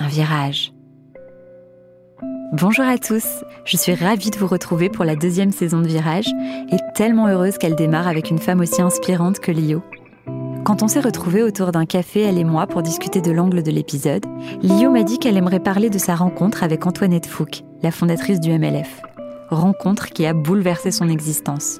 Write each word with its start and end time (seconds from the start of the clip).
un 0.00 0.08
virage. 0.08 0.72
Bonjour 2.54 2.86
à 2.86 2.98
tous, 2.98 3.44
je 3.64 3.76
suis 3.76 3.94
ravie 3.94 4.30
de 4.30 4.38
vous 4.38 4.46
retrouver 4.46 4.88
pour 4.88 5.04
la 5.04 5.14
deuxième 5.14 5.52
saison 5.52 5.80
de 5.80 5.86
Virage 5.86 6.28
et 6.72 6.78
tellement 6.94 7.28
heureuse 7.28 7.58
qu'elle 7.58 7.76
démarre 7.76 8.08
avec 8.08 8.30
une 8.30 8.38
femme 8.38 8.60
aussi 8.60 8.82
inspirante 8.82 9.38
que 9.38 9.52
Lio. 9.52 9.82
Quand 10.64 10.82
on 10.82 10.88
s'est 10.88 11.00
retrouvés 11.00 11.42
autour 11.42 11.70
d'un 11.70 11.86
café, 11.86 12.22
elle 12.22 12.38
et 12.38 12.44
moi, 12.44 12.66
pour 12.66 12.82
discuter 12.82 13.20
de 13.20 13.30
l'angle 13.30 13.62
de 13.62 13.70
l'épisode, 13.70 14.24
Lio 14.62 14.90
m'a 14.90 15.02
dit 15.02 15.18
qu'elle 15.18 15.36
aimerait 15.36 15.60
parler 15.60 15.90
de 15.90 15.98
sa 15.98 16.14
rencontre 16.14 16.64
avec 16.64 16.86
Antoinette 16.86 17.26
Fouque, 17.26 17.62
la 17.82 17.90
fondatrice 17.90 18.40
du 18.40 18.50
MLF. 18.58 19.02
Rencontre 19.50 20.08
qui 20.08 20.26
a 20.26 20.32
bouleversé 20.32 20.90
son 20.90 21.08
existence. 21.08 21.78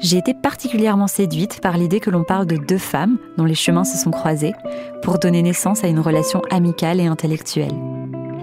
J'ai 0.00 0.16
été 0.16 0.32
particulièrement 0.32 1.06
séduite 1.06 1.60
par 1.60 1.76
l'idée 1.76 2.00
que 2.00 2.08
l'on 2.08 2.24
parle 2.24 2.46
de 2.46 2.56
deux 2.56 2.78
femmes 2.78 3.18
dont 3.36 3.44
les 3.44 3.54
chemins 3.54 3.84
se 3.84 3.98
sont 3.98 4.10
croisés 4.10 4.54
pour 5.02 5.18
donner 5.18 5.42
naissance 5.42 5.84
à 5.84 5.88
une 5.88 6.00
relation 6.00 6.40
amicale 6.50 7.00
et 7.00 7.06
intellectuelle. 7.06 7.74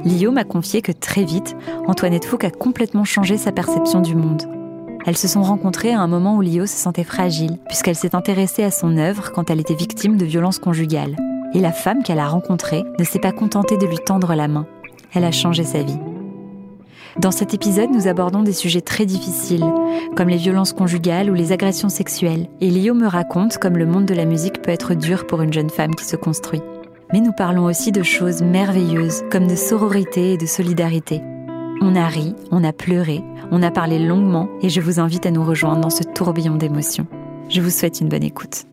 Lio 0.05 0.31
m'a 0.31 0.43
confié 0.43 0.83
que 0.83 0.91
très 0.91 1.23
vite, 1.23 1.55
Antoinette 1.87 2.25
Fouque 2.25 2.43
a 2.43 2.51
complètement 2.51 3.05
changé 3.05 3.37
sa 3.37 3.51
perception 3.51 4.01
du 4.01 4.15
monde. 4.15 4.43
Elles 5.07 5.17
se 5.17 5.27
sont 5.27 5.41
rencontrées 5.41 5.93
à 5.93 5.99
un 5.99 6.07
moment 6.07 6.37
où 6.37 6.41
Lio 6.41 6.67
se 6.67 6.77
sentait 6.77 7.03
fragile, 7.03 7.57
puisqu'elle 7.67 7.95
s'est 7.95 8.15
intéressée 8.15 8.63
à 8.63 8.71
son 8.71 8.95
œuvre 8.95 9.31
quand 9.31 9.49
elle 9.49 9.59
était 9.59 9.73
victime 9.73 10.15
de 10.15 10.25
violences 10.25 10.59
conjugales. 10.59 11.15
Et 11.55 11.59
la 11.59 11.71
femme 11.71 12.03
qu'elle 12.03 12.19
a 12.19 12.27
rencontrée 12.27 12.83
ne 12.99 13.03
s'est 13.03 13.17
pas 13.17 13.31
contentée 13.31 13.77
de 13.77 13.87
lui 13.87 13.97
tendre 13.97 14.35
la 14.35 14.47
main. 14.47 14.67
Elle 15.13 15.23
a 15.23 15.31
changé 15.31 15.63
sa 15.63 15.81
vie. 15.81 15.97
Dans 17.19 17.31
cet 17.31 17.55
épisode, 17.55 17.89
nous 17.89 18.07
abordons 18.07 18.43
des 18.43 18.53
sujets 18.53 18.81
très 18.81 19.07
difficiles, 19.07 19.65
comme 20.15 20.29
les 20.29 20.37
violences 20.37 20.73
conjugales 20.73 21.31
ou 21.31 21.33
les 21.33 21.51
agressions 21.51 21.89
sexuelles. 21.89 22.47
Et 22.61 22.69
Lio 22.69 22.93
me 22.93 23.07
raconte 23.07 23.57
comme 23.57 23.75
le 23.75 23.87
monde 23.87 24.05
de 24.05 24.13
la 24.13 24.25
musique 24.25 24.61
peut 24.61 24.69
être 24.69 24.93
dur 24.93 25.25
pour 25.25 25.41
une 25.41 25.51
jeune 25.51 25.71
femme 25.71 25.95
qui 25.95 26.05
se 26.05 26.15
construit. 26.15 26.61
Mais 27.11 27.19
nous 27.19 27.31
parlons 27.31 27.65
aussi 27.65 27.91
de 27.91 28.03
choses 28.03 28.43
merveilleuses, 28.43 29.23
comme 29.31 29.47
de 29.47 29.55
sororité 29.55 30.33
et 30.33 30.37
de 30.37 30.45
solidarité. 30.45 31.21
On 31.81 31.95
a 31.95 32.05
ri, 32.05 32.35
on 32.51 32.63
a 32.63 32.73
pleuré, 32.73 33.23
on 33.49 33.63
a 33.63 33.71
parlé 33.71 33.97
longuement 33.97 34.47
et 34.61 34.69
je 34.69 34.81
vous 34.81 34.99
invite 34.99 35.25
à 35.25 35.31
nous 35.31 35.43
rejoindre 35.43 35.81
dans 35.81 35.89
ce 35.89 36.03
tourbillon 36.03 36.55
d'émotions. 36.55 37.07
Je 37.49 37.61
vous 37.61 37.71
souhaite 37.71 37.99
une 37.99 38.09
bonne 38.09 38.23
écoute. 38.23 38.65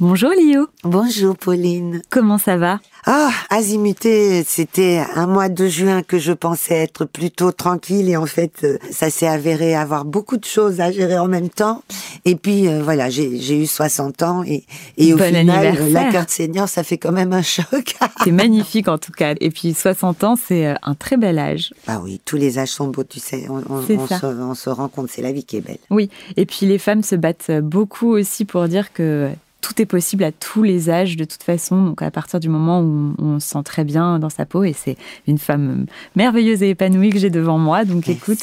Bonjour 0.00 0.30
Lio. 0.30 0.68
Bonjour 0.84 1.36
Pauline. 1.36 2.02
Comment 2.08 2.38
ça 2.38 2.56
va? 2.56 2.78
Ah, 3.04 3.30
azimuté, 3.50 4.44
c'était 4.46 5.02
un 5.16 5.26
mois 5.26 5.48
de 5.48 5.66
juin 5.66 6.04
que 6.04 6.20
je 6.20 6.32
pensais 6.32 6.76
être 6.76 7.04
plutôt 7.04 7.50
tranquille 7.50 8.08
et 8.08 8.16
en 8.16 8.26
fait, 8.26 8.60
euh, 8.62 8.78
ça 8.92 9.10
s'est 9.10 9.26
avéré 9.26 9.74
avoir 9.74 10.04
beaucoup 10.04 10.36
de 10.36 10.44
choses 10.44 10.80
à 10.80 10.92
gérer 10.92 11.18
en 11.18 11.26
même 11.26 11.48
temps. 11.48 11.82
Et 12.24 12.36
puis 12.36 12.68
euh, 12.68 12.80
voilà, 12.80 13.10
j'ai 13.10 13.60
eu 13.60 13.66
60 13.66 14.22
ans 14.22 14.44
et, 14.44 14.62
et 14.98 15.12
au 15.14 15.18
final, 15.18 15.90
la 15.90 16.12
carte 16.12 16.30
senior, 16.30 16.68
ça 16.68 16.84
fait 16.84 16.98
quand 16.98 17.10
même 17.10 17.32
un 17.32 17.42
choc. 17.42 17.96
c'est 18.22 18.30
magnifique 18.30 18.86
en 18.86 18.98
tout 18.98 19.10
cas. 19.10 19.34
Et 19.40 19.50
puis 19.50 19.74
60 19.74 20.22
ans, 20.22 20.36
c'est 20.36 20.68
euh, 20.68 20.74
un 20.84 20.94
très 20.94 21.16
bel 21.16 21.40
âge. 21.40 21.74
Bah 21.88 22.00
oui, 22.04 22.20
tous 22.24 22.36
les 22.36 22.60
âges 22.60 22.68
sont 22.68 22.86
beaux, 22.86 23.02
tu 23.02 23.18
sais. 23.18 23.48
On, 23.50 23.64
on, 23.68 23.82
se, 23.82 24.26
on 24.26 24.54
se 24.54 24.70
rend 24.70 24.86
compte, 24.86 25.10
c'est 25.10 25.22
la 25.22 25.32
vie 25.32 25.42
qui 25.42 25.56
est 25.56 25.60
belle. 25.60 25.78
Oui, 25.90 26.08
et 26.36 26.46
puis 26.46 26.66
les 26.66 26.78
femmes 26.78 27.02
se 27.02 27.16
battent 27.16 27.50
beaucoup 27.50 28.10
aussi 28.10 28.44
pour 28.44 28.68
dire 28.68 28.92
que 28.92 29.32
tout 29.60 29.80
est 29.82 29.86
possible 29.86 30.24
à 30.24 30.32
tous 30.32 30.62
les 30.62 30.90
âges 30.90 31.16
de 31.16 31.24
toute 31.24 31.42
façon. 31.42 31.82
Donc 31.82 32.02
à 32.02 32.10
partir 32.10 32.40
du 32.40 32.48
moment 32.48 32.80
où 32.80 33.14
on, 33.18 33.40
se 33.40 33.48
sent 33.48 33.62
très 33.64 33.84
bien 33.84 34.18
dans 34.18 34.30
sa 34.30 34.46
peau 34.46 34.64
et 34.64 34.72
c'est 34.72 34.96
une 35.26 35.38
femme 35.38 35.86
merveilleuse 36.16 36.62
et 36.62 36.70
épanouie 36.70 37.10
que 37.10 37.18
j'ai 37.18 37.30
devant 37.30 37.58
moi. 37.58 37.84
Donc 37.84 38.08
écoute, 38.08 38.38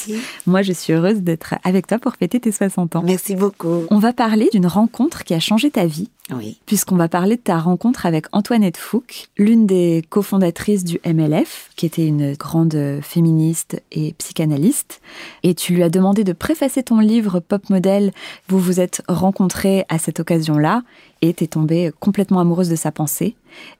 moi 0.45 0.61
je 0.61 0.73
suis 0.73 0.93
heureuse 0.93 1.21
d'être 1.21 1.55
avec 1.63 1.87
toi 1.87 1.99
pour 1.99 2.15
fêter 2.15 2.39
tes 2.39 2.51
60 2.51 2.95
ans. 2.97 3.03
Merci 3.05 3.35
beaucoup. 3.35 3.83
On 3.89 3.99
va 3.99 4.13
parler 4.13 4.49
d'une 4.51 4.67
rencontre 4.67 5.23
qui 5.23 5.33
a 5.33 5.39
changé 5.39 5.71
ta 5.71 5.85
vie. 5.85 6.09
Oui. 6.34 6.59
Puisqu'on 6.66 6.96
va 6.96 7.08
parler 7.08 7.36
de 7.36 7.41
ta 7.41 7.59
rencontre 7.59 8.08
avec 8.08 8.25
Antoinette 8.31 8.78
Fouque, 8.78 9.28
l'une 9.38 9.68
des 9.68 10.03
cofondatrices 10.09 10.84
du 10.84 11.00
MLF, 11.06 11.69
qui 11.75 11.86
était 11.86 12.08
une 12.08 12.34
grande 12.34 13.00
féministe 13.03 13.81
et 13.91 14.13
psychanalyste. 14.13 15.02
Et 15.44 15.53
tu 15.53 15.75
lui 15.75 15.84
as 15.84 15.90
demandé 15.90 16.24
de 16.24 16.34
préfacer 16.34 16.81
ton 16.81 17.00
livre 17.00 17.40
Pop 17.40 17.69
Model. 17.69 18.12
Vous 18.47 18.59
vous 18.59 18.80
êtes 18.80 19.03
rencontrés 19.08 19.86
à 19.88 20.00
cette 20.00 20.19
occasion-là 20.19 20.81
et 21.22 21.34
t'es 21.34 21.47
tombée 21.47 21.91
complètement 22.00 22.40
amoureuse 22.40 22.69
de 22.69 22.75
sa 22.75 22.92
pensée. 22.92 23.36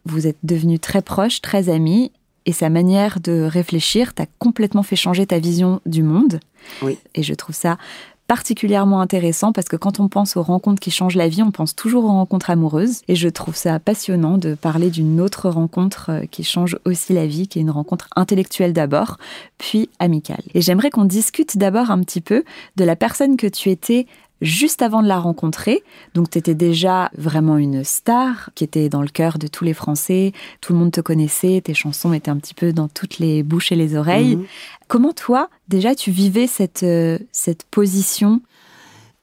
Vous 0.06 0.28
êtes 0.28 0.38
devenus 0.44 0.82
très 0.82 1.02
proches, 1.02 1.42
très 1.42 1.70
amis. 1.70 2.12
Et 2.48 2.54
sa 2.54 2.70
manière 2.70 3.22
de 3.22 3.42
réfléchir 3.42 4.14
t'a 4.14 4.28
complètement 4.38 4.84
fait 4.84 4.96
changer 4.96 5.26
ta 5.26 5.40
vision 5.40 5.82
du 5.88 6.04
monde. 6.04 6.40
Oui. 6.84 7.00
Et 7.16 7.24
je 7.24 7.34
trouve 7.34 7.56
ça 7.56 7.80
particulièrement 8.28 9.02
intéressant 9.02 9.52
parce 9.52 9.68
que 9.68 9.76
quand 9.76 10.00
on 10.00 10.08
pense 10.08 10.36
aux 10.36 10.44
rencontres 10.44 10.80
qui 10.80 10.92
changent 10.92 11.16
la 11.16 11.28
vie, 11.28 11.44
on 11.44 11.52
pense 11.52 11.76
toujours 11.76 12.06
aux 12.06 12.10
rencontres 12.10 12.50
amoureuses. 12.50 13.02
Et 13.08 13.16
je 13.16 13.30
trouve 13.30 13.56
ça 13.56 13.80
passionnant 13.80 14.38
de 14.38 14.56
parler 14.56 14.90
d'une 14.90 15.22
autre 15.22 15.50
rencontre 15.50 16.10
euh, 16.10 16.26
qui 16.30 16.44
change 16.44 16.78
aussi 16.86 17.14
la 17.14 17.28
vie, 17.28 17.48
qui 17.48 17.60
est 17.60 17.62
une 17.62 17.72
rencontre 17.72 18.08
intellectuelle 18.16 18.74
d'abord, 18.74 19.18
puis 19.58 19.90
amicale. 20.00 20.44
Et 20.54 20.62
j'aimerais 20.62 20.90
qu'on 20.90 21.06
discute 21.06 21.58
d'abord 21.58 21.92
un 21.92 22.02
petit 22.02 22.22
peu 22.22 22.44
de 22.76 22.84
la 22.84 22.96
personne 22.96 23.38
que 23.38 23.48
tu 23.48 23.70
étais 23.70 24.08
juste 24.42 24.82
avant 24.82 25.02
de 25.02 25.08
la 25.08 25.20
rencontrer. 25.20 25.84
Donc 26.14 26.30
tu 26.30 26.38
étais 26.38 26.56
déjà 26.56 27.10
vraiment 27.18 27.58
une 27.58 27.84
star 27.84 28.50
qui 28.56 28.64
était 28.64 28.90
dans 28.90 29.02
le 29.02 29.08
cœur 29.08 29.38
de 29.38 29.48
tous 29.48 29.64
les 29.64 29.74
Français, 29.74 30.34
tout 30.62 30.74
le 30.74 30.80
monde 30.80 30.92
te 30.92 31.02
connaissait, 31.02 31.62
tes 31.64 31.74
chansons 31.74 32.14
étaient 32.14 32.32
un 32.32 32.38
petit 32.38 32.54
peu 32.54 32.74
dans 32.74 32.88
toutes 32.88 33.20
les 33.20 33.44
bouches 33.44 33.72
et 33.72 33.76
les 33.76 33.96
oreilles. 33.96 34.38
Mhm. 34.38 34.46
Comment 34.88 35.14
toi, 35.14 35.50
déjà, 35.68 35.96
tu 35.96 36.12
vivais 36.12 36.48
cette, 36.48 36.84
euh, 36.84 37.18
cette 37.32 37.64
position? 37.64 38.42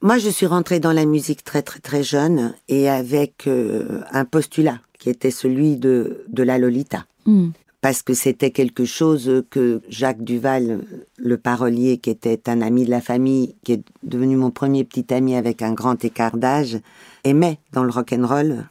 Moi, 0.01 0.17
je 0.17 0.29
suis 0.29 0.45
rentrée 0.45 0.81
dans 0.81 0.91
la 0.91 1.05
musique 1.05 1.43
très 1.43 1.61
très 1.61 1.79
très 1.79 2.03
jeune 2.03 2.53
et 2.67 2.89
avec 2.89 3.47
euh, 3.47 4.01
un 4.11 4.25
postulat 4.25 4.79
qui 4.99 5.09
était 5.09 5.31
celui 5.31 5.77
de, 5.77 6.25
de 6.27 6.43
la 6.43 6.57
Lolita. 6.57 7.05
Hmm 7.25 7.49
parce 7.83 8.01
que 8.01 8.13
c'était 8.13 8.51
quelque 8.51 8.85
chose 8.85 9.43
que 9.49 9.81
Jacques 9.89 10.23
Duval, 10.23 10.85
le 11.17 11.37
parolier, 11.37 11.97
qui 11.97 12.11
était 12.11 12.49
un 12.49 12.61
ami 12.61 12.85
de 12.85 12.89
la 12.89 13.01
famille, 13.01 13.55
qui 13.65 13.73
est 13.73 13.83
devenu 14.03 14.37
mon 14.37 14.51
premier 14.51 14.85
petit 14.85 15.13
ami 15.13 15.35
avec 15.35 15.61
un 15.61 15.73
grand 15.73 16.01
écart 16.05 16.37
d'âge, 16.37 16.79
aimait 17.25 17.59
dans 17.73 17.83
le 17.83 17.91
rock 17.91 18.13
and 18.13 18.25
roll. 18.25 18.65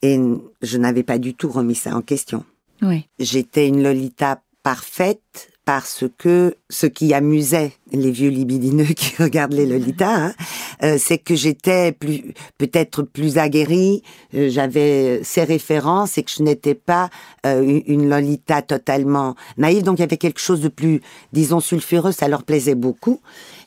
Et 0.00 0.18
je 0.62 0.78
n'avais 0.78 1.02
pas 1.02 1.18
du 1.18 1.34
tout 1.34 1.50
remis 1.50 1.74
ça 1.74 1.94
en 1.94 2.00
question. 2.00 2.42
Oui. 2.80 3.06
J'étais 3.18 3.68
une 3.68 3.82
Lolita 3.82 4.40
parfaite, 4.62 5.50
parce 5.68 6.06
que 6.16 6.54
ce 6.70 6.86
qui 6.86 7.12
amusait 7.12 7.72
les 7.92 8.10
vieux 8.10 8.30
libidineux 8.30 8.84
qui 8.96 9.22
regardent 9.22 9.52
les 9.52 9.66
Lolita, 9.66 10.14
hein, 10.14 10.32
euh, 10.82 10.96
c'est 10.98 11.18
que 11.18 11.34
j'étais 11.34 11.92
plus 11.92 12.32
peut-être 12.56 13.02
plus 13.02 13.36
aguerrie, 13.36 14.02
euh, 14.32 14.48
j'avais 14.48 15.20
ces 15.24 15.44
références 15.44 16.16
et 16.16 16.22
que 16.22 16.30
je 16.30 16.42
n'étais 16.42 16.72
pas 16.72 17.10
euh, 17.44 17.82
une 17.86 18.08
Lolita 18.08 18.62
totalement 18.62 19.34
naïve. 19.58 19.82
Donc 19.82 19.98
il 19.98 20.00
y 20.00 20.04
avait 20.04 20.16
quelque 20.16 20.40
chose 20.40 20.62
de 20.62 20.68
plus, 20.68 21.02
disons, 21.34 21.60
sulfureux. 21.60 22.12
Ça 22.12 22.28
leur 22.28 22.44
plaisait 22.44 22.74
beaucoup. 22.74 23.20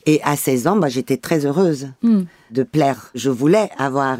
Et 0.04 0.20
à 0.24 0.34
16 0.34 0.66
ans, 0.66 0.76
bah, 0.76 0.88
j'étais 0.88 1.18
très 1.18 1.46
heureuse 1.46 1.92
hmm. 2.02 2.22
de 2.50 2.62
plaire. 2.64 3.12
Je 3.14 3.30
voulais 3.30 3.70
avoir 3.78 4.18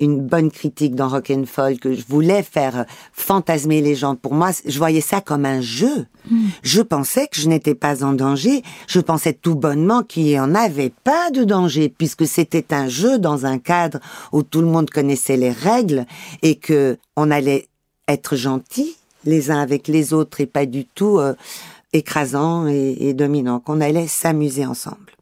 une 0.00 0.20
bonne 0.20 0.50
critique 0.50 0.94
dans 0.94 1.08
Rock 1.08 1.30
and 1.30 1.44
Folk, 1.46 1.80
que 1.80 1.92
je 1.92 2.02
voulais 2.08 2.42
faire 2.42 2.86
fantasmer 3.12 3.80
les 3.80 3.94
gens. 3.94 4.14
Pour 4.14 4.34
moi, 4.34 4.50
je 4.64 4.78
voyais 4.78 5.00
ça 5.00 5.20
comme 5.20 5.44
un 5.44 5.60
jeu. 5.60 6.06
Hmm. 6.30 6.48
Je 6.62 6.82
pensais 6.82 7.26
que 7.26 7.40
je 7.40 7.48
n'étais 7.48 7.74
pas 7.74 8.04
en 8.04 8.12
danger. 8.12 8.62
Je 8.86 9.00
pensais 9.00 9.32
tout 9.32 9.54
bonnement 9.54 10.02
qu'il 10.02 10.24
n'y 10.24 10.38
en 10.38 10.54
avait 10.54 10.92
pas 11.04 11.30
de 11.30 11.44
danger, 11.44 11.88
puisque 11.88 12.26
c'était 12.26 12.72
un 12.72 12.88
jeu 12.88 13.18
dans 13.18 13.46
un 13.46 13.58
cadre 13.58 13.98
où 14.32 14.42
tout 14.42 14.60
le 14.60 14.66
monde 14.66 14.90
connaissait 14.90 15.36
les 15.36 15.50
règles 15.50 16.06
et 16.42 16.56
que 16.56 16.98
on 17.16 17.30
allait 17.30 17.68
être 18.06 18.36
gentils 18.36 18.96
les 19.24 19.50
uns 19.50 19.60
avec 19.60 19.88
les 19.88 20.12
autres 20.12 20.40
et 20.40 20.46
pas 20.46 20.64
du 20.64 20.84
tout 20.86 21.18
euh, 21.18 21.34
écrasant 21.92 22.68
et, 22.68 22.96
et 23.00 23.14
dominant, 23.14 23.58
qu'on 23.58 23.80
allait 23.80 24.06
s'amuser 24.06 24.64
ensemble. 24.64 25.17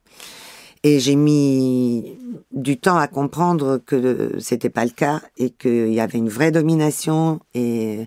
Et 0.86 1.00
j'ai 1.00 1.16
mis 1.16 2.16
du 2.52 2.78
temps 2.78 2.96
à 2.96 3.08
comprendre 3.08 3.78
que 3.84 4.36
c'était 4.38 4.70
pas 4.70 4.84
le 4.84 4.92
cas 4.92 5.20
et 5.36 5.50
qu'il 5.50 5.92
y 5.92 5.98
avait 5.98 6.18
une 6.18 6.28
vraie 6.28 6.52
domination 6.52 7.40
et 7.54 8.06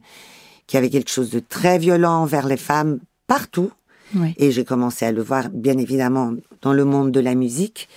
qu'il 0.65 0.77
y 0.77 0.79
avait 0.79 0.89
quelque 0.89 1.11
chose 1.11 1.29
de 1.29 1.41
très 1.41 1.77
violent 1.77 2.21
envers 2.21 2.47
les 2.47 2.55
femmes 2.55 2.99
partout. 3.27 3.69
Et 4.37 4.51
j'ai 4.51 4.63
commencé 4.63 5.05
à 5.05 5.11
le 5.11 5.21
voir, 5.21 5.49
bien 5.49 5.77
évidemment, 5.77 6.35
dans 6.61 6.71
le 6.71 6.85
monde 6.85 7.11
de 7.11 7.19
la 7.19 7.35
musique. 7.35 7.89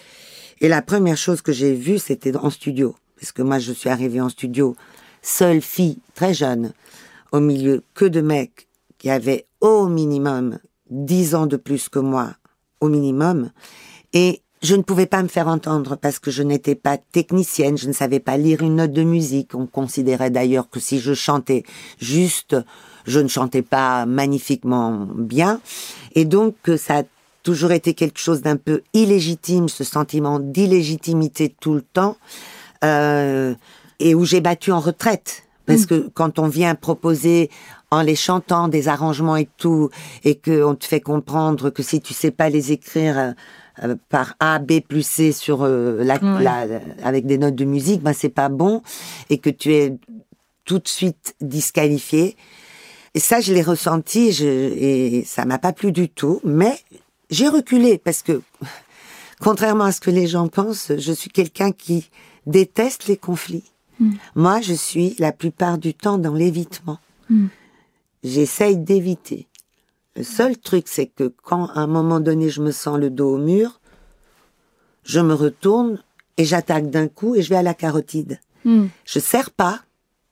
Et 0.60 0.66
la 0.66 0.82
première 0.82 1.16
chose 1.16 1.42
que 1.42 1.52
j'ai 1.52 1.74
vue, 1.74 2.00
c'était 2.00 2.34
en 2.36 2.50
studio. 2.50 2.96
Parce 3.20 3.30
que 3.30 3.42
moi, 3.42 3.60
je 3.60 3.70
suis 3.70 3.88
arrivée 3.88 4.20
en 4.20 4.30
studio, 4.30 4.74
seule 5.22 5.60
fille, 5.60 6.00
très 6.16 6.34
jeune, 6.34 6.72
au 7.30 7.38
milieu 7.38 7.84
que 7.94 8.04
de 8.04 8.20
mecs 8.20 8.66
qui 8.98 9.10
avaient 9.10 9.46
au 9.60 9.86
minimum 9.86 10.58
dix 10.90 11.36
ans 11.36 11.46
de 11.46 11.56
plus 11.56 11.88
que 11.88 12.00
moi, 12.00 12.34
au 12.80 12.88
minimum, 12.88 13.52
et 14.12 14.42
je 14.62 14.76
ne 14.76 14.82
pouvais 14.82 15.06
pas 15.06 15.22
me 15.22 15.28
faire 15.28 15.48
entendre 15.48 15.96
parce 15.96 16.18
que 16.18 16.30
je 16.30 16.42
n'étais 16.42 16.76
pas 16.76 16.96
technicienne, 16.96 17.76
je 17.76 17.88
ne 17.88 17.92
savais 17.92 18.20
pas 18.20 18.36
lire 18.36 18.62
une 18.62 18.76
note 18.76 18.92
de 18.92 19.02
musique. 19.02 19.54
On 19.54 19.66
considérait 19.66 20.30
d'ailleurs 20.30 20.70
que 20.70 20.78
si 20.78 21.00
je 21.00 21.14
chantais 21.14 21.64
juste, 22.00 22.56
je 23.04 23.18
ne 23.18 23.28
chantais 23.28 23.62
pas 23.62 24.06
magnifiquement 24.06 25.08
bien. 25.14 25.60
Et 26.14 26.24
donc, 26.24 26.54
ça 26.76 26.98
a 26.98 27.02
toujours 27.42 27.72
été 27.72 27.94
quelque 27.94 28.20
chose 28.20 28.42
d'un 28.42 28.56
peu 28.56 28.82
illégitime, 28.94 29.68
ce 29.68 29.82
sentiment 29.82 30.38
d'illégitimité 30.38 31.52
tout 31.60 31.74
le 31.74 31.82
temps, 31.82 32.16
euh, 32.84 33.54
et 33.98 34.14
où 34.14 34.24
j'ai 34.24 34.40
battu 34.40 34.70
en 34.70 34.78
retraite. 34.78 35.42
Parce 35.72 35.84
mm. 35.84 35.86
que 35.86 36.10
quand 36.14 36.38
on 36.38 36.48
vient 36.48 36.74
proposer 36.74 37.50
en 37.90 38.02
les 38.02 38.16
chantant 38.16 38.68
des 38.68 38.88
arrangements 38.88 39.36
et 39.36 39.48
tout, 39.58 39.90
et 40.24 40.36
qu'on 40.36 40.74
te 40.74 40.84
fait 40.84 41.00
comprendre 41.00 41.70
que 41.70 41.82
si 41.82 42.00
tu 42.00 42.14
sais 42.14 42.30
pas 42.30 42.48
les 42.48 42.72
écrire, 42.72 43.18
euh, 43.18 43.32
euh, 43.84 43.96
par 44.10 44.34
A, 44.38 44.58
B 44.58 44.80
plus 44.80 45.06
C 45.06 45.32
sur 45.32 45.62
euh, 45.62 46.04
la, 46.04 46.18
avec 47.02 47.26
des 47.26 47.38
notes 47.38 47.54
de 47.54 47.64
musique, 47.64 48.02
ben 48.02 48.12
c'est 48.12 48.28
pas 48.28 48.50
bon 48.50 48.82
et 49.30 49.38
que 49.38 49.48
tu 49.48 49.72
es 49.72 49.96
tout 50.64 50.78
de 50.78 50.88
suite 50.88 51.34
disqualifié. 51.40 52.36
Et 53.14 53.20
ça, 53.20 53.40
je 53.40 53.52
l'ai 53.52 53.62
ressenti 53.62 54.32
je, 54.32 54.44
et 54.46 55.24
ça 55.26 55.44
m'a 55.44 55.58
pas 55.58 55.72
plu 55.72 55.90
du 55.90 56.08
tout. 56.08 56.40
Mais 56.44 56.78
j'ai 57.30 57.48
reculé 57.48 57.98
parce 57.98 58.22
que, 58.22 58.42
contrairement 59.40 59.84
à 59.84 59.92
ce 59.92 60.00
que 60.00 60.10
les 60.10 60.26
gens 60.26 60.48
pensent, 60.48 60.92
je 60.96 61.12
suis 61.12 61.30
quelqu'un 61.30 61.72
qui 61.72 62.10
déteste 62.46 63.06
les 63.06 63.16
conflits. 63.16 63.71
Hmm. 64.00 64.12
Moi, 64.34 64.60
je 64.60 64.74
suis 64.74 65.14
la 65.18 65.32
plupart 65.32 65.78
du 65.78 65.94
temps 65.94 66.18
dans 66.18 66.34
l'évitement. 66.34 66.98
Hmm. 67.28 67.46
J'essaye 68.24 68.76
d'éviter. 68.76 69.48
Le 70.16 70.22
seul 70.22 70.58
truc, 70.58 70.88
c'est 70.88 71.06
que 71.06 71.32
quand 71.42 71.68
à 71.68 71.80
un 71.80 71.86
moment 71.86 72.20
donné 72.20 72.50
je 72.50 72.60
me 72.60 72.70
sens 72.70 72.98
le 72.98 73.10
dos 73.10 73.34
au 73.34 73.38
mur, 73.38 73.80
je 75.04 75.20
me 75.20 75.34
retourne 75.34 76.02
et 76.36 76.44
j'attaque 76.44 76.90
d'un 76.90 77.08
coup 77.08 77.34
et 77.34 77.42
je 77.42 77.48
vais 77.48 77.56
à 77.56 77.62
la 77.62 77.74
carotide. 77.74 78.40
Hmm. 78.64 78.86
Je 79.04 79.18
sers 79.18 79.50
pas, 79.50 79.80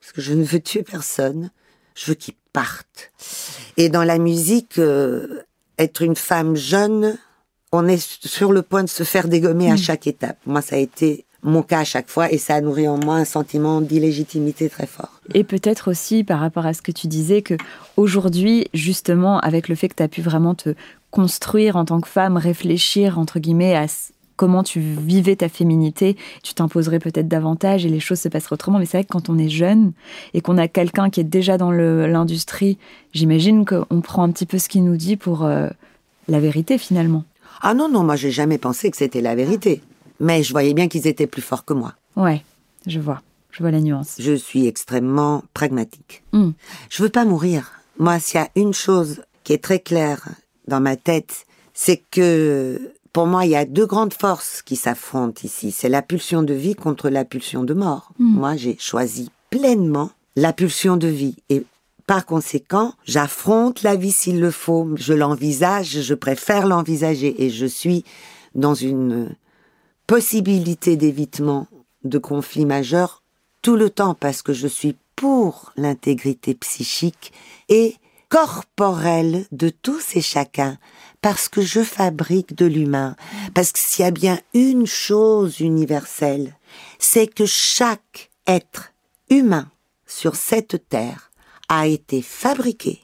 parce 0.00 0.12
que 0.12 0.20
je 0.20 0.34
ne 0.34 0.44
veux 0.44 0.60
tuer 0.60 0.82
personne, 0.82 1.50
je 1.94 2.06
veux 2.06 2.14
qu'ils 2.14 2.34
partent. 2.52 3.10
Et 3.76 3.88
dans 3.88 4.04
la 4.04 4.18
musique, 4.18 4.78
euh, 4.78 5.42
être 5.78 6.02
une 6.02 6.16
femme 6.16 6.56
jeune, 6.56 7.18
on 7.72 7.86
est 7.86 8.00
sur 8.26 8.52
le 8.52 8.62
point 8.62 8.84
de 8.84 8.88
se 8.88 9.02
faire 9.02 9.28
dégommer 9.28 9.70
à 9.70 9.74
hmm. 9.74 9.78
chaque 9.78 10.06
étape. 10.06 10.38
Moi, 10.46 10.62
ça 10.62 10.76
a 10.76 10.78
été 10.78 11.24
mon 11.42 11.62
cas 11.62 11.80
à 11.80 11.84
chaque 11.84 12.08
fois 12.08 12.30
et 12.30 12.38
ça 12.38 12.54
a 12.54 12.60
nourri 12.60 12.86
en 12.88 12.98
moi 12.98 13.16
un 13.16 13.24
sentiment 13.24 13.80
d'illégitimité 13.80 14.68
très 14.68 14.86
fort. 14.86 15.20
Et 15.34 15.44
peut-être 15.44 15.90
aussi 15.90 16.24
par 16.24 16.40
rapport 16.40 16.66
à 16.66 16.74
ce 16.74 16.82
que 16.82 16.92
tu 16.92 17.06
disais 17.06 17.42
que 17.42 17.54
aujourd'hui 17.96 18.68
justement 18.74 19.38
avec 19.40 19.68
le 19.68 19.74
fait 19.74 19.88
que 19.88 19.94
tu 19.94 20.02
as 20.02 20.08
pu 20.08 20.22
vraiment 20.22 20.54
te 20.54 20.74
construire 21.10 21.76
en 21.76 21.84
tant 21.84 22.00
que 22.00 22.08
femme, 22.08 22.36
réfléchir 22.36 23.18
entre 23.18 23.38
guillemets 23.38 23.74
à 23.74 23.86
comment 24.36 24.62
tu 24.62 24.80
vivais 24.80 25.36
ta 25.36 25.50
féminité, 25.50 26.16
tu 26.42 26.54
t'imposerais 26.54 26.98
peut-être 26.98 27.28
davantage 27.28 27.84
et 27.84 27.90
les 27.90 28.00
choses 28.00 28.20
se 28.20 28.28
passeraient 28.30 28.54
autrement. 28.54 28.78
Mais 28.78 28.86
c'est 28.86 28.96
vrai 28.96 29.04
que 29.04 29.12
quand 29.12 29.28
on 29.28 29.36
est 29.36 29.50
jeune 29.50 29.92
et 30.32 30.40
qu'on 30.40 30.56
a 30.56 30.66
quelqu'un 30.66 31.10
qui 31.10 31.20
est 31.20 31.24
déjà 31.24 31.58
dans 31.58 31.70
l'industrie, 31.70 32.78
j'imagine 33.12 33.66
qu'on 33.66 34.00
prend 34.00 34.22
un 34.22 34.30
petit 34.30 34.46
peu 34.46 34.58
ce 34.58 34.70
qu'il 34.70 34.82
nous 34.82 34.96
dit 34.96 35.16
pour 35.16 35.44
euh, 35.44 35.68
la 36.26 36.40
vérité 36.40 36.78
finalement. 36.78 37.24
Ah 37.60 37.74
non, 37.74 37.90
non, 37.90 38.02
moi 38.02 38.16
j'ai 38.16 38.30
jamais 38.30 38.56
pensé 38.56 38.90
que 38.90 38.96
c'était 38.96 39.20
la 39.20 39.34
vérité 39.34 39.82
mais 40.20 40.42
je 40.42 40.52
voyais 40.52 40.74
bien 40.74 40.88
qu'ils 40.88 41.06
étaient 41.06 41.26
plus 41.26 41.42
forts 41.42 41.64
que 41.64 41.72
moi. 41.72 41.94
Ouais, 42.16 42.44
je 42.86 43.00
vois. 43.00 43.22
Je 43.50 43.62
vois 43.62 43.72
la 43.72 43.80
nuance. 43.80 44.16
Je 44.18 44.34
suis 44.34 44.66
extrêmement 44.66 45.42
pragmatique. 45.54 46.22
Hmm. 46.32 46.50
Je 46.88 47.02
veux 47.02 47.08
pas 47.08 47.24
mourir. 47.24 47.72
Moi, 47.98 48.20
s'il 48.20 48.40
y 48.40 48.44
a 48.44 48.50
une 48.54 48.72
chose 48.72 49.22
qui 49.42 49.52
est 49.52 49.62
très 49.62 49.80
claire 49.80 50.28
dans 50.68 50.80
ma 50.80 50.96
tête, 50.96 51.46
c'est 51.74 52.00
que 52.10 52.92
pour 53.12 53.26
moi, 53.26 53.44
il 53.44 53.50
y 53.50 53.56
a 53.56 53.64
deux 53.64 53.86
grandes 53.86 54.14
forces 54.14 54.62
qui 54.62 54.76
s'affrontent 54.76 55.40
ici. 55.42 55.72
C'est 55.72 55.88
la 55.88 56.02
pulsion 56.02 56.44
de 56.44 56.54
vie 56.54 56.76
contre 56.76 57.08
la 57.08 57.24
pulsion 57.24 57.64
de 57.64 57.74
mort. 57.74 58.12
Hmm. 58.18 58.34
Moi, 58.34 58.56
j'ai 58.56 58.76
choisi 58.78 59.30
pleinement 59.50 60.10
la 60.36 60.52
pulsion 60.52 60.96
de 60.96 61.08
vie. 61.08 61.36
Et 61.48 61.64
par 62.06 62.24
conséquent, 62.24 62.94
j'affronte 63.04 63.82
la 63.82 63.96
vie 63.96 64.12
s'il 64.12 64.40
le 64.40 64.52
faut. 64.52 64.90
Je 64.94 65.12
l'envisage, 65.12 66.02
je 66.02 66.14
préfère 66.14 66.68
l'envisager. 66.68 67.42
Et 67.42 67.50
je 67.50 67.66
suis 67.66 68.04
dans 68.54 68.74
une 68.74 69.34
possibilité 70.10 70.96
d'évitement 70.96 71.68
de 72.02 72.18
conflits 72.18 72.66
majeurs 72.66 73.22
tout 73.62 73.76
le 73.76 73.90
temps 73.90 74.16
parce 74.16 74.42
que 74.42 74.52
je 74.52 74.66
suis 74.66 74.96
pour 75.14 75.72
l'intégrité 75.76 76.52
psychique 76.54 77.32
et 77.68 77.94
corporelle 78.28 79.46
de 79.52 79.68
tous 79.68 80.16
et 80.16 80.20
chacun, 80.20 80.78
parce 81.22 81.48
que 81.48 81.62
je 81.62 81.84
fabrique 81.84 82.56
de 82.56 82.66
l'humain, 82.66 83.14
parce 83.54 83.70
que 83.70 83.78
s'il 83.78 84.04
y 84.04 84.08
a 84.08 84.10
bien 84.10 84.40
une 84.52 84.84
chose 84.84 85.60
universelle, 85.60 86.56
c'est 86.98 87.28
que 87.28 87.46
chaque 87.46 88.32
être 88.48 88.92
humain 89.28 89.70
sur 90.08 90.34
cette 90.34 90.88
terre 90.88 91.30
a 91.68 91.86
été 91.86 92.20
fabriqué 92.20 92.98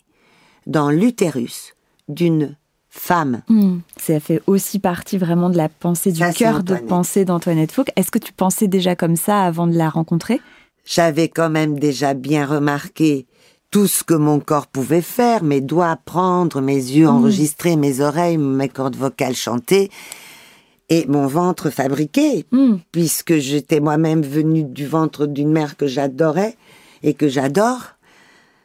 dans 0.66 0.90
l'utérus 0.90 1.76
d'une 2.08 2.56
femme. 2.96 3.42
Hmm. 3.48 3.78
Ça 3.96 4.20
fait 4.20 4.42
aussi 4.46 4.78
partie 4.78 5.18
vraiment 5.18 5.50
de 5.50 5.56
la 5.56 5.68
pensée, 5.68 6.12
du 6.12 6.22
cœur 6.34 6.62
de 6.62 6.74
pensée 6.74 7.24
d'Antoinette 7.24 7.72
Fouque. 7.72 7.90
Est-ce 7.96 8.10
que 8.10 8.18
tu 8.18 8.32
pensais 8.32 8.68
déjà 8.68 8.96
comme 8.96 9.16
ça 9.16 9.42
avant 9.42 9.66
de 9.66 9.76
la 9.76 9.88
rencontrer? 9.88 10.40
J'avais 10.84 11.28
quand 11.28 11.50
même 11.50 11.78
déjà 11.78 12.14
bien 12.14 12.46
remarqué 12.46 13.26
tout 13.70 13.86
ce 13.86 14.04
que 14.04 14.14
mon 14.14 14.38
corps 14.38 14.68
pouvait 14.68 15.02
faire, 15.02 15.42
mes 15.42 15.60
doigts 15.60 15.98
prendre, 16.04 16.60
mes 16.60 16.74
yeux 16.74 17.06
hmm. 17.06 17.16
enregistrer, 17.16 17.76
mes 17.76 18.00
oreilles, 18.00 18.38
mes 18.38 18.68
cordes 18.68 18.96
vocales 18.96 19.34
chanter, 19.34 19.90
et 20.88 21.06
mon 21.08 21.26
ventre 21.26 21.70
fabriqué, 21.70 22.46
hmm. 22.52 22.76
puisque 22.92 23.36
j'étais 23.36 23.80
moi-même 23.80 24.22
venue 24.22 24.64
du 24.64 24.86
ventre 24.86 25.26
d'une 25.26 25.50
mère 25.50 25.76
que 25.76 25.86
j'adorais 25.86 26.56
et 27.02 27.14
que 27.14 27.28
j'adore. 27.28 27.96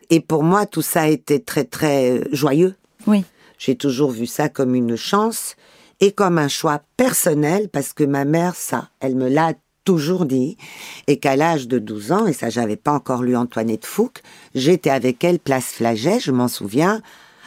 Et 0.10 0.20
pour 0.20 0.44
moi, 0.44 0.66
tout 0.66 0.82
ça 0.82 1.08
était 1.08 1.40
très 1.40 1.64
très 1.64 2.12
euh, 2.12 2.24
joyeux. 2.32 2.76
Oui. 3.08 3.24
J'ai 3.62 3.76
toujours 3.76 4.10
vu 4.10 4.26
ça 4.26 4.50
comme 4.50 4.74
une 4.74 4.96
chance 4.96 5.56
et 6.00 6.12
comme 6.12 6.40
un 6.40 6.48
choix 6.48 6.82
personnel 6.98 7.70
parce 7.70 7.94
que 7.94 8.04
ma 8.04 8.26
mère, 8.26 8.56
ça, 8.56 8.90
elle 9.02 9.16
me 9.16 9.30
l'a 9.30 9.54
toujours 9.84 10.26
dit, 10.26 10.58
et 11.06 11.20
qu'à 11.20 11.36
l'âge 11.36 11.68
de 11.68 11.78
12 11.78 12.12
ans, 12.12 12.26
et 12.26 12.34
ça 12.34 12.50
j'avais 12.50 12.76
pas 12.76 12.92
encore 12.92 13.22
lu 13.22 13.36
Antoinette 13.36 13.86
Fouque, 13.86 14.24
j'étais 14.56 14.90
avec 14.90 15.24
elle 15.24 15.38
place 15.38 15.74
Flaget, 15.74 16.20
je 16.20 16.32
m'en 16.32 16.48
souviens, 16.48 17.04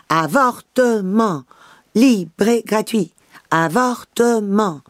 avortement, 0.08 1.42
libre 1.96 2.46
et 2.46 2.62
gratuit, 2.64 3.12
avortement, 3.50 4.82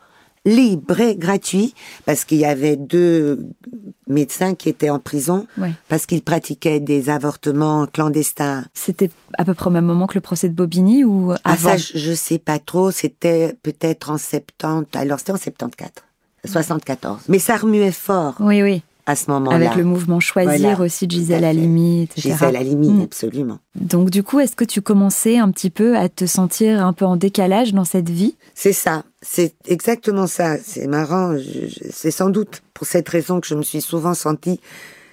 libre 0.45 1.01
et 1.01 1.17
gratuit, 1.17 1.75
parce 2.05 2.25
qu'il 2.25 2.39
y 2.39 2.45
avait 2.45 2.77
deux 2.77 3.47
médecins 4.07 4.55
qui 4.55 4.69
étaient 4.69 4.91
en 4.91 4.99
prison 4.99 5.47
parce 5.89 6.07
qu'ils 6.07 6.23
pratiquaient 6.23 6.81
des 6.81 7.09
avortements 7.09 7.87
clandestins. 7.87 8.65
C'était 8.75 9.11
à 9.39 9.45
peu 9.45 9.55
près 9.55 9.69
au 9.69 9.73
même 9.73 9.87
moment 9.87 10.07
que 10.07 10.15
le 10.15 10.21
procès 10.21 10.49
de 10.49 10.55
Bobigny 10.55 11.05
ou 11.05 11.33
avant 11.33 11.41
ah, 11.45 11.57
ça, 11.57 11.77
je, 11.77 12.13
sais 12.13 12.39
pas 12.39 12.59
trop. 12.59 12.91
C'était 12.91 13.57
peut-être 13.63 14.11
en 14.11 14.19
70. 14.19 14.99
Alors 14.99 15.19
c'était 15.19 15.33
en 15.33 15.39
74, 15.39 15.91
74. 16.45 17.23
Mais 17.29 17.39
ça 17.39 17.57
remuait 17.57 17.93
fort. 17.93 18.35
Oui, 18.41 18.63
oui 18.63 18.83
à 19.07 19.17
ce 19.17 19.31
moment-là. 19.31 19.57
Avec 19.57 19.77
le 19.77 19.85
mouvement 19.85 20.21
Choisir 20.21 20.81
aussi 20.81 21.07
de 21.07 21.13
Gisèle 21.13 21.45
Halimi, 21.45 22.03
etc. 22.03 22.31
Gisèle 22.31 22.57
Halimi, 22.57 22.89
mm. 22.89 23.03
absolument. 23.03 23.59
Donc 23.75 24.11
du 24.11 24.23
coup, 24.23 24.41
est-ce 24.41 24.57
que 24.57 24.65
tu 24.65 24.81
commençais 24.81 25.39
un 25.39 25.51
petit 25.51 25.71
peu 25.71 25.97
à 25.97 26.09
te 26.09 26.27
sentir 26.27 26.85
un 26.85 26.93
peu 26.93 27.05
en 27.05 27.17
décalage 27.17 27.75
dans 27.75 27.85
cette 27.85 28.09
vie? 28.09 28.37
C'est 28.55 28.73
ça, 28.73 29.05
c'est 29.21 29.55
exactement 29.67 30.27
ça. 30.27 30.57
C'est 30.59 30.87
marrant, 30.87 31.37
c'est 31.91 32.11
sans 32.11 32.31
doute 32.31 32.63
pour 32.73 32.87
cette 32.87 33.09
raison 33.09 33.41
que 33.41 33.47
je 33.47 33.55
me 33.55 33.63
suis 33.63 33.81
souvent 33.81 34.15
sentie 34.15 34.61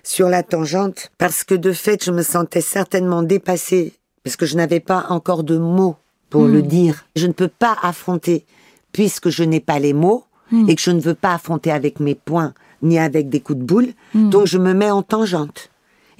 sur 0.03 0.29
la 0.29 0.41
tangente, 0.41 1.11
parce 1.17 1.43
que 1.43 1.53
de 1.53 1.71
fait, 1.71 2.03
je 2.03 2.11
me 2.11 2.23
sentais 2.23 2.61
certainement 2.61 3.21
dépassée, 3.21 3.93
parce 4.23 4.35
que 4.35 4.47
je 4.47 4.55
n'avais 4.55 4.79
pas 4.79 5.05
encore 5.09 5.43
de 5.43 5.57
mots 5.57 5.95
pour 6.29 6.45
le 6.45 6.63
mm. 6.63 6.67
dire. 6.67 7.05
Je 7.15 7.27
ne 7.27 7.33
peux 7.33 7.47
pas 7.49 7.77
affronter, 7.83 8.45
puisque 8.93 9.29
je 9.29 9.43
n'ai 9.43 9.59
pas 9.59 9.77
les 9.77 9.93
mots, 9.93 10.23
mm. 10.51 10.69
et 10.69 10.75
que 10.75 10.81
je 10.81 10.91
ne 10.91 10.99
veux 10.99 11.13
pas 11.13 11.35
affronter 11.35 11.71
avec 11.71 11.99
mes 11.99 12.15
points 12.15 12.53
ni 12.81 12.99
avec 12.99 13.29
des 13.29 13.39
coups 13.39 13.59
de 13.59 13.63
boule. 13.63 13.93
Hmm. 14.13 14.29
Donc 14.29 14.47
je 14.47 14.57
me 14.57 14.73
mets 14.73 14.91
en 14.91 15.03
tangente 15.03 15.69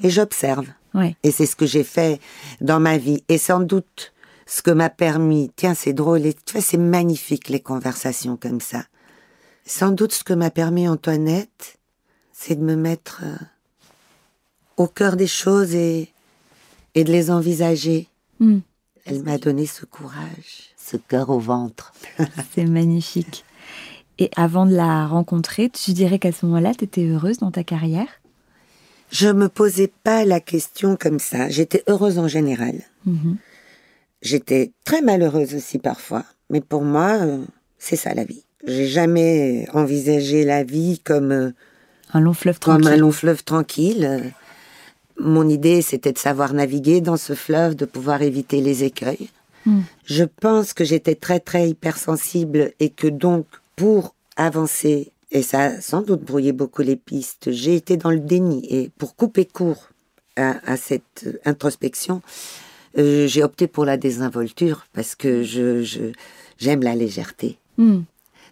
et 0.03 0.09
j'observe. 0.09 0.67
Et 1.23 1.31
c'est 1.31 1.45
ce 1.45 1.55
que 1.55 1.65
j'ai 1.65 1.83
fait 1.83 2.19
dans 2.59 2.79
ma 2.79 2.97
vie. 2.97 3.23
Et 3.29 3.37
sans 3.37 3.61
doute 3.61 4.13
ce 4.45 4.61
que 4.61 4.71
m'a 4.71 4.89
permis, 4.89 5.51
tiens 5.55 5.73
c'est 5.73 5.93
drôle, 5.93 6.25
et, 6.25 6.33
tu 6.33 6.53
vois, 6.53 6.61
c'est 6.61 6.77
magnifique 6.77 7.49
les 7.49 7.61
conversations 7.61 8.35
comme 8.35 8.59
ça. 8.59 8.83
Sans 9.65 9.91
doute 9.91 10.11
ce 10.11 10.23
que 10.23 10.33
m'a 10.33 10.51
permis 10.51 10.89
Antoinette, 10.89 11.77
c'est 12.33 12.55
de 12.55 12.63
me 12.63 12.75
mettre 12.75 13.21
euh, 13.23 13.35
au 14.75 14.87
cœur 14.87 15.15
des 15.15 15.27
choses 15.27 15.75
et, 15.75 16.11
et 16.95 17.03
de 17.03 17.11
les 17.11 17.31
envisager. 17.31 18.09
Hmm. 18.39 18.59
Elle 19.05 19.23
m'a 19.23 19.37
donné 19.37 19.65
ce 19.65 19.85
courage, 19.85 20.73
ce 20.77 20.97
cœur 20.97 21.29
au 21.29 21.39
ventre. 21.39 21.93
c'est 22.53 22.65
magnifique. 22.65 23.45
Et 24.19 24.29
avant 24.35 24.65
de 24.65 24.75
la 24.75 25.07
rencontrer, 25.07 25.69
tu 25.69 25.93
dirais 25.93 26.19
qu'à 26.19 26.31
ce 26.31 26.45
moment-là, 26.45 26.73
tu 26.73 26.85
étais 26.85 27.05
heureuse 27.05 27.39
dans 27.39 27.51
ta 27.51 27.63
carrière? 27.63 28.07
Je 29.11 29.27
me 29.27 29.49
posais 29.49 29.91
pas 30.03 30.25
la 30.25 30.39
question 30.39 30.95
comme 30.95 31.19
ça. 31.19 31.49
J'étais 31.49 31.83
heureuse 31.87 32.17
en 32.17 32.27
général. 32.27 32.75
Mhm. 33.05 33.37
J'étais 34.21 34.71
très 34.85 35.01
malheureuse 35.01 35.55
aussi 35.55 35.79
parfois. 35.79 36.23
Mais 36.49 36.61
pour 36.61 36.83
moi, 36.83 37.17
euh, 37.21 37.43
c'est 37.77 37.95
ça 37.95 38.13
la 38.13 38.23
vie. 38.23 38.43
J'ai 38.65 38.87
jamais 38.87 39.67
envisagé 39.73 40.45
la 40.45 40.63
vie 40.63 40.99
comme 41.03 41.31
euh, 41.31 41.51
Un 42.13 42.21
long 42.21 42.33
fleuve 42.33 42.59
comme 42.59 42.81
tranquille. 42.81 42.93
un 42.93 43.01
long 43.01 43.11
fleuve 43.11 43.43
tranquille. 43.43 44.33
Mon 45.17 45.49
idée, 45.49 45.81
c'était 45.81 46.11
de 46.13 46.17
savoir 46.17 46.53
naviguer 46.53 47.01
dans 47.01 47.17
ce 47.17 47.33
fleuve, 47.33 47.75
de 47.75 47.85
pouvoir 47.85 48.21
éviter 48.21 48.61
les 48.61 48.83
écueils. 48.83 49.29
Mm. 49.65 49.81
Je 50.05 50.23
pense 50.23 50.73
que 50.73 50.83
j'étais 50.83 51.15
très 51.15 51.39
très 51.39 51.69
hypersensible 51.69 52.71
et 52.79 52.89
que 52.89 53.07
donc 53.07 53.45
pour 53.75 54.15
avancer, 54.35 55.11
et 55.31 55.41
ça 55.41 55.61
a 55.61 55.81
sans 55.81 56.01
doute 56.01 56.21
brouillé 56.23 56.51
beaucoup 56.51 56.81
les 56.81 56.95
pistes, 56.95 57.51
j'ai 57.51 57.75
été 57.75 57.97
dans 57.97 58.11
le 58.11 58.19
déni. 58.19 58.65
Et 58.69 58.89
pour 58.97 59.15
couper 59.15 59.45
court 59.45 59.89
à, 60.35 60.55
à 60.69 60.77
cette 60.77 61.27
introspection, 61.45 62.21
euh, 62.97 63.27
j'ai 63.27 63.43
opté 63.43 63.67
pour 63.67 63.85
la 63.85 63.97
désinvolture 63.97 64.85
parce 64.93 65.15
que 65.15 65.43
je 65.43 65.83
je- 65.83 66.11
j'aime 66.57 66.81
la 66.83 66.95
légèreté, 66.95 67.57
Mm. 67.77 68.01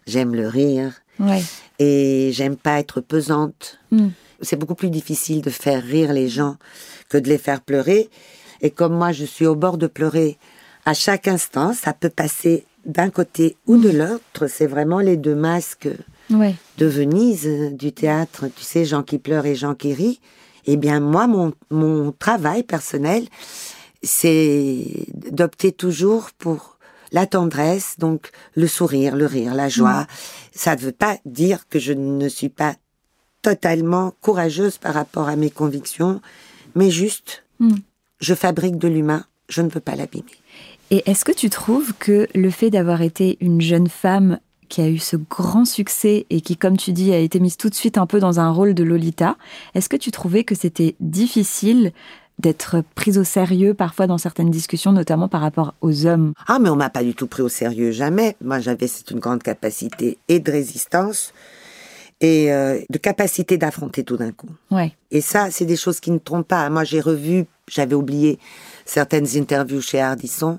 j'aime 0.06 0.34
le 0.34 0.48
rire 0.48 0.94
Ouais. 1.18 1.42
et 1.78 2.30
j'aime 2.32 2.56
pas 2.56 2.78
être 2.80 3.00
pesante. 3.02 3.78
Mm. 3.90 4.08
C'est 4.40 4.56
beaucoup 4.56 4.74
plus 4.74 4.88
difficile 4.90 5.42
de 5.42 5.50
faire 5.50 5.82
rire 5.82 6.12
les 6.14 6.28
gens 6.28 6.56
que 7.10 7.18
de 7.18 7.28
les 7.28 7.36
faire 7.36 7.60
pleurer. 7.60 8.08
Et 8.62 8.70
comme 8.70 8.94
moi, 8.96 9.12
je 9.12 9.26
suis 9.26 9.44
au 9.46 9.54
bord 9.54 9.76
de 9.76 9.86
pleurer 9.86 10.38
à 10.86 10.94
chaque 10.94 11.28
instant, 11.28 11.74
ça 11.74 11.92
peut 11.92 12.08
passer 12.08 12.64
d'un 12.86 13.10
côté 13.10 13.56
ou 13.66 13.76
de 13.76 13.88
l'autre. 13.90 14.46
C'est 14.48 14.66
vraiment 14.66 15.00
les 15.00 15.16
deux 15.16 15.34
masques 15.34 15.88
Ouais. 16.30 16.54
de 16.78 16.86
Venise, 16.86 17.46
euh, 17.46 17.70
du 17.70 17.92
théâtre, 17.92 18.46
tu 18.54 18.62
sais, 18.62 18.84
gens 18.84 19.02
qui 19.02 19.18
pleurent 19.18 19.46
et 19.46 19.56
gens 19.56 19.74
qui 19.74 19.92
rient. 19.94 20.20
Eh 20.66 20.76
bien, 20.76 21.00
moi, 21.00 21.26
mon, 21.26 21.52
mon 21.70 22.12
travail 22.12 22.62
personnel, 22.62 23.26
c'est 24.02 24.84
d'opter 25.32 25.72
toujours 25.72 26.30
pour 26.38 26.78
la 27.12 27.26
tendresse, 27.26 27.96
donc 27.98 28.30
le 28.54 28.66
sourire, 28.68 29.16
le 29.16 29.26
rire, 29.26 29.54
la 29.54 29.68
joie. 29.68 30.06
Ça 30.54 30.76
ne 30.76 30.80
veut 30.80 30.92
pas 30.92 31.18
dire 31.24 31.68
que 31.68 31.78
je 31.80 31.92
ne 31.92 32.28
suis 32.28 32.48
pas 32.48 32.76
totalement 33.42 34.14
courageuse 34.20 34.78
par 34.78 34.94
rapport 34.94 35.28
à 35.28 35.36
mes 35.36 35.50
convictions, 35.50 36.20
mais 36.74 36.90
juste, 36.90 37.42
Mm. 37.58 37.74
je 38.20 38.34
fabrique 38.34 38.78
de 38.78 38.88
l'humain, 38.88 39.24
je 39.48 39.60
ne 39.62 39.68
peux 39.68 39.80
pas 39.80 39.96
l'abîmer. 39.96 40.30
Et 40.90 41.08
est-ce 41.08 41.24
que 41.24 41.32
tu 41.32 41.50
trouves 41.50 41.94
que 41.98 42.26
le 42.34 42.50
fait 42.50 42.70
d'avoir 42.70 43.02
été 43.02 43.38
une 43.40 43.60
jeune 43.60 43.88
femme 43.88 44.38
qui 44.68 44.80
a 44.80 44.88
eu 44.88 44.98
ce 44.98 45.16
grand 45.16 45.64
succès 45.64 46.26
et 46.30 46.40
qui, 46.40 46.56
comme 46.56 46.76
tu 46.76 46.92
dis, 46.92 47.12
a 47.12 47.18
été 47.18 47.40
mise 47.40 47.56
tout 47.56 47.68
de 47.68 47.74
suite 47.74 47.98
un 47.98 48.06
peu 48.06 48.20
dans 48.20 48.40
un 48.40 48.50
rôle 48.50 48.74
de 48.74 48.84
Lolita, 48.84 49.36
est-ce 49.74 49.88
que 49.88 49.96
tu 49.96 50.10
trouvais 50.10 50.44
que 50.44 50.54
c'était 50.54 50.96
difficile 51.00 51.92
d'être 52.38 52.82
prise 52.94 53.18
au 53.18 53.24
sérieux 53.24 53.74
parfois 53.74 54.06
dans 54.06 54.16
certaines 54.16 54.50
discussions, 54.50 54.92
notamment 54.92 55.28
par 55.28 55.42
rapport 55.42 55.74
aux 55.80 56.06
hommes? 56.06 56.32
Ah, 56.46 56.58
mais 56.58 56.70
on 56.70 56.76
m'a 56.76 56.90
pas 56.90 57.02
du 57.02 57.14
tout 57.14 57.26
pris 57.26 57.42
au 57.42 57.48
sérieux, 57.48 57.90
jamais. 57.90 58.36
Moi, 58.42 58.60
j'avais 58.60 58.86
une 59.10 59.18
grande 59.18 59.42
capacité 59.42 60.18
et 60.28 60.40
de 60.40 60.50
résistance 60.50 61.34
et 62.20 62.52
euh, 62.52 62.80
de 62.88 62.98
capacité 62.98 63.58
d'affronter 63.58 64.04
tout 64.04 64.16
d'un 64.16 64.32
coup. 64.32 64.50
Ouais. 64.70 64.92
Et 65.10 65.20
ça, 65.20 65.50
c'est 65.50 65.66
des 65.66 65.76
choses 65.76 66.00
qui 66.00 66.10
ne 66.10 66.18
trompent 66.18 66.48
pas. 66.48 66.68
Moi, 66.70 66.84
j'ai 66.84 67.00
revu, 67.00 67.46
j'avais 67.68 67.94
oublié 67.94 68.38
certaines 68.84 69.26
interviews 69.36 69.80
chez 69.80 70.00
Ardisson, 70.00 70.58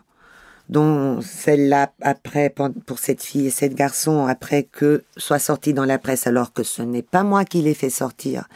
dont 0.71 1.21
celle-là 1.21 1.91
après 2.01 2.49
pour 2.85 2.99
cette 2.99 3.21
fille 3.21 3.47
et 3.47 3.51
cet 3.51 3.75
garçon 3.75 4.25
après 4.25 4.63
que 4.63 5.03
soit 5.17 5.39
sorti 5.39 5.73
dans 5.73 5.85
la 5.85 5.99
presse, 5.99 6.25
alors 6.27 6.53
que 6.53 6.63
ce 6.63 6.81
n'est 6.81 7.03
pas 7.03 7.23
moi 7.23 7.45
qui 7.45 7.61
l'ai 7.61 7.73
fait 7.75 7.89
sortir. 7.91 8.47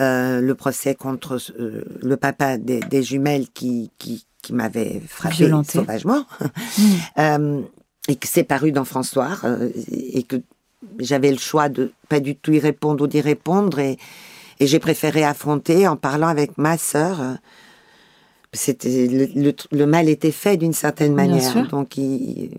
euh, 0.00 0.40
le 0.40 0.54
procès 0.54 0.94
contre 0.94 1.38
euh, 1.60 1.84
le 2.02 2.16
papa 2.16 2.56
des, 2.56 2.80
des 2.80 3.02
jumelles 3.02 3.48
qui 3.52 3.90
qui, 3.98 4.24
qui 4.40 4.54
m'avait 4.54 5.02
frappé 5.06 5.36
Violenté. 5.36 5.78
sauvagement 5.78 6.24
Euh, 7.18 7.60
et 8.08 8.16
que 8.16 8.26
c'est 8.26 8.42
paru 8.44 8.72
dans 8.72 8.84
François 8.86 9.36
et 9.92 10.22
que 10.24 10.36
j'avais 10.98 11.30
le 11.30 11.38
choix 11.38 11.68
de 11.68 11.92
pas 12.08 12.20
du 12.20 12.34
tout 12.34 12.52
y 12.52 12.58
répondre 12.58 13.04
ou 13.04 13.06
d'y 13.06 13.20
répondre 13.20 13.78
et, 13.78 13.98
et 14.58 14.66
j'ai 14.66 14.78
préféré 14.80 15.22
affronter 15.24 15.86
en 15.86 15.96
parlant 15.96 16.28
avec 16.28 16.56
ma 16.58 16.78
sœur. 16.78 17.20
C'était 18.52 19.06
le, 19.08 19.28
le- 19.34 19.54
le 19.70 19.86
mal 19.86 20.08
était 20.08 20.30
fait 20.30 20.56
d'une 20.56 20.72
certaine 20.74 21.14
Bien 21.14 21.26
manière, 21.28 21.50
sûr. 21.50 21.66
donc 21.68 21.96
il, 21.96 22.50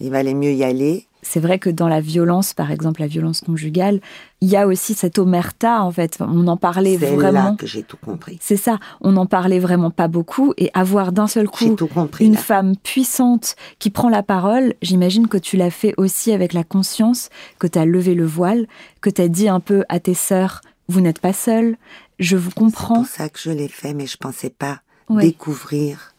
il 0.00 0.10
valait 0.10 0.34
mieux 0.34 0.52
y 0.52 0.64
aller. 0.64 1.04
C'est 1.20 1.40
vrai 1.40 1.58
que 1.58 1.68
dans 1.68 1.88
la 1.88 2.00
violence, 2.00 2.54
par 2.54 2.70
exemple 2.70 3.00
la 3.00 3.08
violence 3.08 3.40
conjugale, 3.42 4.00
il 4.40 4.48
y 4.48 4.56
a 4.56 4.66
aussi 4.66 4.94
cette 4.94 5.18
omerta, 5.18 5.82
en 5.82 5.90
fait. 5.90 6.16
On 6.20 6.46
en 6.46 6.56
parlait 6.56 6.96
C'est 6.98 7.14
vraiment. 7.14 7.50
là 7.50 7.56
que 7.58 7.66
j'ai 7.66 7.82
tout 7.82 7.98
compris. 8.02 8.38
C'est 8.40 8.56
ça, 8.56 8.78
on 9.02 9.12
n'en 9.12 9.26
parlait 9.26 9.58
vraiment 9.58 9.90
pas 9.90 10.08
beaucoup 10.08 10.54
et 10.56 10.70
avoir 10.72 11.12
d'un 11.12 11.26
seul 11.26 11.48
coup 11.48 11.74
tout 11.74 11.88
compris. 11.88 12.24
une 12.24 12.34
là. 12.34 12.38
femme 12.38 12.76
puissante 12.76 13.56
qui 13.80 13.90
prend 13.90 14.08
la 14.08 14.22
parole, 14.22 14.74
j'imagine 14.80 15.26
que 15.28 15.36
tu 15.36 15.56
l'as 15.58 15.70
fait 15.72 15.92
aussi 15.98 16.32
avec 16.32 16.52
la 16.54 16.64
conscience, 16.64 17.28
que 17.58 17.66
tu 17.66 17.78
as 17.78 17.84
levé 17.84 18.14
le 18.14 18.24
voile, 18.24 18.66
que 19.02 19.10
tu 19.10 19.20
as 19.20 19.28
dit 19.28 19.48
un 19.48 19.60
peu 19.60 19.84
à 19.90 19.98
tes 20.00 20.14
sœurs, 20.14 20.62
vous 20.88 21.00
n'êtes 21.02 21.18
pas 21.20 21.34
seules, 21.34 21.76
je 22.20 22.36
vous 22.36 22.50
C'est 22.50 22.54
comprends. 22.60 22.94
pour 22.94 23.06
ça 23.06 23.28
que 23.28 23.40
je 23.40 23.50
l'ai 23.50 23.68
fait, 23.68 23.92
mais 23.92 24.06
je 24.06 24.16
pensais 24.16 24.50
pas 24.50 24.80
Ouais. 25.08 25.22
découvrir 25.22 26.14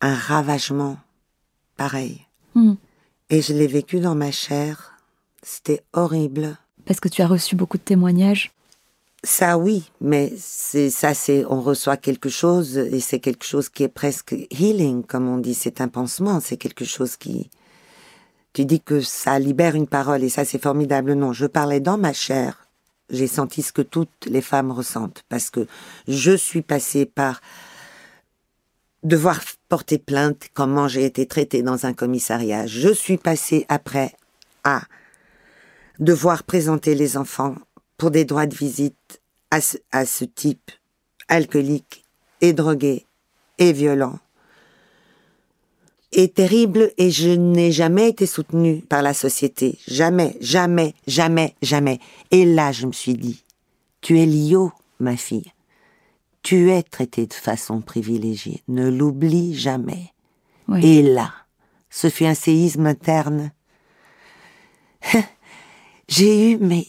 un 0.00 0.14
ravagement 0.14 0.98
pareil. 1.76 2.26
Hmm. 2.54 2.74
Et 3.30 3.42
je 3.42 3.52
l'ai 3.52 3.66
vécu 3.66 4.00
dans 4.00 4.14
ma 4.14 4.30
chair. 4.30 4.98
C'était 5.42 5.82
horrible. 5.92 6.56
Parce 6.84 7.00
que 7.00 7.08
tu 7.08 7.22
as 7.22 7.26
reçu 7.26 7.56
beaucoup 7.56 7.78
de 7.78 7.82
témoignages. 7.82 8.52
Ça 9.24 9.56
oui, 9.56 9.88
mais 10.00 10.32
c'est 10.36 10.90
ça 10.90 11.14
c'est 11.14 11.44
on 11.44 11.60
reçoit 11.60 11.96
quelque 11.96 12.28
chose 12.28 12.76
et 12.76 12.98
c'est 12.98 13.20
quelque 13.20 13.44
chose 13.44 13.68
qui 13.68 13.84
est 13.84 13.88
presque 13.88 14.34
healing 14.50 15.04
comme 15.04 15.28
on 15.28 15.38
dit, 15.38 15.54
c'est 15.54 15.80
un 15.80 15.86
pansement, 15.86 16.40
c'est 16.40 16.56
quelque 16.56 16.84
chose 16.84 17.16
qui 17.16 17.48
tu 18.52 18.64
dis 18.64 18.80
que 18.80 19.00
ça 19.00 19.38
libère 19.38 19.76
une 19.76 19.86
parole 19.86 20.24
et 20.24 20.28
ça 20.28 20.44
c'est 20.44 20.60
formidable. 20.60 21.14
Non, 21.14 21.32
je 21.32 21.46
parlais 21.46 21.80
dans 21.80 21.98
ma 21.98 22.12
chair. 22.12 22.66
J'ai 23.10 23.28
senti 23.28 23.62
ce 23.62 23.72
que 23.72 23.82
toutes 23.82 24.26
les 24.26 24.42
femmes 24.42 24.72
ressentent 24.72 25.22
parce 25.28 25.50
que 25.50 25.66
je 26.08 26.36
suis 26.36 26.62
passée 26.62 27.06
par 27.06 27.40
devoir 29.02 29.40
porter 29.68 29.98
plainte, 29.98 30.48
comment 30.54 30.88
j'ai 30.88 31.04
été 31.04 31.26
traitée 31.26 31.62
dans 31.62 31.86
un 31.86 31.92
commissariat. 31.92 32.66
Je 32.66 32.92
suis 32.92 33.18
passée 33.18 33.66
après 33.68 34.12
à 34.64 34.82
devoir 35.98 36.44
présenter 36.44 36.94
les 36.94 37.16
enfants 37.16 37.56
pour 37.96 38.10
des 38.10 38.24
droits 38.24 38.46
de 38.46 38.54
visite 38.54 39.20
à 39.50 39.60
ce, 39.60 40.24
type 40.24 40.70
alcoolique 41.28 42.04
et 42.40 42.52
drogué 42.52 43.06
et 43.58 43.72
violent 43.72 44.18
et 46.12 46.28
terrible 46.28 46.92
et 46.98 47.10
je 47.10 47.30
n'ai 47.30 47.72
jamais 47.72 48.08
été 48.08 48.26
soutenue 48.26 48.82
par 48.82 49.02
la 49.02 49.14
société. 49.14 49.78
Jamais, 49.86 50.36
jamais, 50.40 50.94
jamais, 51.06 51.54
jamais. 51.62 52.00
Et 52.30 52.44
là, 52.44 52.72
je 52.72 52.86
me 52.86 52.92
suis 52.92 53.14
dit, 53.14 53.42
tu 54.00 54.20
es 54.20 54.26
Lio, 54.26 54.72
ma 55.00 55.16
fille. 55.16 55.52
Tu 56.42 56.70
es 56.70 56.82
traitée 56.82 57.26
de 57.26 57.34
façon 57.34 57.80
privilégiée. 57.80 58.62
Ne 58.68 58.88
l'oublie 58.88 59.54
jamais. 59.54 60.12
Oui. 60.68 60.84
Et 60.84 61.02
là, 61.02 61.32
ce 61.90 62.10
fut 62.10 62.24
un 62.24 62.34
séisme 62.34 62.86
interne. 62.86 63.52
J'ai 66.08 66.52
eu, 66.52 66.58
mais, 66.58 66.86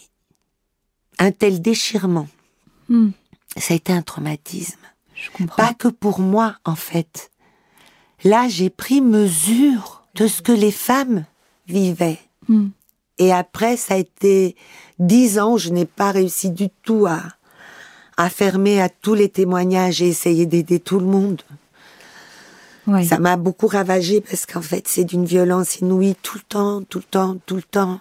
un 1.19 1.31
tel 1.31 1.61
déchirement. 1.61 2.27
Hmm. 2.89 3.11
Ça 3.57 3.73
a 3.73 3.77
été 3.77 3.93
un 3.93 4.01
traumatisme. 4.01 4.79
Je 5.13 5.29
comprends. 5.31 5.67
Pas 5.67 5.73
que 5.73 5.87
pour 5.87 6.19
moi, 6.19 6.57
en 6.65 6.75
fait. 6.75 7.31
Là, 8.23 8.47
j'ai 8.47 8.69
pris 8.69 9.01
mesure 9.01 10.05
de 10.15 10.27
ce 10.27 10.41
que 10.41 10.51
les 10.51 10.71
femmes 10.71 11.25
vivaient. 11.67 12.19
Hmm. 12.47 12.69
Et 13.19 13.31
après, 13.31 13.77
ça 13.77 13.93
a 13.93 13.97
été 13.97 14.55
dix 14.99 15.39
ans 15.39 15.53
où 15.53 15.57
je 15.57 15.69
n'ai 15.69 15.85
pas 15.85 16.11
réussi 16.11 16.49
du 16.49 16.69
tout 16.83 17.05
à, 17.05 17.21
à 18.17 18.29
fermer 18.29 18.81
à 18.81 18.89
tous 18.89 19.13
les 19.13 19.29
témoignages 19.29 20.01
et 20.01 20.07
essayer 20.09 20.45
d'aider 20.45 20.79
tout 20.79 20.99
le 20.99 21.05
monde. 21.05 21.41
Ouais. 22.85 23.05
Ça 23.05 23.17
m'a 23.17 23.37
beaucoup 23.37 23.67
ravagé 23.67 24.19
parce 24.21 24.45
qu'en 24.45 24.61
fait, 24.61 24.87
c'est 24.87 25.05
d'une 25.05 25.25
violence 25.25 25.79
inouïe 25.79 26.15
tout 26.21 26.37
le 26.37 26.43
temps, 26.47 26.81
tout 26.83 26.97
le 26.99 27.05
temps, 27.05 27.37
tout 27.45 27.55
le 27.55 27.61
temps. 27.63 27.99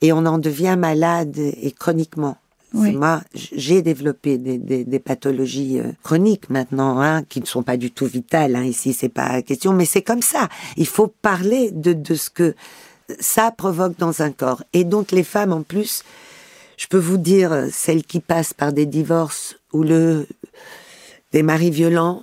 Et 0.00 0.12
on 0.12 0.24
en 0.26 0.38
devient 0.38 0.76
malade 0.78 1.36
et 1.36 1.72
chroniquement. 1.72 2.38
Oui. 2.74 2.92
Moi, 2.92 3.22
j'ai 3.34 3.80
développé 3.82 4.36
des, 4.38 4.58
des- 4.58 4.84
des 4.84 4.98
pathologies 4.98 5.80
euh, 5.80 5.90
chroniques 6.02 6.50
maintenant, 6.50 7.00
hein, 7.00 7.22
qui 7.22 7.40
ne 7.40 7.46
sont 7.46 7.62
pas 7.62 7.76
du 7.78 7.90
tout 7.90 8.06
vitales. 8.06 8.56
Hein, 8.56 8.64
ici, 8.64 8.92
c'est 8.92 9.08
pas 9.08 9.32
la 9.32 9.42
question, 9.42 9.72
mais 9.72 9.86
c'est 9.86 10.02
comme 10.02 10.22
ça. 10.22 10.48
Il 10.76 10.86
faut 10.86 11.06
parler 11.08 11.70
de, 11.70 11.94
de 11.94 12.14
ce 12.14 12.28
que 12.30 12.54
ça 13.20 13.50
provoque 13.50 13.96
dans 13.98 14.20
un 14.20 14.30
corps. 14.30 14.62
Et 14.74 14.84
donc, 14.84 15.12
les 15.12 15.24
femmes, 15.24 15.52
en 15.52 15.62
plus, 15.62 16.04
je 16.78 16.86
peux 16.86 16.96
vous 16.98 17.18
dire, 17.18 17.52
euh, 17.52 17.66
celles 17.70 18.04
qui 18.04 18.20
passent 18.20 18.54
par 18.54 18.72
des 18.72 18.86
divorces 18.86 19.56
ou 19.74 19.82
le 19.82 20.26
des 21.32 21.42
maris 21.42 21.70
violents, 21.70 22.22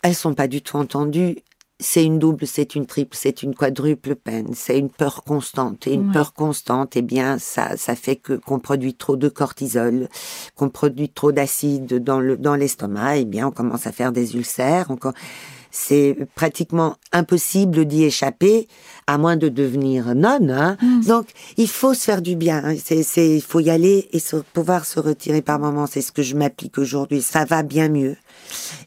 elles 0.00 0.14
sont 0.14 0.32
pas 0.32 0.48
du 0.48 0.62
tout 0.62 0.76
entendues. 0.78 1.36
c'est 1.80 2.04
une 2.04 2.18
double, 2.18 2.44
c'est 2.44 2.74
une 2.74 2.86
triple, 2.86 3.16
c'est 3.16 3.44
une 3.44 3.54
quadruple 3.54 4.16
peine, 4.16 4.48
c'est 4.54 4.76
une 4.76 4.90
peur 4.90 5.22
constante. 5.22 5.86
Et 5.86 5.92
une 5.92 6.08
Ouais. 6.08 6.12
peur 6.12 6.32
constante, 6.34 6.96
eh 6.96 7.02
bien, 7.02 7.38
ça, 7.38 7.76
ça 7.76 7.94
fait 7.94 8.16
que 8.16 8.32
qu'on 8.32 8.58
produit 8.58 8.94
trop 8.94 9.14
de 9.16 9.28
cortisol, 9.28 10.08
qu'on 10.56 10.70
produit 10.70 11.08
trop 11.08 11.30
d'acide 11.30 12.02
dans 12.02 12.18
le 12.18 12.36
dans 12.36 12.56
l'estomac. 12.56 13.18
Eh 13.18 13.24
bien, 13.26 13.46
on 13.46 13.52
commence 13.52 13.86
à 13.86 13.92
faire 13.92 14.10
des 14.10 14.34
ulcères. 14.34 14.86
On 14.90 14.96
c'est 15.70 16.16
pratiquement 16.34 16.96
impossible 17.12 17.84
d'y 17.84 18.04
échapper, 18.04 18.68
à 19.06 19.18
moins 19.18 19.36
de 19.36 19.48
devenir 19.48 20.14
nonne. 20.14 20.50
Hein. 20.50 20.76
Donc, 21.06 21.26
il 21.56 21.68
faut 21.68 21.94
se 21.94 22.04
faire 22.04 22.22
du 22.22 22.36
bien. 22.36 22.62
hein. 22.64 22.74
C'est, 22.82 23.02
c'est, 23.02 23.36
il 23.36 23.42
faut 23.42 23.60
y 23.60 23.70
aller 23.70 24.08
et 24.12 24.18
se, 24.18 24.36
pouvoir 24.36 24.84
se 24.84 25.00
retirer 25.00 25.42
par 25.42 25.58
moments. 25.58 25.86
C'est 25.86 26.00
ce 26.02 26.12
que 26.12 26.22
je 26.22 26.34
m'applique 26.36 26.78
aujourd'hui. 26.78 27.22
Ça 27.22 27.44
va 27.44 27.62
bien 27.62 27.88
mieux. 27.88 28.16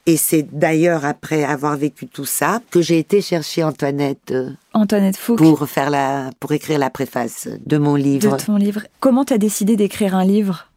Et 0.05 0.17
c'est 0.17 0.43
d'ailleurs 0.43 1.05
après 1.05 1.43
avoir 1.43 1.77
vécu 1.77 2.07
tout 2.07 2.25
ça 2.25 2.61
que 2.71 2.81
j'ai 2.81 2.97
été 2.99 3.21
chercher 3.21 3.63
Antoinette 3.63 4.31
euh, 4.31 4.49
Antoinette 4.73 5.17
Fouque, 5.17 5.37
pour 5.37 5.67
faire 5.67 5.89
la, 5.89 6.31
pour 6.39 6.51
écrire 6.51 6.79
la 6.79 6.89
préface 6.89 7.47
de 7.65 7.77
mon 7.77 7.95
livre. 7.95 8.37
de 8.37 8.43
ton 8.43 8.55
livre. 8.55 8.81
Comment 8.99 9.25
tu 9.25 9.33
as 9.33 9.37
décidé 9.37 9.75
d'écrire 9.75 10.15
un 10.15 10.25
livre? 10.25 10.67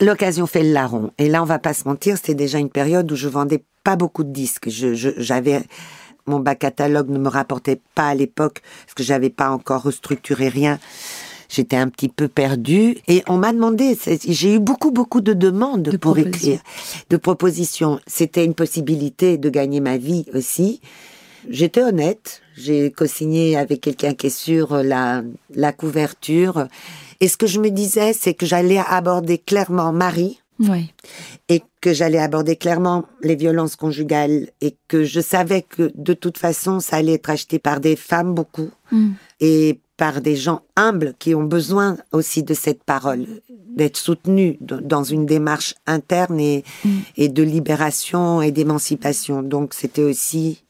L'occasion 0.00 0.46
fait 0.46 0.62
le 0.62 0.72
larron. 0.72 1.10
Et 1.18 1.28
là, 1.28 1.42
on 1.42 1.46
va 1.46 1.58
pas 1.58 1.74
se 1.74 1.88
mentir, 1.88 2.16
c'était 2.16 2.34
déjà 2.34 2.58
une 2.58 2.70
période 2.70 3.10
où 3.10 3.16
je 3.16 3.28
vendais 3.28 3.64
pas 3.88 3.96
beaucoup 3.96 4.22
de 4.22 4.30
disques. 4.30 4.68
Je, 4.68 4.92
j'avais 5.16 5.62
mon 6.26 6.40
bac 6.40 6.58
catalogue 6.58 7.08
ne 7.08 7.18
me 7.18 7.30
rapportait 7.30 7.80
pas 7.94 8.08
à 8.08 8.14
l'époque 8.14 8.60
parce 8.84 8.92
que 8.92 9.02
j'avais 9.02 9.30
pas 9.30 9.48
encore 9.48 9.80
restructuré 9.80 10.50
rien. 10.50 10.78
J'étais 11.48 11.76
un 11.76 11.88
petit 11.88 12.10
peu 12.10 12.28
perdue 12.28 12.98
et 13.08 13.22
on 13.28 13.38
m'a 13.38 13.54
demandé. 13.54 13.96
J'ai 14.28 14.56
eu 14.56 14.58
beaucoup 14.58 14.90
beaucoup 14.90 15.22
de 15.22 15.32
demandes 15.32 15.84
De 15.84 15.96
pour 15.96 16.12
propositions. 16.16 16.52
écrire, 16.52 16.60
de 17.08 17.16
propositions. 17.16 17.98
C'était 18.06 18.44
une 18.44 18.52
possibilité 18.52 19.38
de 19.38 19.48
gagner 19.48 19.80
ma 19.80 19.96
vie 19.96 20.26
aussi. 20.34 20.82
J'étais 21.48 21.82
honnête. 21.82 22.42
J'ai 22.58 22.90
co-signé 22.90 23.56
avec 23.56 23.80
quelqu'un 23.80 24.12
qui 24.12 24.26
est 24.26 24.38
sur 24.48 24.82
la, 24.82 25.22
la 25.54 25.72
couverture. 25.72 26.68
Et 27.20 27.28
ce 27.28 27.38
que 27.38 27.46
je 27.46 27.58
me 27.58 27.70
disais, 27.70 28.12
c'est 28.12 28.34
que 28.34 28.44
j'allais 28.44 28.82
aborder 28.86 29.38
clairement 29.38 29.94
Marie 29.94 30.40
Oui. 30.60 30.92
et 31.48 31.62
que 31.80 31.92
j'allais 31.92 32.18
aborder 32.18 32.56
clairement 32.56 33.04
les 33.22 33.36
violences 33.36 33.76
conjugales 33.76 34.48
et 34.60 34.74
que 34.88 35.04
je 35.04 35.20
savais 35.20 35.62
que 35.62 35.92
de 35.94 36.14
toute 36.14 36.36
façon, 36.38 36.80
ça 36.80 36.96
allait 36.96 37.14
être 37.14 37.30
acheté 37.30 37.58
par 37.58 37.80
des 37.80 37.96
femmes 37.96 38.34
beaucoup 38.34 38.70
Mm. 38.90 39.10
et 39.40 39.80
par 39.96 40.20
des 40.20 40.36
gens 40.36 40.62
humbles 40.76 41.12
qui 41.18 41.34
ont 41.34 41.42
besoin 41.44 41.98
aussi 42.12 42.42
de 42.42 42.54
cette 42.54 42.84
parole, 42.84 43.26
d'être 43.76 43.96
soutenus 43.96 44.56
dans 44.60 45.02
une 45.02 45.26
démarche 45.26 45.74
interne 45.86 46.38
et, 46.40 46.64
et 47.16 47.28
de 47.28 47.42
libération 47.42 48.40
et 48.40 48.50
d'émancipation. 48.52 49.42
Donc 49.42 49.74
c'était 49.74 50.02
aussi, 50.02 50.64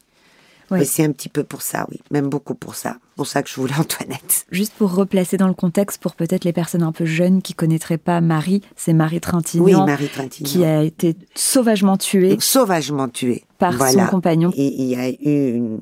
Oui. 0.70 0.80
aussi 0.82 1.02
un 1.02 1.12
petit 1.12 1.28
peu 1.28 1.44
pour 1.44 1.62
ça, 1.62 1.86
oui, 1.90 1.98
même 2.10 2.28
beaucoup 2.28 2.54
pour 2.54 2.74
ça. 2.74 2.98
Pour 3.16 3.26
ça 3.26 3.42
que 3.42 3.48
je 3.48 3.54
voulais 3.56 3.72
Antoinette. 3.78 4.46
Juste 4.50 4.74
pour 4.74 4.94
replacer 4.94 5.36
dans 5.36 5.48
le 5.48 5.54
contexte, 5.54 6.00
pour 6.00 6.14
peut-être 6.14 6.44
les 6.44 6.52
personnes 6.52 6.82
un 6.82 6.92
peu 6.92 7.04
jeunes 7.06 7.40
qui 7.42 7.54
connaîtraient 7.54 7.98
pas 7.98 8.20
Marie, 8.20 8.62
c'est 8.76 8.92
Marie 8.92 9.20
Trintignant 9.20 9.64
Oui, 9.64 9.74
Marie 9.74 10.08
Trintignant. 10.08 10.50
qui 10.50 10.64
a 10.64 10.82
été 10.82 11.16
sauvagement 11.34 11.96
tuée 11.96 12.36
sauvagement 12.40 13.08
tuée. 13.08 13.44
par 13.58 13.72
Voilà. 13.72 14.04
son 14.06 14.10
compagnon. 14.10 14.50
Et 14.56 14.66
il 14.66 14.86
y 14.86 14.94
a 14.96 15.08
eu 15.10 15.16
une, 15.54 15.80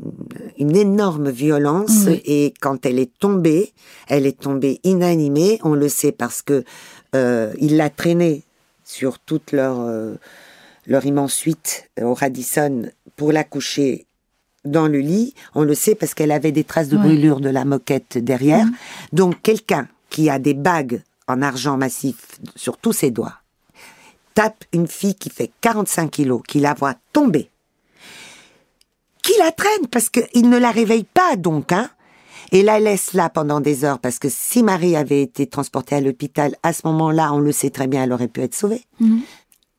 une 0.59 0.77
énorme 0.77 1.31
violence 1.31 2.05
Oui. 2.07 2.23
et 2.25 2.55
quand 2.61 2.87
elle 2.87 2.99
est 2.99 3.13
tombée, 3.19 3.73
elle 4.09 4.25
est 4.27 4.39
tombée 4.39 4.81
inanimée. 4.85 5.59
On 5.65 5.75
le 5.75 5.89
sait 5.89 6.13
parce 6.13 6.43
que 6.43 6.65
euh, 7.15 7.53
il 7.61 7.77
l'a 7.77 7.91
traînée 7.91 8.45
sur 8.85 9.19
toute 9.19 9.53
leur 9.53 9.81
euh, 9.81 10.15
leur 10.87 11.05
immense 11.05 11.35
suite 11.35 11.91
au 12.01 12.15
Radisson 12.15 12.89
pour 13.17 13.33
la 13.33 13.43
coucher 13.43 14.07
dans 14.67 14.87
le 14.89 14.99
lit. 15.01 15.35
On 15.55 15.63
le 15.63 15.75
sait 15.75 15.95
parce 15.95 16.15
qu'elle 16.15 16.33
avait 16.33 16.53
des 16.53 16.65
traces 16.65 16.89
de 16.89 16.97
Ouais. 16.97 17.03
brûlure 17.05 17.41
de 17.41 17.49
la 17.49 17.65
moquette 17.65 18.19
derrière. 18.19 18.67
Donc 19.13 19.41
quelqu'un 19.43 19.89
qui 20.11 20.31
a 20.31 20.39
des 20.39 20.55
bagues 20.55 21.03
en 21.29 21.43
argent 21.43 21.77
massif 21.77 22.17
sur 22.55 22.77
tous 22.77 22.93
ses 22.93 23.11
doigts 23.11 23.35
tape 24.35 24.65
une 24.75 24.87
fille 24.87 25.15
qui 25.15 25.31
fait 25.31 25.51
45 25.63 26.11
kilos, 26.11 26.43
qui 26.47 26.61
la 26.61 26.75
voit 26.75 26.95
tomber, 27.15 27.49
qui 29.23 29.33
la 29.39 29.51
traîne? 29.51 29.87
Parce 29.91 30.11
qu'il 30.11 30.51
ne 30.51 30.59
la 30.59 30.71
réveille 30.71 31.05
pas 31.05 31.37
donc, 31.37 31.73
hein, 31.73 31.89
et 32.53 32.63
la 32.63 32.79
laisse 32.79 33.15
là 33.15 33.29
pendant 33.31 33.61
des 33.61 33.85
heures 33.85 33.99
parce 33.99 34.19
que 34.19 34.29
si 34.29 34.63
Marie 34.63 34.95
avait 34.95 35.23
été 35.23 35.47
transportée 35.47 35.97
à 35.97 36.01
l'hôpital, 36.01 36.55
à 36.63 36.73
ce 36.75 36.83
moment-là, 36.87 37.33
on 37.33 37.41
le 37.41 37.51
sait 37.51 37.71
très 37.71 37.87
bien, 37.87 38.05
elle 38.05 38.13
aurait 38.13 38.29
pu 38.29 38.43
être 38.43 38.55
sauvée. 38.55 38.85
Mhm. 39.01 39.23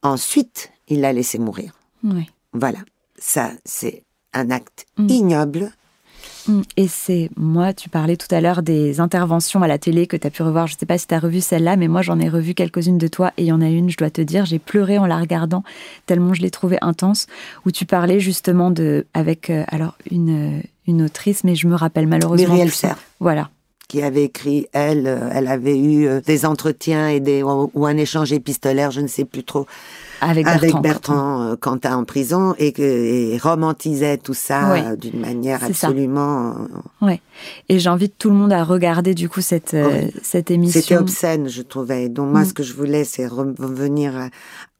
Ensuite, 0.01 0.71
il 0.87 1.01
l'a 1.01 1.13
laissée 1.13 1.37
mourir. 1.39 1.73
Oui. 2.03 2.27
Voilà, 2.53 2.79
ça 3.19 3.51
c'est 3.63 4.03
un 4.33 4.49
acte 4.51 4.85
Mm. 4.97 5.09
ignoble. 5.09 5.71
Mm. 6.47 6.61
Et 6.77 6.87
c'est, 6.87 7.29
moi, 7.35 7.73
tu 7.73 7.89
parlais 7.89 8.15
tout 8.15 8.33
à 8.33 8.39
l'heure 8.39 8.61
des 8.61 8.99
interventions 9.01 9.61
à 9.63 9.67
la 9.67 9.77
télé 9.77 10.07
que 10.07 10.15
tu 10.15 10.25
as 10.25 10.29
pu 10.29 10.43
revoir. 10.43 10.67
Je 10.67 10.75
sais 10.79 10.85
pas 10.85 10.97
si 10.97 11.05
tu 11.07 11.13
as 11.13 11.19
revu 11.19 11.41
celle-là, 11.41 11.75
mais 11.75 11.87
moi, 11.87 12.01
j'en 12.01 12.19
ai 12.19 12.29
revu 12.29 12.53
quelques-unes 12.53 12.97
de 12.97 13.07
toi. 13.07 13.31
Et 13.37 13.43
il 13.43 13.47
y 13.47 13.51
en 13.51 13.61
a 13.61 13.67
une, 13.67 13.89
je 13.89 13.97
dois 13.97 14.09
te 14.09 14.21
dire, 14.21 14.45
j'ai 14.45 14.59
pleuré 14.59 14.97
en 14.97 15.05
la 15.05 15.17
regardant, 15.17 15.63
tellement 16.05 16.33
je 16.33 16.41
l'ai 16.41 16.51
trouvée 16.51 16.77
intense, 16.81 17.27
où 17.65 17.71
tu 17.71 17.85
parlais 17.85 18.19
justement 18.21 18.71
de, 18.71 19.05
avec, 19.13 19.49
euh, 19.49 19.63
alors, 19.67 19.95
une, 20.09 20.59
euh, 20.59 20.61
une 20.87 21.01
autrice, 21.03 21.43
mais 21.43 21.55
je 21.55 21.67
me 21.67 21.75
rappelle 21.75 22.07
malheureusement. 22.07 22.47
Muriel. 22.47 22.71
Serre. 22.71 22.97
Voilà. 23.19 23.49
qui 23.89 24.01
avait 24.01 24.23
écrit, 24.25 24.67
elle, 24.73 25.07
euh, 25.07 25.29
elle 25.33 25.47
avait 25.47 25.77
eu 25.79 26.21
des 26.25 26.45
entretiens 26.45 27.07
et 27.09 27.19
des, 27.21 27.41
ou 27.43 27.85
un 27.85 27.95
échange 27.97 28.33
épistolaire, 28.33 28.91
je 28.91 28.99
ne 29.01 29.07
sais 29.07 29.23
plus 29.25 29.43
trop, 29.45 29.65
Avec 30.21 30.47
avec 30.47 30.61
Bertrand. 30.71 30.81
Bertrand 30.81 31.41
euh, 31.43 31.55
Cantat 31.55 31.97
en 31.97 32.03
prison 32.03 32.55
et, 32.57 32.73
et 33.33 33.37
romantisait 33.37 34.17
tout 34.17 34.33
ça 34.33 34.73
euh, 34.73 34.95
d'une 34.95 35.19
manière 35.19 35.59
ça. 35.59 35.65
absolument... 35.67 36.55
euh, 37.01 37.05
Ouais. 37.05 37.21
Et 37.69 37.79
j'invite 37.79 38.17
tout 38.17 38.29
le 38.29 38.35
monde 38.35 38.51
à 38.53 38.63
regarder, 38.63 39.13
du 39.13 39.29
coup, 39.29 39.41
cette, 39.41 39.73
euh, 39.73 40.07
cette 40.23 40.49
émission. 40.51 40.81
C'était 40.81 40.97
obscène, 40.97 41.47
je 41.47 41.61
trouvais. 41.61 42.09
Donc 42.09 42.31
moi, 42.31 42.41
Mm. 42.41 42.45
ce 42.45 42.53
que 42.53 42.63
je 42.63 42.73
voulais, 42.73 43.03
c'est 43.03 43.27
revenir 43.27 44.29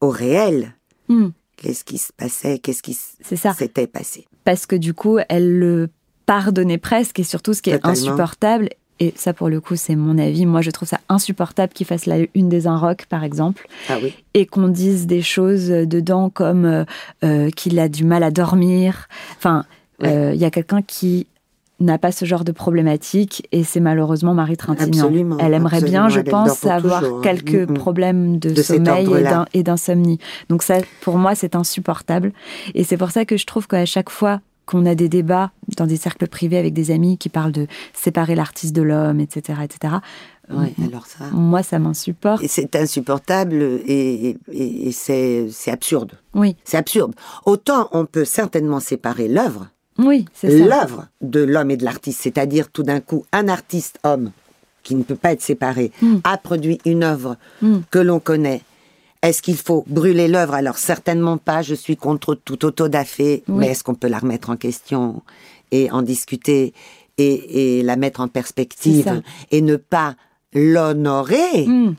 au 0.00 0.10
réel. 0.10 0.74
Mm. 1.08 1.28
Qu'est-ce 1.56 1.84
qui 1.84 1.98
se 1.98 2.12
passait, 2.12 2.58
qu'est-ce 2.58 2.82
qui 2.82 2.96
ça. 3.36 3.52
s'était 3.54 3.86
passé? 3.86 4.26
parce 4.44 4.64
que 4.64 4.76
du 4.76 4.94
coup, 4.94 5.18
elle 5.28 5.58
le 5.58 5.88
pardonnait 6.24 6.78
presque 6.78 7.18
et 7.20 7.22
surtout 7.24 7.52
ce 7.52 7.60
qui 7.62 7.70
est 7.70 7.84
insupportable. 7.84 8.70
Et 9.00 9.12
ça, 9.16 9.32
pour 9.32 9.48
le 9.48 9.60
coup, 9.60 9.76
c'est 9.76 9.94
mon 9.96 10.18
avis. 10.18 10.44
Moi, 10.46 10.60
je 10.60 10.70
trouve 10.70 10.88
ça 10.88 10.98
insupportable 11.08 11.72
qu'il 11.72 11.86
fasse 11.86 12.06
la 12.06 12.16
une 12.34 12.48
des 12.48 12.66
un 12.66 12.76
rock, 12.76 13.06
par 13.08 13.22
exemple, 13.24 13.66
Ah 13.88 13.94
oui. 14.02 14.12
et 14.34 14.44
qu'on 14.46 14.68
dise 14.68 15.06
des 15.06 15.22
choses 15.22 15.68
dedans 15.68 16.30
comme 16.30 16.64
euh, 16.64 16.84
euh, 17.24 17.50
qu'il 17.50 17.78
a 17.78 17.88
du 17.88 18.04
mal 18.04 18.22
à 18.22 18.30
dormir. 18.30 19.08
Enfin, 19.36 19.64
Ouais. 20.00 20.08
euh, 20.08 20.34
il 20.34 20.40
y 20.40 20.44
a 20.44 20.50
quelqu'un 20.50 20.80
qui 20.82 21.26
n'a 21.80 21.96
pas 21.98 22.10
ce 22.10 22.24
genre 22.24 22.42
de 22.44 22.50
problématique 22.52 23.46
et 23.52 23.62
c'est 23.62 23.78
malheureusement 23.80 24.34
Marie 24.34 24.56
Trintignant. 24.56 25.04
Absolument, 25.04 25.38
Elle 25.38 25.54
aimerait 25.54 25.80
bien, 25.80 26.08
je 26.08 26.20
pense, 26.20 26.64
avoir 26.66 27.00
toujours, 27.02 27.18
hein. 27.18 27.20
quelques 27.22 27.68
Mm, 27.68 27.72
mm. 27.72 27.74
problèmes 27.74 28.38
de, 28.38 28.50
De 28.50 28.62
sommeil 28.62 29.08
et 29.54 29.62
d'insomnie. 29.62 30.18
Donc 30.48 30.62
ça, 30.64 30.78
pour 31.02 31.18
moi, 31.18 31.36
c'est 31.36 31.54
insupportable. 31.54 32.32
Et 32.74 32.82
c'est 32.82 32.96
pour 32.96 33.12
ça 33.12 33.24
que 33.24 33.36
je 33.36 33.46
trouve 33.46 33.68
qu'à 33.68 33.86
chaque 33.86 34.10
fois 34.10 34.40
qu'on 34.68 34.84
a 34.86 34.94
des 34.94 35.08
débats 35.08 35.50
dans 35.78 35.86
des 35.86 35.96
cercles 35.96 36.28
privés 36.28 36.58
avec 36.58 36.74
des 36.74 36.90
amis 36.90 37.16
qui 37.16 37.30
parlent 37.30 37.52
de 37.52 37.66
séparer 37.94 38.34
l'artiste 38.34 38.74
de 38.76 38.82
l'homme, 38.82 39.18
etc., 39.20 39.60
etc., 39.64 39.94
Ouais, 40.50 40.72
euh, 40.80 40.86
alors 40.86 41.06
ça... 41.06 41.24
moi, 41.32 41.62
ça 41.62 41.78
m'insupporte. 41.78 42.42
Et 42.42 42.48
c'est 42.48 42.74
insupportable 42.74 43.56
et, 43.86 44.36
et- 44.52 44.88
et 44.88 44.92
c'est 44.92 45.46
c'est 45.50 45.70
absurde. 45.70 46.12
Oui, 46.34 46.56
C'est 46.64 46.78
absurde. 46.78 47.14
Autant 47.44 47.88
on 47.92 48.06
peut 48.06 48.24
certainement 48.24 48.80
séparer 48.80 49.28
l'œuvre, 49.28 49.68
oui, 49.98 50.24
c'est 50.32 50.58
ça. 50.58 50.64
l'œuvre 50.66 51.06
de 51.20 51.40
l'homme 51.42 51.70
et 51.70 51.76
de 51.76 51.84
l'artiste, 51.84 52.20
c'est-à-dire 52.22 52.70
tout 52.70 52.82
d'un 52.82 53.00
coup 53.00 53.24
un 53.32 53.48
artiste 53.48 53.98
homme 54.04 54.30
qui 54.82 54.94
ne 54.94 55.02
peut 55.02 55.16
pas 55.16 55.32
être 55.32 55.42
séparé 55.42 55.92
Mm. 56.00 56.16
a 56.24 56.38
produit 56.38 56.78
une 56.86 57.02
œuvre 57.04 57.36
Mm. 57.60 57.78
que 57.90 57.98
l'on 57.98 58.20
connaît. 58.20 58.62
Est-ce 59.22 59.42
qu'il 59.42 59.56
faut 59.56 59.84
brûler 59.88 60.28
l'œuvre? 60.28 60.54
Alors 60.54 60.78
certainement 60.78 61.38
pas. 61.38 61.62
Je 61.62 61.74
suis 61.74 61.96
contre 61.96 62.34
tout 62.34 62.64
autodafé, 62.64 63.42
Oui. 63.48 63.54
mais 63.58 63.66
est-ce 63.68 63.82
qu'on 63.84 63.94
peut 63.94 64.08
la 64.08 64.18
remettre 64.18 64.50
en 64.50 64.56
question 64.56 65.22
et 65.72 65.90
en 65.90 66.02
discuter 66.02 66.72
et, 67.18 67.78
et 67.78 67.82
la 67.82 67.96
mettre 67.96 68.20
en 68.20 68.28
perspective 68.28 69.22
et 69.50 69.60
ne 69.60 69.76
pas 69.76 70.14
l'honorer? 70.54 71.66
Mm, 71.66 71.94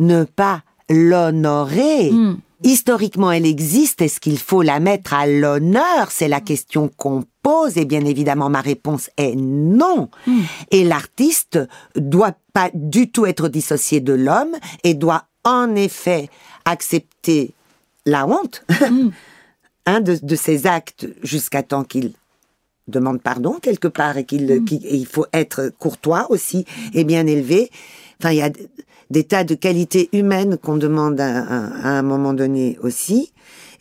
ne 0.00 0.24
pas 0.24 0.62
l'honorer? 0.90 2.10
mm. 2.10 2.36
Historiquement, 2.64 3.30
elle 3.30 3.44
existe. 3.44 4.00
Est-ce 4.00 4.20
qu'il 4.20 4.38
faut 4.38 4.62
la 4.62 4.80
mettre 4.80 5.12
à 5.12 5.26
l'honneur? 5.26 6.10
C'est 6.10 6.28
la 6.28 6.40
question 6.40 6.88
qu'on 6.96 7.24
pose. 7.42 7.76
Et 7.76 7.84
bien 7.84 8.04
évidemment, 8.06 8.48
ma 8.48 8.62
réponse 8.62 9.10
est 9.18 9.34
non. 9.36 10.08
Mm. 10.26 10.40
Et 10.70 10.84
l'artiste 10.84 11.58
doit 11.94 12.32
pas 12.54 12.70
du 12.72 13.10
tout 13.10 13.26
être 13.26 13.48
dissocié 13.48 14.00
de 14.00 14.14
l'homme 14.14 14.54
et 14.82 14.94
doit 14.94 15.24
en 15.44 15.74
effet 15.74 16.30
accepter 16.64 17.52
la 18.06 18.26
honte 18.26 18.64
Mm. 18.90 19.08
hein, 19.86 20.00
de, 20.00 20.18
de 20.22 20.36
ses 20.36 20.66
actes 20.66 21.06
jusqu'à 21.22 21.62
temps 21.62 21.84
qu'il 21.84 22.12
demande 22.88 23.20
pardon 23.22 23.54
quelque 23.60 23.88
part 23.88 24.16
et 24.18 24.24
qu'il 24.24 24.46
Mm. 24.46 24.66
il 24.90 25.06
faut 25.06 25.26
être 25.32 25.70
courtois 25.78 26.26
aussi 26.30 26.64
et 26.92 27.04
bien 27.04 27.26
élevé. 27.26 27.70
Enfin, 28.20 28.30
il 28.32 28.38
y 28.38 28.42
a 28.42 28.50
des 29.10 29.24
tas 29.24 29.44
de 29.44 29.54
qualités 29.54 30.08
humaines 30.12 30.56
qu'on 30.58 30.76
demande 30.76 31.20
à, 31.20 31.40
à- 31.42 31.88
à 31.88 31.88
un 31.98 32.02
moment 32.02 32.32
donné 32.34 32.78
aussi. 32.82 33.32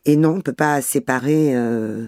Et 0.06 0.16
non, 0.18 0.36
on 0.38 0.42
peut 0.42 0.52
pas 0.54 0.82
séparer 0.82 1.56
euh, 1.56 2.06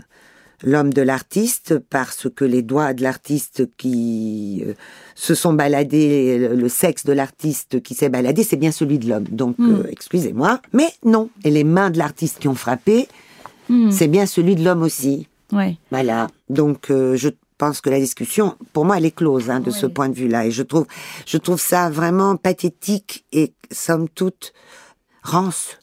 l'homme 0.66 0.92
de 0.92 1.02
l'artiste 1.02 1.78
parce 1.90 2.28
que 2.36 2.44
les 2.44 2.62
doigts 2.64 2.94
de 2.94 3.04
l'artiste 3.04 3.70
qui 3.78 4.64
euh, 4.68 4.74
se 5.16 5.34
sont 5.36 5.54
baladés, 5.54 6.50
le 6.50 6.68
sexe 6.68 7.06
de 7.06 7.14
l'artiste 7.14 7.82
qui 7.82 7.94
s'est 7.94 8.10
baladé, 8.10 8.44
c'est 8.44 8.58
bien 8.58 8.72
celui 8.72 8.98
de 9.00 9.08
l'homme. 9.08 9.26
Donc, 9.32 9.58
Mm. 9.60 9.72
euh, 9.76 9.84
excusez-moi. 9.90 10.60
Mais 10.74 10.88
non. 11.06 11.30
Et 11.46 11.52
les 11.52 11.64
mains 11.64 11.92
de 11.92 11.98
l'artiste 12.00 12.40
qui 12.40 12.48
ont 12.50 12.56
frappé, 12.56 13.08
Hmm. 13.68 13.90
c'est 13.90 14.08
bien 14.08 14.26
celui 14.28 14.56
de 14.56 14.64
l'homme 14.64 14.84
aussi. 14.84 15.28
Ouais. 15.52 15.78
Voilà. 15.90 16.28
Donc, 16.50 16.92
euh, 16.92 17.16
je 17.16 17.30
pense 17.58 17.82
que 17.82 17.90
la 17.90 18.00
discussion, 18.00 18.56
pour 18.74 18.86
moi, 18.86 18.98
elle 18.98 19.06
est 19.06 19.16
close 19.16 19.50
hein, 19.50 19.60
de 19.60 19.72
ce 19.72 19.88
point 19.88 20.08
de 20.10 20.14
vue-là. 20.14 20.46
Et 20.46 20.52
je 20.52 20.62
trouve, 20.62 20.86
je 21.26 21.38
trouve 21.40 21.60
ça 21.60 21.90
vraiment 21.90 22.36
pathétique 22.36 23.26
et, 23.32 23.54
somme 23.72 24.08
toute, 24.10 24.54
rance 25.24 25.80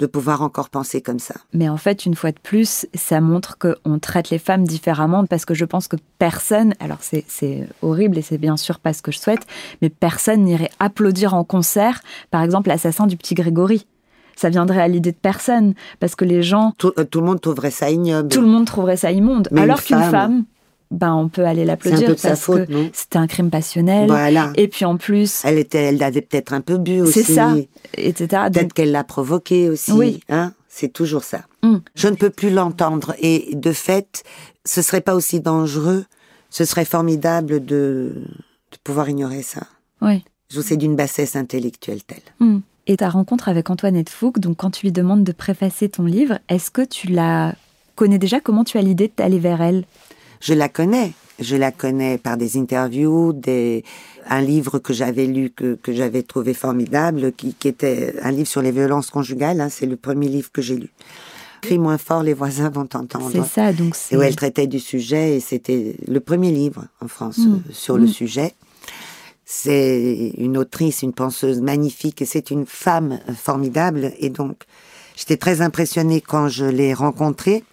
de 0.00 0.06
pouvoir 0.06 0.42
encore 0.42 0.70
penser 0.70 1.00
comme 1.00 1.18
ça. 1.20 1.34
Mais 1.52 1.68
en 1.68 1.76
fait, 1.76 2.06
une 2.06 2.14
fois 2.16 2.32
de 2.32 2.38
plus, 2.42 2.86
ça 2.94 3.20
montre 3.20 3.56
qu'on 3.58 3.98
traite 4.00 4.30
les 4.30 4.38
femmes 4.38 4.64
différemment 4.64 5.26
parce 5.26 5.44
que 5.44 5.54
je 5.54 5.64
pense 5.64 5.86
que 5.88 5.96
personne, 6.18 6.74
alors 6.80 6.98
c'est- 7.02 7.24
c'est 7.28 7.68
horrible 7.82 8.18
et 8.18 8.22
c'est 8.22 8.38
bien 8.38 8.56
sûr 8.56 8.78
pas 8.80 8.92
ce 8.92 9.02
que 9.02 9.12
je 9.12 9.18
souhaite, 9.18 9.46
mais 9.82 9.90
personne 9.90 10.42
n'irait 10.44 10.70
applaudir 10.80 11.34
en 11.34 11.44
concert, 11.44 12.00
par 12.30 12.42
exemple, 12.42 12.68
l'assassin 12.70 13.06
du 13.06 13.16
petit 13.16 13.34
Grégory. 13.34 13.86
Ça 14.36 14.48
viendrait 14.48 14.80
à 14.80 14.88
l'idée 14.88 15.12
de 15.12 15.16
personne 15.20 15.74
parce 16.00 16.14
que 16.14 16.24
les 16.24 16.42
gens, 16.42 16.72
Tout, 16.78 16.92
euh, 16.98 17.04
tout 17.04 17.20
le 17.20 17.26
monde 17.26 17.40
trouverait 17.42 17.70
ça 17.70 17.90
ignoble. 17.90 18.30
tout 18.30 18.40
le 18.40 18.46
monde 18.46 18.64
trouverait 18.64 18.96
ça 18.96 19.12
immonde. 19.12 19.48
Mais 19.52 19.60
alors 19.60 19.82
qu'une 19.82 19.98
femme- 19.98 20.10
femme, 20.10 20.44
ben 20.90 21.14
on 21.14 21.28
peut 21.28 21.44
aller 21.44 21.64
l'applaudir 21.64 22.08
peu 22.08 22.14
de 22.14 22.18
sa 22.18 22.30
parce 22.30 22.40
faute, 22.40 22.66
que 22.66 22.88
c'était 22.92 23.18
un 23.18 23.26
crime 23.26 23.50
passionnel. 23.50 24.08
Voilà. 24.08 24.52
Et 24.56 24.68
puis 24.68 24.84
en 24.84 24.96
plus, 24.96 25.42
Elle 25.44 25.58
était, 25.58 25.84
elle 25.84 26.02
avait 26.02 26.20
peut-être 26.20 26.52
un 26.52 26.60
peu 26.60 26.78
bu 26.78 27.00
aussi. 27.00 27.22
c'est 27.22 27.34
ça, 27.34 27.54
etc. 27.96 28.26
Donc, 28.44 28.52
Peut-être 28.52 28.72
qu'elle 28.72 28.90
l'a 28.90 29.04
provoqué 29.04 29.68
aussi. 29.68 29.92
Oui. 29.92 30.20
Hein? 30.28 30.52
C'est 30.68 30.92
toujours 30.92 31.24
ça. 31.24 31.42
Mm. 31.62 31.76
Je 31.94 32.08
ne 32.08 32.16
peux 32.16 32.30
plus 32.30 32.50
l'entendre. 32.50 33.14
Et 33.20 33.50
de 33.54 33.72
fait, 33.72 34.22
ce 34.64 34.82
serait 34.82 35.00
pas 35.00 35.14
aussi 35.14 35.40
dangereux. 35.40 36.04
Ce 36.48 36.64
serait 36.64 36.84
formidable 36.84 37.64
de, 37.64 38.12
de 38.72 38.76
pouvoir 38.82 39.08
ignorer 39.08 39.42
ça. 39.42 39.62
oui. 40.00 40.24
Je 40.52 40.60
que 40.60 40.66
c'est 40.66 40.76
d'une 40.76 40.96
bassesse 40.96 41.36
intellectuelle 41.36 42.02
telle. 42.02 42.18
Hmm. 42.40 42.58
Et 42.88 42.96
ta 42.96 43.08
rencontre 43.08 43.48
avec 43.48 43.70
Antoinette 43.70 44.08
Fouque, 44.08 44.40
donc 44.40 44.56
quand 44.56 44.72
tu 44.72 44.86
lui 44.86 44.90
demandes 44.90 45.22
de 45.22 45.30
préfacer 45.30 45.88
ton 45.88 46.02
livre, 46.06 46.40
est-ce 46.48 46.72
que 46.72 46.82
tu 46.82 47.06
la 47.06 47.54
connais 47.94 48.18
déjà? 48.18 48.40
Comment 48.40 48.64
tu 48.64 48.76
as 48.76 48.82
l'idée 48.82 49.12
d'aller 49.16 49.38
vers 49.38 49.62
elle? 49.62 49.84
Je 50.40 50.54
la 50.54 50.68
connais. 50.68 51.12
Je 51.38 51.56
la 51.56 51.72
connais 51.72 52.18
par 52.18 52.36
des 52.36 52.58
interviews, 52.58 53.32
des, 53.32 53.82
un 54.28 54.42
livre 54.42 54.78
que 54.78 54.92
j'avais 54.92 55.26
lu, 55.26 55.48
que, 55.50 55.74
que 55.82 55.92
j'avais 55.92 56.22
trouvé 56.22 56.52
formidable, 56.52 57.32
qui, 57.32 57.54
qui 57.54 57.68
était 57.68 58.14
un 58.22 58.30
livre 58.30 58.46
sur 58.48 58.60
les 58.60 58.72
violences 58.72 59.08
conjugales. 59.10 59.60
hein, 59.62 59.70
c'est 59.70 59.86
le 59.86 59.96
premier 59.96 60.28
livre 60.28 60.50
que 60.52 60.60
j'ai 60.60 60.76
lu. 60.76 60.90
Crie 61.62 61.78
moins 61.78 61.96
fort, 61.98 62.22
les 62.22 62.34
voisins 62.34 62.68
vont 62.70 62.84
t'entendre. 62.86 63.30
C'est 63.32 63.42
ça, 63.44 63.72
donc 63.72 63.94
c'est. 63.94 64.14
Et 64.14 64.18
où 64.18 64.22
elle 64.22 64.36
traitait 64.36 64.66
du 64.66 64.80
sujet, 64.80 65.36
et 65.36 65.40
c'était 65.40 65.96
le 66.06 66.20
premier 66.20 66.50
livre 66.50 66.84
en 67.02 67.08
France 67.08 67.38
Mm. 67.38 67.52
euh, 67.54 67.72
sur 67.72 67.96
le 67.96 68.04
Mm. 68.04 68.08
sujet. 68.08 68.54
C'est 69.44 70.32
une 70.38 70.56
autrice, 70.56 71.02
une 71.02 71.12
penseuse 71.12 71.60
magnifique, 71.60 72.22
et 72.22 72.24
c'est 72.24 72.50
une 72.50 72.66
femme 72.66 73.18
formidable. 73.36 74.12
Et 74.18 74.30
donc, 74.30 74.62
j'étais 75.16 75.36
très 75.36 75.60
impressionnée 75.60 76.20
quand 76.20 76.48
je 76.48 76.64
l'ai 76.66 76.94
rencontrée. 76.94 77.64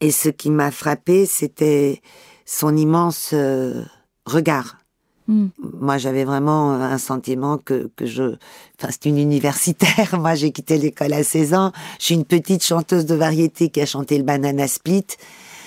Et 0.00 0.10
ce 0.10 0.28
qui 0.28 0.50
m'a 0.50 0.70
frappée, 0.70 1.26
c'était 1.26 2.02
son 2.44 2.76
immense 2.76 3.30
euh, 3.32 3.82
regard. 4.26 4.78
Hmm. 5.26 5.48
Moi, 5.58 5.96
j'avais 5.96 6.24
vraiment 6.24 6.72
un 6.72 6.98
sentiment 6.98 7.56
que, 7.56 7.90
que 7.96 8.04
je... 8.04 8.36
Enfin, 8.78 8.90
c'est 8.90 9.06
une 9.06 9.18
universitaire. 9.18 10.18
Moi, 10.18 10.34
j'ai 10.34 10.52
quitté 10.52 10.76
l'école 10.76 11.14
à 11.14 11.24
16 11.24 11.54
ans. 11.54 11.72
Je 11.98 12.04
suis 12.04 12.14
une 12.14 12.26
petite 12.26 12.62
chanteuse 12.62 13.06
de 13.06 13.14
variété 13.14 13.70
qui 13.70 13.80
a 13.80 13.86
chanté 13.86 14.18
le 14.18 14.24
Banana 14.24 14.68
Split. 14.68 15.06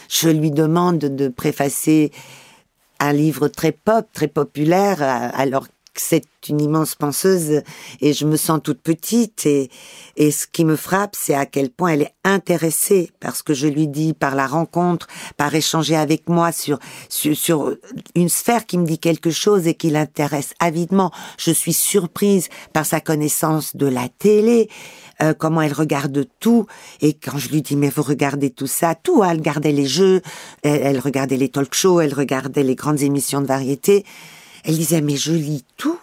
Je 0.09 0.29
lui 0.29 0.51
demande 0.51 0.99
de 0.99 1.27
préfacer 1.27 2.11
un 2.99 3.13
livre 3.13 3.47
très 3.47 3.71
pop, 3.71 4.07
très 4.13 4.27
populaire, 4.27 5.01
euh, 5.01 5.29
alors 5.33 5.67
c'est 5.99 6.23
une 6.49 6.61
immense 6.61 6.95
penseuse 6.95 7.61
et 8.01 8.13
je 8.13 8.25
me 8.25 8.37
sens 8.37 8.59
toute 8.63 8.81
petite 8.81 9.45
et, 9.45 9.69
et 10.15 10.31
ce 10.31 10.47
qui 10.47 10.65
me 10.65 10.75
frappe, 10.75 11.15
c'est 11.17 11.33
à 11.33 11.45
quel 11.45 11.69
point 11.69 11.89
elle 11.89 12.03
est 12.03 12.13
intéressée 12.23 13.11
parce 13.19 13.41
que 13.41 13.53
je 13.53 13.67
lui 13.67 13.87
dis 13.87 14.13
par 14.13 14.35
la 14.35 14.47
rencontre, 14.47 15.07
par 15.35 15.53
échanger 15.53 15.95
avec 15.95 16.29
moi 16.29 16.51
sur, 16.51 16.79
sur, 17.09 17.35
sur 17.35 17.75
une 18.15 18.29
sphère 18.29 18.65
qui 18.65 18.77
me 18.77 18.85
dit 18.85 18.99
quelque 18.99 19.31
chose 19.31 19.67
et 19.67 19.73
qui 19.73 19.89
l'intéresse 19.89 20.53
avidement. 20.59 21.11
Je 21.37 21.51
suis 21.51 21.73
surprise 21.73 22.49
par 22.73 22.85
sa 22.85 23.01
connaissance 23.01 23.75
de 23.75 23.87
la 23.87 24.09
télé, 24.09 24.69
euh, 25.21 25.33
comment 25.33 25.61
elle 25.61 25.73
regarde 25.73 26.25
tout. 26.39 26.65
Et 27.01 27.13
quand 27.13 27.37
je 27.37 27.49
lui 27.49 27.61
dis, 27.61 27.75
mais 27.75 27.89
vous 27.89 28.03
regardez 28.03 28.49
tout 28.49 28.67
ça, 28.67 28.95
tout, 28.95 29.23
hein, 29.23 29.29
elle 29.31 29.37
regardait 29.37 29.71
les 29.71 29.85
jeux, 29.85 30.21
elle, 30.63 30.81
elle 30.83 30.99
regardait 30.99 31.37
les 31.37 31.49
talk 31.49 31.73
shows, 31.73 32.01
elle 32.01 32.13
regardait 32.13 32.63
les 32.63 32.75
grandes 32.75 33.01
émissions 33.01 33.41
de 33.41 33.47
variété. 33.47 34.05
Elle 34.67 34.77
disait, 34.77 35.01
mais 35.01 35.15
je 35.15 35.31
lis 35.31 35.63
tout 35.77 35.97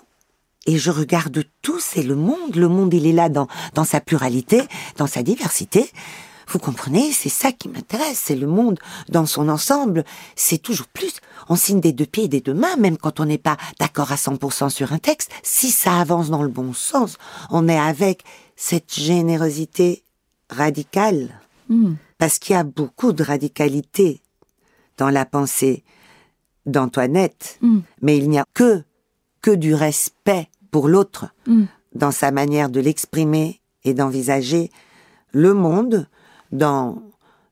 et 0.67 0.79
je 0.79 0.91
regarde 0.91 1.45
tout, 1.61 1.79
c'est 1.79 2.03
le 2.03 2.17
monde. 2.17 2.57
Le 2.57 2.69
monde, 2.69 2.95
il 2.95 3.07
est 3.07 3.13
là 3.13 3.29
dans, 3.29 3.47
dans 3.75 3.85
sa 3.85 4.01
pluralité, 4.01 4.63
dans 4.97 5.07
sa 5.07 5.23
diversité. 5.23 5.91
Vous 6.49 6.59
comprenez, 6.59 7.13
c'est 7.13 7.29
ça 7.29 7.53
qui 7.53 7.69
m'intéresse, 7.69 8.21
c'est 8.25 8.37
le 8.37 8.47
monde 8.47 8.79
dans 9.11 9.27
son 9.27 9.51
ensemble. 9.51 10.05
C'est 10.35 10.59
toujours 10.59 10.87
plus. 10.87 11.15
On 11.51 11.57
signe 11.57 11.81
des 11.81 11.93
deux 11.93 12.07
pieds 12.07 12.25
et 12.25 12.29
des 12.29 12.41
deux 12.41 12.55
mains, 12.55 12.77
même 12.77 12.97
quand 12.97 13.21
on 13.21 13.27
n'est 13.27 13.39
pas 13.39 13.59
d'accord 13.79 14.13
à 14.13 14.17
100% 14.17 14.71
sur 14.71 14.95
un 14.95 14.99
texte. 14.99 15.31
Si 15.43 15.71
ça 15.71 16.01
avance 16.01 16.31
dans 16.31 16.43
le 16.43 16.49
bon 16.49 16.73
sens, 16.73 17.19
on 17.51 17.69
est 17.69 17.79
avec 17.79 18.25
cette 18.57 18.95
générosité 18.95 20.03
radicale. 20.49 21.39
Hmm. 21.69 21.95
Parce 22.17 22.39
qu'il 22.39 22.55
y 22.55 22.59
a 22.59 22.65
beaucoup 22.65 23.13
de 23.13 23.23
radicalité 23.23 24.23
dans 24.97 25.11
la 25.11 25.27
pensée 25.27 25.85
d'Antoinette, 26.67 27.59
Hmm. 27.61 27.81
mais 28.03 28.17
il 28.19 28.29
n'y 28.31 28.39
a 28.39 28.45
que, 28.55 28.83
que 29.43 29.51
du 29.51 29.75
respect 29.75 30.49
pour 30.71 30.89
l'autre 30.89 31.27
Hmm. 31.47 31.65
dans 31.95 32.11
sa 32.11 32.31
manière 32.31 32.69
de 32.71 32.81
l'exprimer 32.81 33.61
et 33.85 33.95
d'envisager 33.95 34.71
le 35.33 35.55
monde 35.55 36.07
dans 36.53 37.03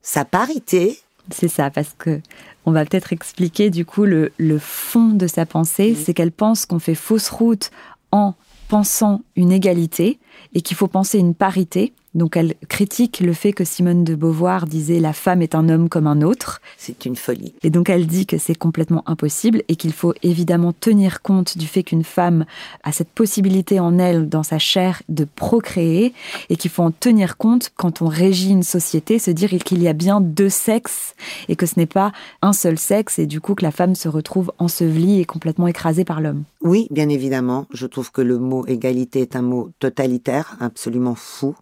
sa 0.03 0.25
parité. 0.25 0.99
C'est 1.31 1.49
ça, 1.49 1.71
parce 1.71 1.95
que 1.97 2.21
on 2.65 2.73
va 2.73 2.85
peut-être 2.85 3.13
expliquer 3.13 3.71
du 3.71 3.85
coup 3.85 4.05
le, 4.05 4.33
le 4.39 4.59
fond 4.59 5.09
de 5.11 5.27
sa 5.27 5.47
pensée, 5.47 5.95
c'est 5.95 6.15
qu'elle 6.15 6.33
pense 6.33 6.65
qu'on 6.67 6.79
fait 6.79 6.95
fausse 6.95 7.29
route 7.29 7.71
en 8.13 8.35
pensant 8.69 9.23
une 9.37 9.53
égalité 9.53 10.19
et 10.55 10.63
qu'il 10.63 10.77
faut 10.77 10.89
penser 10.89 11.19
une 11.19 11.35
parité. 11.35 11.93
Donc 12.15 12.37
elle 12.37 12.55
critique 12.69 13.21
le 13.21 13.33
fait 13.33 13.53
que 13.53 13.65
Simone 13.65 14.05
de 14.05 14.15
Beauvoir 14.15 14.67
disait 14.67 15.01
la 15.01 15.13
femme 15.13 15.41
est 15.41 15.55
un 15.55 15.69
homme 15.69 15.89
comme 15.89 16.07
un 16.07 16.21
autre. 16.21 16.61
C'est 16.77 17.07
une 17.07 17.17
folie. 17.17 17.55
Et 17.63 17.71
donc 17.71 17.89
elle 17.89 18.07
dit 18.07 18.27
que 18.27 18.39
c'est 18.39 18.55
complètement 18.55 19.03
impossible 19.07 19.63
et 19.69 19.77
qu'il 19.77 19.93
faut 19.93 20.13
évidemment 20.23 20.73
tenir 20.73 21.23
compte 21.23 21.57
du 21.57 21.67
fait 21.67 21.83
qu'une 21.83 22.05
femme 22.05 22.45
a 22.83 22.93
cette 22.93 23.09
possibilité 23.09 23.81
en 23.81 23.99
elle, 23.99 24.29
dans 24.29 24.43
sa 24.43 24.59
chair, 24.59 25.03
de 25.09 25.25
procréer 25.25 26.13
et 26.51 26.57
qu'il 26.57 26.71
faut 26.71 26.83
en 26.83 26.91
tenir 26.91 27.37
compte 27.37 27.71
quand 27.77 28.03
on 28.03 28.09
régit 28.09 28.51
une 28.51 28.63
société, 28.63 29.19
se 29.19 29.31
dire 29.31 29.51
qu'il 29.65 29.83
y 29.83 29.89
a 29.89 29.93
bien 29.95 30.21
deux 30.21 30.51
sexes 30.51 31.15
et 31.49 31.57
que 31.57 31.67
ce 31.67 31.79
n'est 31.79 31.87
pas 31.87 32.13
un 32.43 32.53
seul 32.53 32.79
sexe 32.79 33.19
et 33.19 33.27
du 33.27 33.41
coup 33.41 33.55
que 33.55 33.65
la 33.65 33.71
femme 33.71 33.95
se 33.95 34.09
retrouve 34.09 34.53
ensevelie 34.59 35.21
et 35.21 35.25
complètement 35.25 35.67
écrasée 35.67 36.05
par 36.05 36.21
l'homme. 36.21 36.45
Oui, 36.61 36.87
bien 36.91 37.09
évidemment, 37.09 37.67
je 37.73 37.87
trouve 37.87 38.13
que 38.13 38.23
le 38.23 38.39
mot 38.39 38.67
égalité 38.67 39.21
est 39.21 39.37
un 39.37 39.43
mot 39.43 39.71
totalitaire, 39.79 40.57
absolument 40.61 41.15
fou. 41.15 41.57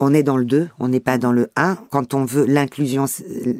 On 0.00 0.12
est 0.12 0.24
dans 0.24 0.36
le 0.36 0.44
2, 0.44 0.68
on 0.80 0.88
n'est 0.88 1.00
pas 1.00 1.18
dans 1.18 1.32
le 1.32 1.50
1. 1.54 1.76
Quand 1.90 2.14
on 2.14 2.24
veut 2.24 2.44
l'inclusion, 2.46 3.06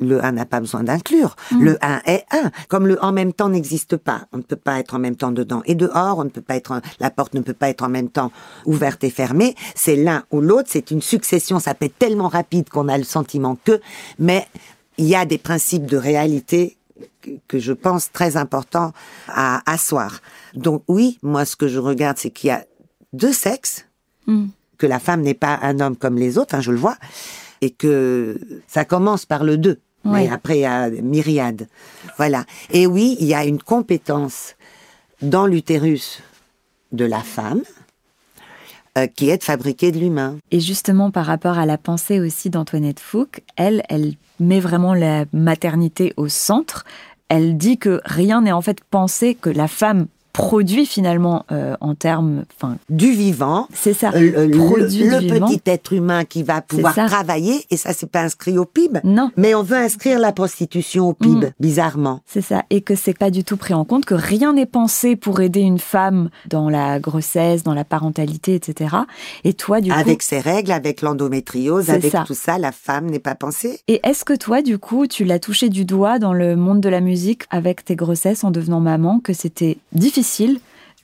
le 0.01 0.25
1 0.25 0.33
n'a 0.33 0.45
pas 0.45 0.61
besoin 0.61 0.83
d'inclure. 0.83 1.37
Le 1.59 1.79
1 1.81 2.03
est 2.07 2.25
1. 2.33 2.51
Comme 2.69 2.87
le 2.89 3.03
en 3.05 3.13
même 3.13 3.33
temps 3.33 3.49
n'existe 3.49 3.97
pas. 3.97 4.27
On 4.33 4.39
ne 4.39 4.43
peut 4.43 4.57
pas 4.57 4.81
être 4.81 4.95
en 4.95 4.99
même 4.99 5.15
temps 5.15 5.31
dedans 5.31 5.63
et 5.65 5.75
dehors. 5.77 6.19
On 6.19 6.25
ne 6.25 6.31
peut 6.31 6.41
pas 6.41 6.57
être, 6.57 6.81
la 6.99 7.11
porte 7.11 7.35
ne 7.35 7.41
peut 7.41 7.55
pas 7.55 7.69
être 7.69 7.83
en 7.83 7.89
même 7.89 8.09
temps 8.09 8.33
ouverte 8.67 9.05
et 9.05 9.11
fermée. 9.11 9.55
C'est 9.77 9.97
l'un 9.97 10.25
ou 10.33 10.41
l'autre. 10.41 10.69
C'est 10.73 10.91
une 10.91 11.03
succession. 11.03 11.61
Ça 11.61 11.75
peut 11.75 11.87
être 11.87 11.99
tellement 11.99 12.29
rapide 12.29 12.69
qu'on 12.69 12.89
a 12.89 12.99
le 12.99 13.05
sentiment 13.05 13.57
que, 13.65 13.81
mais 14.19 14.47
il 14.99 15.07
y 15.07 15.15
a 15.15 15.27
des 15.27 15.39
principes 15.39 15.87
de 15.87 15.97
réalité 15.97 16.77
que, 17.49 17.59
je 17.59 17.73
pense 17.73 18.13
très 18.13 18.37
importants 18.37 18.93
à 19.29 19.63
asseoir. 19.71 20.21
Donc 20.55 20.83
oui, 20.89 21.19
moi 21.23 21.45
ce 21.45 21.57
que 21.57 21.69
je 21.69 21.79
regarde, 21.79 22.19
c'est 22.19 22.31
qu'il 22.31 22.49
y 22.49 22.51
a 22.51 22.65
deux 23.13 23.33
sexes 23.33 23.87
Hmm. 24.27 24.47
Que 24.85 24.89
la 24.91 24.99
femme 24.99 25.23
n'est 25.23 25.33
pas 25.33 25.59
un 25.63 25.81
homme 25.81 25.97
comme 25.97 26.19
les 26.19 26.37
autres, 26.37 26.55
hein, 26.55 26.61
je 26.61 26.71
le 26.71 26.77
vois, 26.77 26.99
et 27.63 27.71
que 27.71 28.39
ça 28.67 28.85
commence 28.85 29.25
par 29.25 29.43
le 29.43 29.57
deux. 29.57 29.79
Mais 30.05 30.29
après, 30.29 30.59
il 30.59 30.61
y 30.61 30.67
a 30.67 30.91
myriade. 30.91 31.69
Voilà. 32.19 32.45
Et 32.71 32.87
oui, 32.87 33.17
il 33.19 33.27
y 33.27 33.33
a 33.33 33.47
une 33.47 33.63
compétence 33.63 34.57
dans 35.23 35.47
l'utérus 35.47 36.21
de 36.93 37.07
la 37.07 37.21
femme 37.21 37.63
euh, 38.99 39.07
qui 39.07 39.31
est 39.31 39.39
de 39.39 39.43
fabriquer 39.43 39.91
de 39.91 39.99
l'humain. 39.99 40.37
Et 40.51 40.61
justement, 40.61 41.11
par 41.11 41.25
rapport 41.25 41.59
à 41.59 41.65
la 41.65 41.79
pensée 41.79 42.21
aussi 42.21 42.51
d'Antoinette 42.51 43.01
Fouque, 43.01 43.41
elle, 43.57 43.83
elle 43.89 44.13
met 44.39 44.61
vraiment 44.61 44.93
la 44.93 45.25
maternité 45.33 46.13
au 46.19 46.29
centre. 46.29 46.85
Elle 47.31 47.57
dit 47.57 47.79
que 47.79 48.03
rien 48.05 48.43
n'est 48.43 48.53
en 48.53 48.61
fait 48.61 48.85
pensé, 48.91 49.35
que 49.35 49.49
la 49.49 49.69
femme 49.69 50.09
produit 50.35 50.85
finalement 50.85 51.47
euh, 51.53 51.77
en 51.81 51.95
termes, 51.95 52.43
enfin, 52.57 52.77
du 52.91 53.13
vivant. 53.13 53.69
c'est 53.73 53.95
ça, 53.95 54.11
Le, 54.11 54.47
le- 54.47 54.59
produit 54.59 55.05
le 55.05 55.19
vivant. 55.19 55.47
petit 55.47 55.61
être 55.65 55.93
humain 55.93 56.25
qui 56.25 56.43
va 56.43 56.61
pouvoir 56.61 56.93
travailler, 56.95 57.65
et 57.71 57.77
ça, 57.77 57.93
c'est 57.95 58.11
pas 58.11 58.21
inscrit 58.23 58.59
au 58.59 58.65
PIB. 58.65 58.99
Non. 59.05 59.31
Mais 59.37 59.55
on 59.55 59.63
veut 59.63 59.77
inscrire 59.77 60.19
la 60.19 60.33
prostitution 60.33 61.09
au 61.09 61.13
PIB, 61.15 61.47
Mm. 61.47 61.51
bizarrement. 61.61 62.21
C'est 62.27 62.41
ça, 62.43 62.65
et 62.71 62.81
que 62.81 62.97
c'est 62.97 63.17
pas 63.17 63.31
du 63.31 63.45
tout 63.45 63.57
pris 63.57 63.75
en 63.75 63.85
compte, 63.85 64.05
que 64.07 64.15
rien 64.15 64.53
n'est 64.53 64.67
pensé 64.67 65.15
pour 65.15 65.41
aider 65.41 65.61
une 65.61 65.79
femme 65.79 66.31
dans 66.51 66.69
la 66.69 66.99
grossesse, 66.99 67.63
dans 67.63 67.75
la 67.75 67.85
parentalité, 67.85 68.57
etc. 68.57 68.97
Et 69.45 69.55
toi, 69.55 69.81
du 69.81 69.93
avec 69.93 70.19
coup, 70.19 70.27
ses 70.27 70.41
règles, 70.41 70.73
avec 70.73 71.01
l'endométriose, 71.01 71.91
avec 71.91 72.11
ça. 72.11 72.25
tout 72.27 72.35
ça, 72.35 72.59
la 72.59 72.73
femme 72.73 73.07
n'est 73.07 73.21
pas 73.21 73.37
pensée. 73.37 73.79
et 73.87 74.01
est-ce 74.03 74.25
que 74.25 74.35
toi, 74.35 74.63
du 74.63 74.79
coup, 74.79 75.07
tu 75.07 75.25
l'as 75.25 75.39
touché 75.39 75.69
du 75.69 75.85
doigt 75.85 76.19
dans 76.19 76.33
le 76.33 76.57
monde 76.57 76.81
de 76.81 76.89
la 76.89 77.01
musique 77.01 77.43
avec 77.51 77.85
tes 77.85 77.95
grossesses 77.95 78.43
en 78.43 78.51
devenant 78.51 78.81
maman, 78.81 79.21
que 79.21 79.33
c'était 79.33 79.79
difficile 79.93 80.24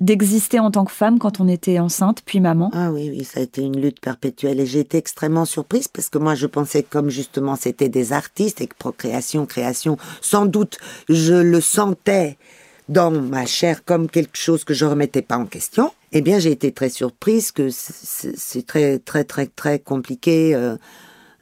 d'exister 0.00 0.59
en 0.59 0.70
tant 0.70 0.85
que 0.85 0.92
femme 0.92 1.18
quand 1.18 1.40
on 1.40 1.48
était 1.48 1.78
enceinte 1.78 2.22
puis 2.24 2.40
maman 2.40 2.70
Ah 2.72 2.90
oui, 2.90 3.11
oui, 3.11 3.24
ça 3.24 3.40
a 3.40 3.42
été 3.42 3.61
une 3.61 3.80
lutte 3.80 4.00
perpétuelle 4.00 4.59
et 4.61 4.66
j'ai 4.66 4.80
été 4.80 4.96
extrêmement 4.96 5.44
surprise 5.44 5.88
parce 5.88 6.09
que 6.09 6.18
moi 6.18 6.35
je 6.35 6.46
pensais 6.46 6.83
comme 6.83 7.11
justement 7.11 7.54
c'était 7.54 7.90
des 7.90 8.12
artistes 8.12 8.61
et 8.62 8.66
que 8.66 8.74
procréation, 8.76 9.44
création, 9.44 9.98
sans 10.22 10.46
doute 10.46 10.78
je 11.09 11.35
le 11.35 11.61
sentais 11.61 12.38
dans 12.90 13.11
ma 13.12 13.46
chair 13.46 13.85
comme 13.85 14.09
quelque 14.11 14.37
chose 14.37 14.64
que 14.64 14.74
je 14.74 14.85
remettais 14.85 15.22
pas 15.22 15.37
en 15.37 15.46
question. 15.46 15.92
Eh 16.12 16.22
bien, 16.22 16.40
j'ai 16.40 16.50
été 16.50 16.72
très 16.72 16.88
surprise 16.88 17.52
que 17.52 17.68
c'est 17.70 18.66
très, 18.66 18.98
très, 18.98 19.22
très, 19.22 19.46
très 19.46 19.78
compliqué 19.78 20.56
euh, 20.56 20.76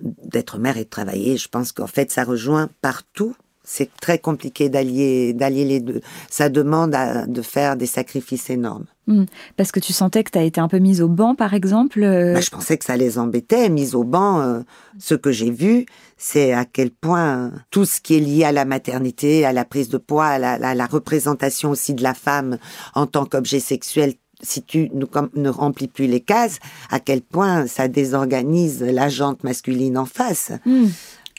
d'être 0.01 0.59
mère 0.59 0.77
et 0.77 0.85
de 0.85 0.91
travailler. 0.91 1.39
Je 1.39 1.49
pense 1.49 1.73
qu'en 1.73 1.87
fait, 1.87 2.13
ça 2.13 2.25
rejoint 2.25 2.69
partout. 2.83 3.35
C'est 3.71 3.91
très 4.01 4.19
compliqué 4.19 4.71
d'allier, 4.71 5.35
d'allier 5.35 5.67
les 5.67 5.81
deux. 5.81 6.01
Ça 6.31 6.49
demande 6.49 6.95
à- 6.95 7.27
de 7.27 7.43
faire 7.43 7.77
des 7.77 7.85
sacrifices 7.87 8.49
énormes. 8.49 8.87
Hmm. 9.07 9.25
Parce 9.59 9.73
que 9.73 9.79
tu 9.81 9.93
sentais 9.93 10.25
que 10.25 10.31
tu 10.31 10.39
as 10.39 10.43
été 10.43 10.59
un 10.59 10.69
peu 10.69 10.79
mise 10.79 11.03
au 11.03 11.09
banc, 11.09 11.35
par 11.35 11.53
exemple 11.53 12.03
euh, 12.03 12.33
Bah, 12.33 12.41
je 12.41 12.49
pensais 12.49 12.79
que 12.79 12.85
ça 12.87 12.97
les 12.97 13.19
embêtait. 13.19 13.69
Mise 13.69 13.95
au 13.95 14.05
banc, 14.05 14.41
euh, 14.41 14.61
ce 14.99 15.15
que 15.15 15.31
j'ai 15.33 15.51
vu, 15.51 15.85
c'est 16.17 16.55
à 16.55 16.65
quel 16.65 16.91
point 16.91 17.53
tout 17.71 17.85
ce 17.85 18.01
qui 18.01 18.17
est 18.17 18.21
lié 18.21 18.45
à 18.45 18.53
la 18.53 18.65
maternité, 18.65 19.45
à 19.45 19.53
la 19.53 19.67
prise 19.67 19.91
de 19.91 19.99
poids, 19.99 20.27
à 20.27 20.39
la, 20.39 20.53
à 20.53 20.75
la 20.75 20.87
représentation 20.87 21.69
aussi 21.71 21.93
de 21.93 22.03
la 22.03 22.15
femme 22.15 22.57
en 22.95 23.07
tant 23.07 23.27
qu'objet 23.27 23.61
sexuel, 23.61 24.15
si 24.43 24.63
tu 24.63 24.91
ne 24.95 25.49
remplis 25.51 25.89
plus 25.89 26.07
les 26.07 26.21
cases, 26.21 26.59
à 26.91 27.01
quel 27.01 27.21
point 27.21 27.67
ça 27.67 27.87
désorganise 27.89 28.83
la 28.83 29.11
jante 29.11 29.45
masculine 29.45 29.99
en 29.99 30.07
face. 30.07 30.53
hmm, 30.65 30.87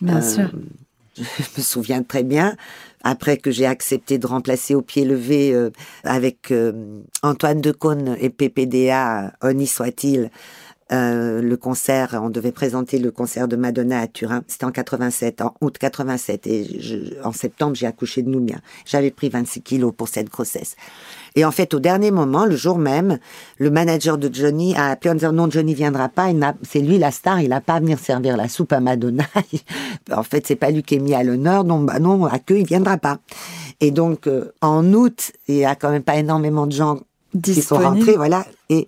Bien 0.02 0.18
Euh, 0.18 0.22
sûr. 0.22 0.52
Je 1.20 1.24
me 1.58 1.64
souviens 1.64 2.04
très 2.04 2.24
bien, 2.24 2.56
après 3.04 3.38
que 3.38 3.52
j'ai 3.52 3.66
accepté 3.66 4.18
de 4.18 4.28
remplacer 4.28 4.76
au 4.76 4.82
pied 4.82 5.06
levé 5.06 5.54
euh, 5.54 5.70
avec 6.04 6.52
euh, 6.52 7.02
Antoine 7.24 7.62
Decaune 7.62 8.16
et 8.20 8.30
PPDA, 8.30 9.34
honni 9.42 9.68
soit-il, 9.68 10.32
euh, 10.92 11.42
le 11.42 11.56
concert, 11.58 12.20
on 12.24 12.30
devait 12.30 12.52
présenter 12.52 12.98
le 12.98 13.12
concert 13.12 13.48
de 13.48 13.56
Madonna 13.56 14.00
à 14.02 14.08
Turin. 14.08 14.42
C'était 14.48 14.66
en 14.66 14.72
87, 14.72 15.42
en 15.42 15.54
août 15.62 15.78
87. 15.78 16.48
Et 16.48 16.80
je- 16.82 17.22
en 17.24 17.32
septembre, 17.32 17.76
j'ai 17.76 17.86
accouché 17.86 18.22
de 18.24 18.30
Noumia. 18.30 18.58
J'avais 18.86 19.12
pris 19.12 19.30
26 19.30 19.62
kilos 19.62 19.94
pour 19.96 20.08
cette 20.08 20.30
grossesse. 20.30 20.76
Et 21.36 21.46
en 21.46 21.52
fait, 21.52 21.74
au 21.76 21.80
dernier 21.80 22.10
moment, 22.12 22.46
le 22.46 22.56
jour 22.56 22.80
même, 22.80 23.20
le 23.60 23.70
manager 23.70 24.18
de 24.18 24.34
Johnny 24.34 24.76
a 24.76 24.88
appelé 24.90 25.12
en 25.12 25.16
disant 25.16 25.32
non, 25.32 25.50
Johnny 25.50 25.76
viendra 25.76 26.10
pas. 26.10 26.30
C'est 26.64 26.80
lui 26.82 26.98
la 26.98 27.12
star. 27.12 27.40
Il 27.42 27.50
n'a 27.50 27.62
pas 27.62 27.76
à 27.76 27.80
venir 27.80 28.00
servir 28.00 28.36
la 28.36 28.48
soupe 28.50 28.74
à 28.74 28.80
Madonna. 28.80 29.26
en 30.12 30.24
fait, 30.24 30.48
c'est 30.48 30.56
pas 30.56 30.72
lui 30.72 30.82
qui 30.84 30.96
est 30.96 31.00
mis 31.00 31.14
à 31.14 31.24
l'honneur. 31.24 31.64
Donc, 31.66 31.86
bah 31.86 32.00
non, 32.00 32.26
à 32.26 32.40
que 32.40 32.54
il 32.56 32.66
viendra 32.66 32.98
pas. 32.98 33.20
Et 33.80 33.92
donc, 33.92 34.26
euh, 34.28 34.52
en 34.62 34.92
août, 34.94 35.32
il 35.48 35.56
y 35.58 35.66
a 35.66 35.76
quand 35.76 35.92
même 35.92 36.04
pas 36.04 36.18
énormément 36.18 36.66
de 36.68 36.72
gens 36.72 37.00
qui 37.44 37.62
sont 37.62 37.76
rentrés, 37.92 38.16
voilà. 38.18 38.46
Et 38.70 38.88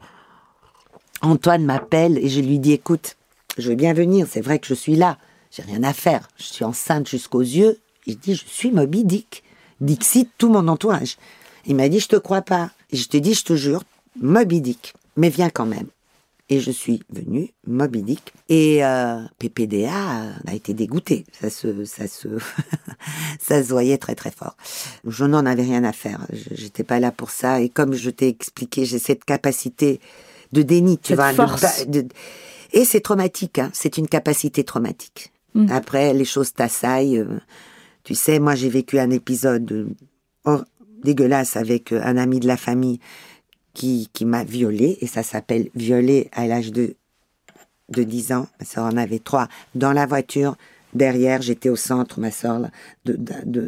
Antoine 1.22 1.64
m'appelle 1.64 2.18
et 2.18 2.30
je 2.30 2.42
lui 2.42 2.60
dis 2.60 2.74
écoute, 2.74 3.18
je 3.58 3.70
veux 3.70 3.76
bien 3.76 3.94
venir, 3.94 4.28
c'est 4.30 4.42
vrai 4.42 4.60
que 4.60 4.68
je 4.68 4.74
suis 4.74 4.96
là, 4.96 5.18
j'ai 5.52 5.64
rien 5.64 5.84
à 5.84 5.94
faire, 5.94 6.28
je 6.38 6.46
suis 6.46 6.66
enceinte 6.66 7.08
jusqu'aux 7.08 7.42
yeux. 7.42 7.80
Il 8.08 8.18
dit 8.18 8.36
je 8.36 8.46
suis 8.48 8.72
Moby 8.72 9.04
Dick, 9.04 9.44
Dixit 9.80 10.30
tout 10.38 10.50
mon 10.50 10.68
entourage. 10.68 11.18
Il 11.66 11.76
m'a 11.76 11.90
dit 11.90 12.00
je 12.00 12.08
te 12.08 12.16
crois 12.16 12.42
pas. 12.42 12.72
Et 12.92 12.98
je 12.98 13.08
te 13.08 13.18
dis 13.18 13.34
je 13.34 13.44
te 13.44 13.56
jure, 13.56 13.84
Moby 14.20 14.62
Dick, 14.62 14.94
mais 15.16 15.30
viens 15.30 15.50
quand 15.50 15.66
même. 15.66 15.88
Et 16.50 16.60
je 16.60 16.72
suis 16.72 17.02
venue, 17.10 17.54
Moby 17.66 18.02
Dick. 18.02 18.34
Et 18.50 18.84
euh, 18.84 19.22
PPDA 19.40 19.88
euh, 19.88 20.32
a 20.48 20.54
été 20.54 20.74
dégoûté. 20.74 21.26
Ça 21.40 21.50
se, 21.50 21.86
ça 21.86 22.08
se, 22.08 22.28
ça 23.40 23.64
se 23.64 23.70
voyait 23.70 23.98
très 23.98 24.16
très 24.16 24.32
fort. 24.32 24.58
Je 25.06 25.24
n'en 25.24 25.46
avais 25.46 25.64
rien 25.64 25.86
à 25.86 25.94
faire. 25.94 26.26
J'étais 26.52 26.84
pas 26.84 27.00
là 27.00 27.12
pour 27.12 27.32
ça. 27.32 27.62
Et 27.62 27.70
comme 27.70 27.94
je 27.94 28.10
t'ai 28.10 28.28
expliqué, 28.28 28.84
j'ai 28.84 29.00
cette 29.00 29.24
capacité 29.24 30.02
de 30.54 30.62
déni, 30.62 30.98
tu 30.98 31.10
Cette 31.10 31.16
vois. 31.18 31.34
force. 31.34 31.88
de- 31.88 32.08
et 32.74 32.86
c'est 32.86 33.02
traumatique. 33.02 33.60
Hein. 33.60 33.70
C'est 33.74 33.98
une 33.98 34.08
capacité 34.08 34.64
traumatique. 34.64 35.32
Mm. 35.54 35.72
Après, 35.72 36.14
les 36.14 36.26
choses 36.26 36.54
t'assaillent. 36.54 37.18
euh, 37.20 37.40
tu 38.04 38.16
sais, 38.16 38.40
moi, 38.40 38.56
j'ai 38.56 38.70
vécu 38.70 38.98
un 39.00 39.10
épisode 39.12 39.72
euh, 39.72 39.88
hor- 40.46 40.66
dégueulasse 41.04 41.56
avec 41.58 41.92
euh, 41.92 42.02
un 42.04 42.18
ami 42.18 42.40
de 42.40 42.48
la 42.48 42.58
famille 42.58 43.00
qui, 43.74 44.10
qui 44.14 44.26
m'a 44.26 44.44
violée, 44.44 44.98
et 45.02 45.08
ça 45.08 45.24
s'appelle 45.24 45.70
violer 45.76 46.30
à 46.34 46.48
l'âge 46.48 46.72
de, 46.72 46.96
de 47.90 48.04
10 48.04 48.32
ans. 48.34 48.48
Ma 48.60 48.66
soeur 48.66 48.86
en 48.86 48.98
avait 48.98 49.20
trois. 49.20 49.48
Dans 49.76 49.94
la 49.94 50.06
voiture, 50.06 50.56
derrière, 50.93 51.41
j'étais 51.41 51.69
au 51.69 51.75
centre, 51.75 52.19
ma 52.19 52.32
soeur 52.32 52.69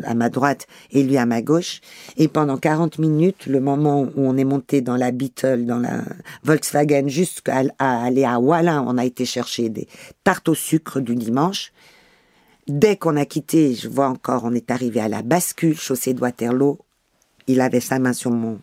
à 0.04 0.14
ma 0.14 0.30
droite 0.30 0.68
et 0.92 1.04
lui 1.04 1.18
à 1.18 1.26
ma 1.26 1.42
gauche. 1.42 1.82
Et 2.18 2.28
pendant 2.28 2.58
40 2.58 3.00
minutes, 3.00 3.46
le 3.46 3.60
moment 3.60 4.02
où 4.02 4.12
on 4.16 4.38
est 4.38 4.44
monté 4.44 4.82
dans 4.82 4.98
la 4.98 5.12
Beetle, 5.12 5.66
dans 5.66 5.80
la 5.80 6.02
Volkswagen, 6.44 7.08
jusqu'à 7.08 7.64
aller 7.80 8.26
à 8.26 8.40
Wallin, 8.40 8.84
on 8.88 8.98
a 8.98 9.06
été 9.06 9.26
chercher 9.26 9.70
des 9.70 9.88
tartes 10.24 10.50
au 10.50 10.56
sucre 10.56 11.00
du 11.00 11.16
dimanche. 11.16 11.72
Dès 12.68 12.96
qu'on 12.96 13.18
a 13.18 13.26
quitté, 13.26 13.74
je 13.76 13.90
vois 13.90 14.08
encore, 14.08 14.46
on 14.46 14.54
est 14.54 14.72
arrivé 14.72 15.02
à 15.02 15.10
la 15.10 15.22
bascule, 15.22 15.78
chaussée 15.78 16.14
de 16.14 16.22
Waterloo. 16.22 16.80
Il 17.48 17.60
avait 17.60 17.82
sa 17.82 18.00
main 18.00 18.14
sur 18.14 18.32
mon 18.32 18.60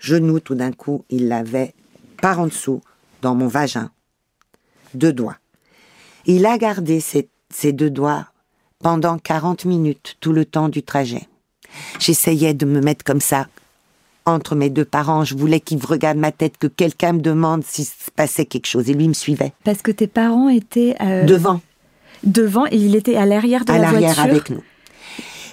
genou, 0.00 0.40
tout 0.40 0.56
d'un 0.56 0.72
coup, 0.72 1.04
il 1.10 1.28
l'avait 1.28 1.74
par 2.20 2.40
en 2.40 2.46
dessous, 2.46 2.80
dans 3.22 3.34
mon 3.34 3.46
vagin. 3.46 3.90
Deux 4.94 5.12
doigts. 5.12 5.36
Il 6.24 6.44
a 6.44 6.58
gardé 6.58 6.98
ces, 6.98 7.28
ces 7.52 7.72
deux 7.72 7.90
doigts 7.90 8.26
pendant 8.82 9.18
40 9.18 9.64
minutes, 9.64 10.16
tout 10.20 10.32
le 10.32 10.44
temps 10.44 10.68
du 10.68 10.82
trajet. 10.82 11.26
J'essayais 11.98 12.54
de 12.54 12.66
me 12.66 12.80
mettre 12.80 13.04
comme 13.04 13.20
ça, 13.20 13.48
entre 14.24 14.54
mes 14.54 14.70
deux 14.70 14.84
parents. 14.84 15.24
Je 15.24 15.34
voulais 15.34 15.60
qu'ils 15.60 15.84
regardent 15.84 16.18
ma 16.18 16.32
tête, 16.32 16.58
que 16.58 16.66
quelqu'un 16.66 17.14
me 17.14 17.20
demande 17.20 17.64
s'il 17.64 17.84
se 17.84 18.10
passait 18.14 18.44
quelque 18.46 18.66
chose. 18.66 18.88
Et 18.90 18.94
lui 18.94 19.08
me 19.08 19.14
suivait. 19.14 19.52
Parce 19.64 19.82
que 19.82 19.90
tes 19.90 20.06
parents 20.06 20.48
étaient 20.48 20.94
euh, 21.00 21.24
Devant. 21.24 21.60
devant 22.24 22.66
et 22.66 22.76
il 22.76 22.94
était 22.96 23.16
à 23.16 23.26
l'arrière 23.26 23.64
de 23.64 23.72
à 23.72 23.76
la 23.78 23.82
l'arrière 23.82 24.14
voiture. 24.14 24.30
avec 24.32 24.50
nous. 24.50 24.62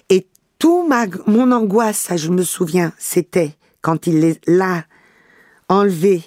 Et 0.10 0.28
tout 0.60 0.86
ma, 0.88 1.06
mon 1.28 1.52
angoisse, 1.52 1.98
ça 1.98 2.18
je 2.18 2.30
me 2.30 2.44
souviens, 2.44 2.94
c'était 2.98 3.56
quand 3.82 4.08
il 4.08 4.38
l'a 4.48 4.86
enlevé, 5.70 6.24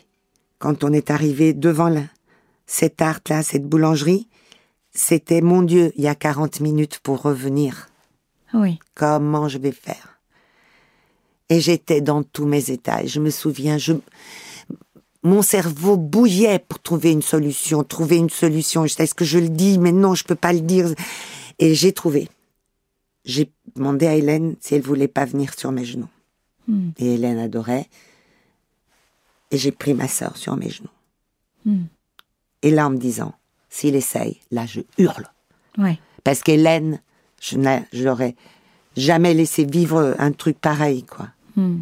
quand 0.59 0.85
on 0.85 0.93
est 0.93 1.11
arrivé 1.11 1.53
devant 1.53 1.89
la, 1.89 2.03
cette 2.67 3.01
arte-là, 3.03 3.43
cette 3.43 3.65
boulangerie, 3.65 4.29
c'était 4.97 5.43
mon 5.43 5.63
Dieu, 5.63 5.93
il 5.97 6.05
y 6.05 6.09
a 6.09 6.15
40 6.15 6.61
minutes 6.61 6.99
pour 7.03 7.23
revenir. 7.23 7.89
Oui. 8.55 8.79
Comment 8.95 9.49
je 9.49 9.59
vais 9.59 9.73
faire? 9.73 10.19
Et 11.49 11.61
j'étais 11.61 12.01
dans 12.01 12.23
tous 12.23 12.47
mes 12.47 12.71
états. 12.71 13.05
Je 13.05 13.21
me 13.21 13.31
souviens, 13.31 13.79
je, 13.79 13.93
mon 15.23 15.43
cerveau 15.43 15.97
bouillait 15.97 16.59
pour 16.59 16.81
trouver 16.81 17.13
une 17.13 17.23
solution, 17.23 17.85
trouver 17.85 18.17
une 18.17 18.31
solution. 18.31 18.85
Est-ce 18.85 19.15
que 19.15 19.25
je 19.25 19.39
le 19.39 19.51
dis 19.51 19.79
Mais 19.79 19.93
non, 19.93 20.15
je 20.15 20.25
peux 20.25 20.35
pas 20.35 20.53
le 20.53 20.61
dire. 20.61 20.89
Et 21.59 21.75
j'ai 21.75 21.93
trouvé. 21.93 22.29
J'ai 23.25 23.51
demandé 23.75 24.07
à 24.07 24.15
Hélène 24.15 24.57
si 24.61 24.75
elle 24.75 24.83
voulait 24.83 25.09
pas 25.09 25.25
venir 25.25 25.53
sur 25.59 25.73
mes 25.73 25.85
genoux. 25.85 26.09
Hmm. 26.69 26.91
Et 26.99 27.15
Hélène 27.15 27.39
adorait. 27.39 27.89
Et 29.51 29.59
j'ai 29.59 29.73
pris 29.73 29.95
ma 29.95 30.09
sœur 30.09 30.37
sur 30.37 30.57
mes 30.57 30.71
genoux. 30.71 30.89
Hmm. 31.65 31.85
Et 32.63 32.71
là, 32.71 32.87
en 32.87 32.91
me 32.91 32.99
disant, 32.99 33.35
s'il 33.77 33.95
essaye, 33.95 34.41
là, 34.51 34.65
je 34.67 34.81
hurle. 34.99 35.27
Ouais. 35.79 35.99
Parce 36.25 36.43
qu'Hélène, 36.43 37.01
je 37.41 37.59
n'a- 37.59 37.83
je 37.93 38.05
l'aurais 38.05 38.35
jamais 38.97 39.35
laissé 39.35 39.65
vivre 39.65 40.15
un 40.19 40.33
truc 40.33 40.59
pareil, 40.59 41.05
quoi. 41.05 41.29
Hmm. 41.57 41.81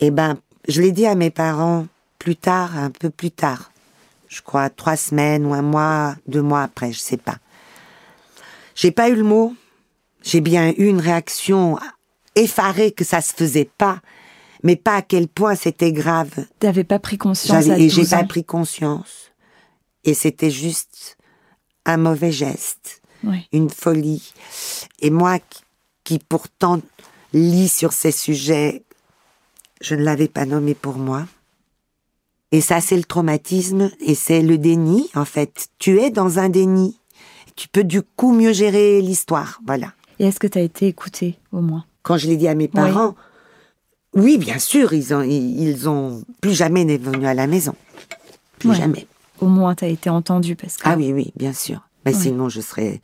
Eh 0.00 0.10
ben, 0.10 0.36
je 0.68 0.82
l'ai 0.82 0.92
dit 0.92 1.06
à 1.06 1.14
mes 1.14 1.30
parents 1.30 1.86
plus 2.18 2.36
tard, 2.36 2.76
un 2.76 2.90
peu 2.90 3.08
plus 3.10 3.30
tard. 3.30 3.72
Je 4.28 4.42
crois 4.42 4.68
trois 4.70 4.96
semaines 4.96 5.46
ou 5.46 5.54
un 5.54 5.62
mois, 5.62 6.14
deux 6.28 6.42
mois 6.42 6.62
après, 6.62 6.92
je 6.92 6.98
sais 6.98 7.16
pas. 7.16 7.38
J'ai 8.74 8.90
pas 8.90 9.08
eu 9.08 9.14
le 9.16 9.24
mot. 9.24 9.54
J'ai 10.22 10.40
bien 10.42 10.68
eu 10.76 10.86
une 10.86 11.00
réaction 11.00 11.78
effarée 12.36 12.92
que 12.92 13.04
ça 13.04 13.20
se 13.22 13.32
faisait 13.32 13.70
pas, 13.78 14.00
mais 14.62 14.76
pas 14.76 14.96
à 14.96 15.02
quel 15.02 15.28
point 15.28 15.54
c'était 15.54 15.92
grave. 15.92 16.30
T'avais 16.58 16.84
pas 16.84 16.98
pris 16.98 17.16
conscience 17.18 17.68
à 17.68 17.78
et 17.78 17.88
j'ai 17.88 18.02
12 18.02 18.10
pas 18.10 18.24
pris 18.24 18.44
conscience. 18.44 19.29
Et 20.04 20.14
c'était 20.14 20.50
juste 20.50 21.16
un 21.84 21.96
mauvais 21.96 22.32
geste 22.32 23.00
une 23.52 23.70
folie. 23.70 24.32
Et 25.00 25.10
moi, 25.10 25.38
qui, 26.04 26.18
pourtant 26.18 26.80
lis 27.32 27.68
sur 27.68 27.92
ces 27.92 28.12
sujets 28.12 28.82
Je 29.80 29.94
ne 29.94 30.02
l'avais 30.02 30.28
pas 30.28 30.46
nommé 30.46 30.74
pour 30.74 30.96
moi. 30.96 31.26
Et 32.52 32.60
ça, 32.60 32.80
c'est 32.80 32.96
le 32.96 33.04
traumatisme 33.04 33.90
et 34.00 34.14
c'est 34.14 34.42
le 34.42 34.58
déni, 34.58 35.08
en 35.14 35.24
fait. 35.24 35.68
Tu 35.78 36.00
es 36.00 36.10
dans 36.10 36.38
un 36.38 36.48
déni. 36.48 36.98
Tu 37.56 37.68
peux 37.68 37.84
du 37.84 38.02
coup 38.02 38.32
mieux 38.32 38.52
gérer 38.52 39.00
l'histoire, 39.00 39.60
voilà. 39.66 39.92
Et 40.18 40.26
est-ce 40.26 40.40
que 40.40 40.46
tu 40.46 40.58
as 40.58 40.62
été 40.62 40.86
écoutée, 40.86 41.38
au 41.52 41.60
moins? 41.60 41.84
Quand 42.02 42.16
je 42.16 42.26
l'ai 42.26 42.36
dit 42.36 42.48
à 42.48 42.54
mes 42.54 42.68
parents, 42.68 43.14
oui, 44.14 44.36
bien 44.36 44.58
sûr, 44.58 44.92
ils 44.92 45.14
ont, 45.14 45.22
ils 45.22 45.88
ont 45.88 46.24
plus 46.40 46.54
jamais 46.54 46.84
n'est 46.84 46.98
venu 46.98 47.26
à 47.26 47.34
la 47.34 47.46
maison. 47.46 47.74
Plus 48.58 48.70
Ouais. 48.70 48.76
jamais. 48.76 49.06
Au 49.40 49.46
moins, 49.46 49.74
tu 49.74 49.84
as 49.84 49.88
été 49.88 50.10
entendue 50.10 50.56
parce 50.56 50.76
que. 50.76 50.82
Ah 50.84 50.96
oui, 50.96 51.12
oui, 51.12 51.32
bien 51.36 51.52
sûr. 51.52 51.80
Mais 52.04 52.12
sinon, 52.12 52.48
je 52.48 52.60
serais 52.60 53.00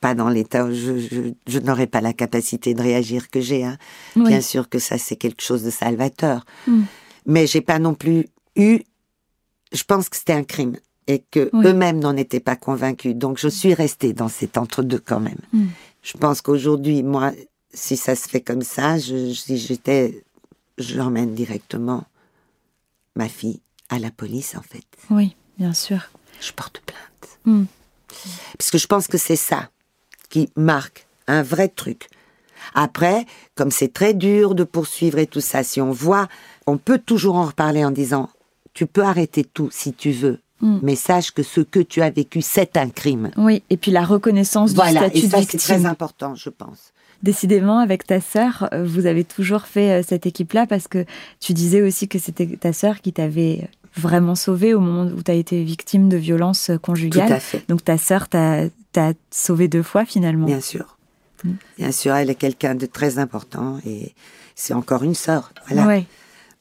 pas 0.00 0.14
dans 0.14 0.28
l'état 0.30 0.64
où 0.64 0.72
je, 0.72 0.98
je, 0.98 1.20
je 1.46 1.58
n'aurais 1.58 1.86
pas 1.86 2.00
la 2.00 2.12
capacité 2.14 2.72
de 2.74 2.80
réagir 2.82 3.28
que 3.28 3.40
j'ai. 3.40 3.64
Hein. 3.64 3.76
Oui. 4.16 4.28
Bien 4.28 4.40
sûr 4.40 4.68
que 4.68 4.78
ça, 4.78 4.96
c'est 4.96 5.16
quelque 5.16 5.42
chose 5.42 5.62
de 5.62 5.70
salvateur. 5.70 6.46
Mm. 6.66 6.82
Mais 7.26 7.46
j'ai 7.46 7.60
pas 7.60 7.78
non 7.78 7.94
plus 7.94 8.26
eu. 8.56 8.80
Je 9.72 9.84
pense 9.84 10.08
que 10.08 10.16
c'était 10.16 10.32
un 10.32 10.42
crime 10.42 10.76
et 11.06 11.22
que 11.30 11.50
Oui. 11.52 11.66
eux-mêmes 11.66 11.98
n'en 12.00 12.16
étaient 12.16 12.40
pas 12.40 12.56
convaincus. 12.56 13.14
Donc, 13.14 13.38
je 13.38 13.48
suis 13.48 13.74
restée 13.74 14.12
dans 14.14 14.28
cet 14.28 14.56
entre-deux 14.56 15.02
quand 15.04 15.20
même. 15.20 15.38
Mm. 15.52 15.66
Je 16.02 16.16
pense 16.16 16.40
qu'aujourd'hui, 16.40 17.02
moi, 17.02 17.32
si 17.74 17.96
ça 17.96 18.16
se 18.16 18.26
fait 18.28 18.40
comme 18.40 18.62
ça, 18.62 18.98
je, 18.98 19.32
si 19.34 19.58
j'étais, 19.58 20.24
j'emmène 20.78 21.34
directement 21.34 22.04
ma 23.16 23.28
fille 23.28 23.60
à 23.90 23.98
la 23.98 24.10
police, 24.10 24.56
en 24.56 24.62
fait. 24.62 24.86
Oui, 25.10 25.36
bien 25.60 25.72
sûr. 25.72 26.10
Je 26.40 26.52
porte 26.52 26.80
plainte. 26.84 27.38
Mm. 27.44 27.64
Parce 28.58 28.70
que 28.70 28.78
je 28.78 28.86
pense 28.86 29.06
que 29.06 29.18
c'est 29.18 29.36
ça 29.36 29.68
qui 30.30 30.50
marque 30.56 31.06
un 31.28 31.42
vrai 31.42 31.68
truc. 31.68 32.08
Après, 32.74 33.24
comme 33.54 33.70
c'est 33.70 33.92
très 33.92 34.14
dur 34.14 34.54
de 34.54 34.64
poursuivre 34.64 35.18
et 35.18 35.26
tout 35.26 35.40
ça, 35.40 35.62
si 35.62 35.80
on 35.80 35.92
voit, 35.92 36.28
on 36.66 36.76
peut 36.76 36.98
toujours 36.98 37.36
en 37.36 37.44
reparler 37.46 37.84
en 37.84 37.90
disant, 37.90 38.30
tu 38.74 38.86
peux 38.86 39.02
arrêter 39.04 39.44
tout 39.44 39.68
si 39.70 39.92
tu 39.92 40.10
veux, 40.10 40.40
Mm. 40.60 40.78
mais 40.82 40.94
sache 40.96 41.30
que 41.30 41.42
ce 41.42 41.60
que 41.60 41.80
tu 41.80 42.02
as 42.02 42.10
vécu, 42.10 42.42
c'est 42.42 42.76
un 42.76 42.90
crime. 42.90 43.30
Oui, 43.36 43.62
et 43.70 43.76
puis 43.76 43.90
la 43.90 44.04
reconnaissance 44.04 44.74
Voilà, 44.74 45.08
du 45.08 45.16
et 45.18 45.20
statut 45.20 45.26
de 45.26 45.30
ça 45.30 45.50
c'est 45.50 45.58
très 45.58 45.86
important, 45.86 46.34
je 46.34 46.50
pense. 46.50 46.92
Décidément, 47.22 47.78
avec 47.78 48.06
ta 48.06 48.20
sœur, 48.20 48.68
euh, 48.72 48.84
vous 48.84 49.06
avez 49.06 49.24
toujours 49.24 49.62
fait 49.62 50.00
euh, 50.00 50.02
cette 50.06 50.26
équipe-là 50.26 50.66
parce 50.66 50.88
que 50.88 51.04
tu 51.38 51.52
disais 51.52 51.82
aussi 51.82 52.08
que 52.08 52.18
c'était 52.18 52.46
ta 52.46 52.72
sœur 52.72 53.00
qui 53.00 53.12
t'avait 53.12 53.68
vraiment 53.96 54.34
sauvé 54.34 54.74
au 54.74 54.80
moment 54.80 55.10
où 55.10 55.22
tu 55.22 55.30
as 55.30 55.34
été 55.34 55.62
victime 55.64 56.08
de 56.08 56.16
violences 56.16 56.70
euh, 56.70 56.74
Tout 56.74 56.80
conjugales. 56.80 57.32
à 57.32 57.40
fait. 57.40 57.64
Donc 57.68 57.84
ta 57.84 57.98
sœur 57.98 58.28
t'a 58.28 58.64
sauvé 59.30 59.68
deux 59.68 59.82
fois 59.82 60.04
finalement. 60.04 60.46
Bien 60.46 60.60
sûr. 60.60 60.96
Mm. 61.44 61.50
Bien 61.78 61.92
sûr, 61.92 62.14
elle 62.14 62.30
est 62.30 62.34
quelqu'un 62.34 62.74
de 62.74 62.86
très 62.86 63.18
important 63.18 63.78
et 63.86 64.14
c'est 64.54 64.74
encore 64.74 65.02
une 65.02 65.14
sœur. 65.14 65.52
Voilà. 65.68 65.86
Ouais. 65.86 66.06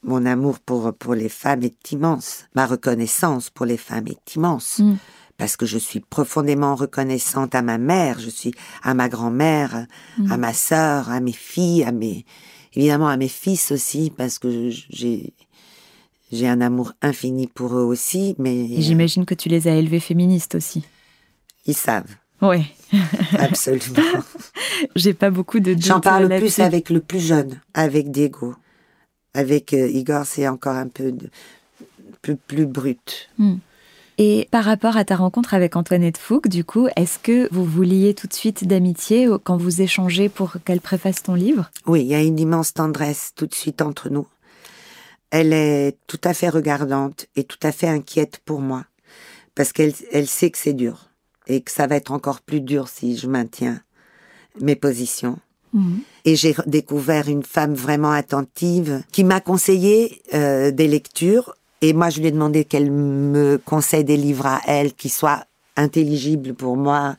Mon 0.04 0.26
amour 0.26 0.60
pour, 0.60 0.94
pour 0.94 1.14
les 1.14 1.28
femmes 1.30 1.64
est 1.64 1.92
immense. 1.92 2.46
Ma 2.56 2.66
reconnaissance 2.66 3.50
pour 3.50 3.66
les 3.66 3.78
femmes 3.78 4.08
est 4.08 4.36
immense. 4.36 4.80
Mm. 4.80 4.96
Parce 5.38 5.56
que 5.56 5.66
je 5.66 5.78
suis 5.78 6.00
profondément 6.02 6.76
reconnaissante 6.76 7.56
à 7.56 7.62
ma 7.62 7.78
mère, 7.78 8.20
je 8.20 8.30
suis 8.30 8.54
à 8.84 8.94
ma 8.94 9.08
grand-mère, 9.08 9.86
Mm. 10.18 10.32
à 10.32 10.38
ma 10.38 10.54
sœur, 10.54 11.10
à 11.10 11.20
mes 11.22 11.32
filles, 11.34 11.84
à 11.86 11.92
mes, 11.94 12.26
évidemment 12.74 13.08
à 13.08 13.16
mes 13.18 13.28
fils 13.30 13.72
aussi, 13.72 14.12
parce 14.16 14.38
que 14.40 14.70
j'ai, 14.90 15.34
j'ai 16.32 16.48
un 16.48 16.62
amour 16.62 16.94
infini 17.02 17.48
pour 17.48 17.76
eux 17.78 17.84
aussi, 17.84 18.36
mais 18.38 18.56
Et 18.66 18.82
j'imagine 18.82 19.26
que 19.26 19.34
tu 19.36 19.50
les 19.50 19.68
as 19.68 19.76
élevés 19.76 20.00
féministes 20.00 20.56
aussi. 20.56 20.84
ils 21.66 21.74
savent, 21.76 22.16
Ouais. 22.42 22.64
absolument. 23.38 24.24
J'ai 24.96 25.14
pas 25.14 25.30
beaucoup 25.30 25.60
de 25.60 25.76
J'en 25.78 26.00
parle 26.00 26.30
plus 26.38 26.60
avec 26.60 26.90
le 26.90 27.02
plus 27.02 27.20
jeune, 27.20 27.60
avec 27.74 28.12
Diego. 28.12 28.56
Avec 29.34 29.74
euh, 29.74 29.88
Igor, 29.90 30.26
c'est 30.26 30.48
encore 30.48 30.76
un 30.76 30.88
peu 30.88 31.12
de- 31.12 31.30
plus, 32.22 32.36
plus 32.38 32.66
brut. 32.66 33.30
Et 34.18 34.48
par 34.52 34.64
rapport 34.66 34.98
à 34.98 35.06
ta 35.06 35.16
rencontre 35.16 35.54
avec 35.54 35.76
Antoinette 35.76 36.18
Fouque, 36.18 36.48
du 36.48 36.64
coup, 36.64 36.88
est-ce 36.96 37.20
que 37.20 37.48
vous 37.54 37.64
vous 37.64 37.84
liez 37.84 38.14
tout 38.14 38.28
de 38.28 38.34
suite 38.34 38.66
d'amitié 38.68 39.28
quand 39.44 39.56
vous 39.58 39.82
échangez 39.82 40.30
pour 40.30 40.56
qu'elle 40.66 40.82
préface 40.82 41.22
ton 41.24 41.36
livre? 41.36 41.70
Oui, 41.88 42.02
il 42.02 42.08
y 42.08 42.16
a 42.16 42.22
une 42.22 42.40
immense 42.40 42.74
tendresse 42.74 43.32
tout 43.36 43.46
de 43.48 43.54
suite 43.54 43.82
entre 43.82 44.10
nous. 44.10 44.28
Elle 45.32 45.54
est 45.54 45.98
tout 46.08 46.22
à 46.24 46.34
fait 46.34 46.50
regardante 46.50 47.28
et 47.36 47.44
tout 47.44 47.60
à 47.64 47.72
fait 47.72 47.88
inquiète 47.88 48.42
pour 48.46 48.62
moi. 48.62 48.86
Parce 49.56 49.74
qu'elle 49.74 49.94
elle 50.12 50.28
sait 50.28 50.50
que 50.50 50.58
c'est 50.58 50.74
dur. 50.74 51.10
Et 51.48 51.62
que 51.62 51.72
ça 51.72 51.88
va 51.88 51.96
être 51.96 52.12
encore 52.12 52.42
plus 52.42 52.62
dur 52.62 52.88
si 52.88 53.18
je 53.18 53.28
maintiens 53.28 53.82
mes 54.60 54.76
positions. 54.76 55.40
Et 56.26 56.36
j'ai 56.36 56.56
découvert 56.66 57.30
une 57.30 57.44
femme 57.44 57.76
vraiment 57.76 58.12
attentive 58.12 59.04
qui 59.12 59.24
m'a 59.24 59.40
conseillé 59.40 60.22
euh, 60.34 60.72
des 60.72 60.88
lectures. 60.88 61.54
Et 61.82 61.94
moi, 61.94 62.10
je 62.10 62.20
lui 62.20 62.28
ai 62.28 62.32
demandé 62.32 62.66
qu'elle 62.66 62.92
me 62.92 63.58
conseille 63.64 64.04
des 64.04 64.18
livres 64.18 64.48
à 64.48 64.62
elle 64.68 64.94
qui 64.94 65.10
soient 65.10 65.46
intelligibles 65.76 66.54
pour 66.56 66.76
moi. 66.76 67.16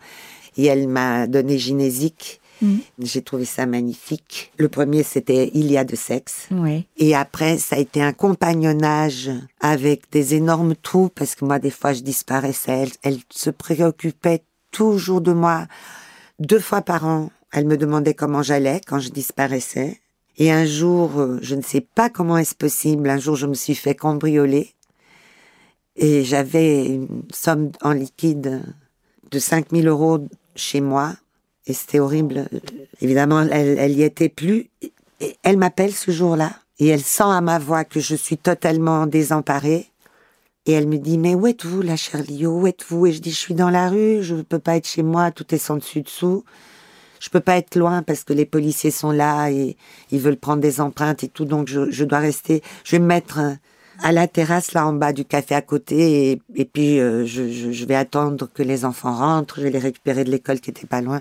Et 0.56 0.66
elle 0.66 0.88
m'a 0.88 1.26
donné 1.26 1.58
Gynésique. 1.58 2.39
Mhm. 2.62 2.80
J'ai 2.98 3.22
trouvé 3.22 3.44
ça 3.44 3.66
magnifique. 3.66 4.52
Le 4.58 4.68
premier, 4.68 5.02
c'était 5.02 5.50
Il 5.54 5.70
y 5.70 5.78
a 5.78 5.84
de 5.84 5.96
sexe. 5.96 6.48
Oui. 6.50 6.86
Et 6.96 7.14
après, 7.14 7.58
ça 7.58 7.76
a 7.76 7.78
été 7.78 8.02
un 8.02 8.12
compagnonnage 8.12 9.30
avec 9.60 10.10
des 10.10 10.34
énormes 10.34 10.74
trous, 10.74 11.10
parce 11.14 11.34
que 11.34 11.44
moi, 11.44 11.58
des 11.58 11.70
fois, 11.70 11.92
je 11.92 12.00
disparaissais. 12.00 12.82
Elle, 12.82 12.90
elle 13.02 13.18
se 13.30 13.50
préoccupait 13.50 14.42
toujours 14.70 15.20
de 15.20 15.32
moi. 15.32 15.66
Deux 16.38 16.60
fois 16.60 16.82
par 16.82 17.06
an, 17.06 17.30
elle 17.52 17.66
me 17.66 17.76
demandait 17.76 18.14
comment 18.14 18.42
j'allais 18.42 18.80
quand 18.86 18.98
je 18.98 19.10
disparaissais. 19.10 20.00
Et 20.38 20.50
un 20.50 20.64
jour, 20.64 21.20
euh, 21.20 21.38
je 21.42 21.54
ne 21.54 21.62
sais 21.62 21.82
pas 21.82 22.08
comment 22.08 22.38
est-ce 22.38 22.54
possible, 22.54 23.10
un 23.10 23.18
jour, 23.18 23.36
je 23.36 23.46
me 23.46 23.54
suis 23.54 23.74
fait 23.74 23.94
cambrioler. 23.94 24.74
Et 25.96 26.24
j'avais 26.24 26.86
une 26.86 27.22
somme 27.32 27.72
en 27.82 27.92
liquide 27.92 28.62
de 29.30 29.38
5000 29.38 29.86
euros 29.86 30.20
chez 30.54 30.80
moi. 30.80 31.14
Et 31.70 31.72
c'était 31.72 32.00
horrible. 32.00 32.48
Évidemment, 33.00 33.42
elle, 33.42 33.78
elle 33.78 33.92
y 33.92 34.02
était 34.02 34.28
plus. 34.28 34.68
Et 35.20 35.37
elle 35.44 35.56
m'appelle 35.56 35.92
ce 35.92 36.11
jour-là. 36.11 36.50
Et 36.80 36.88
elle 36.88 37.02
sent 37.02 37.22
à 37.22 37.40
ma 37.40 37.61
voix 37.61 37.85
que 37.85 38.00
je 38.00 38.16
suis 38.16 38.38
totalement 38.38 39.06
désemparée. 39.06 39.87
Et 40.66 40.72
elle 40.72 40.88
me 40.88 40.98
dit, 40.98 41.16
mais 41.16 41.37
où 41.37 41.46
êtes-vous, 41.46 41.80
la 41.80 41.94
chère 41.94 42.22
Lio? 42.22 42.50
Où 42.50 42.66
êtes-vous? 42.66 43.06
Et 43.06 43.12
je 43.12 43.20
dis, 43.20 43.30
je 43.30 43.37
suis 43.37 43.54
dans 43.54 43.70
la 43.70 43.88
rue, 43.88 44.22
je 44.22 44.35
ne 44.35 44.42
peux 44.42 44.59
pas 44.59 44.76
être 44.76 44.88
chez 44.88 45.04
moi, 45.04 45.30
tout 45.30 45.54
est 45.54 45.59
sans 45.59 45.76
dessus-dessous. 45.76 46.44
Je 47.20 47.28
peux 47.28 47.40
pas 47.40 47.56
être 47.56 47.76
loin 47.76 48.02
parce 48.02 48.24
que 48.24 48.33
les 48.33 48.46
policiers 48.46 48.90
sont 48.90 49.12
là 49.12 49.50
et 49.50 49.76
ils 50.11 50.18
veulent 50.18 50.38
prendre 50.38 50.62
des 50.62 50.80
empreintes 50.80 51.22
et 51.22 51.28
tout, 51.28 51.44
donc 51.44 51.68
je, 51.68 51.90
je 51.90 52.04
dois 52.04 52.18
rester. 52.18 52.62
Je 52.83 52.92
vais 52.92 52.98
me 52.98 53.06
mettre 53.06 53.38
euh, 53.38 53.52
à 54.02 54.11
la 54.11 54.26
terrasse 54.26 54.72
là 54.72 54.87
en 54.87 54.94
bas 54.94 55.12
du 55.12 55.26
café 55.26 55.54
à 55.54 55.61
côté 55.61 56.30
et, 56.30 56.42
et 56.54 56.64
puis 56.64 56.98
euh, 56.98 57.26
je, 57.26 57.50
je, 57.50 57.72
je 57.72 57.85
vais 57.85 57.94
attendre 57.94 58.48
que 58.52 58.62
les 58.62 58.87
enfants 58.87 59.14
rentrent. 59.14 59.56
Je 59.59 59.64
vais 59.64 59.70
les 59.70 59.78
récupérer 59.78 60.24
de 60.24 60.30
l'école 60.30 60.61
qui 60.61 60.70
était 60.70 60.87
pas 60.87 61.02
loin. 61.02 61.20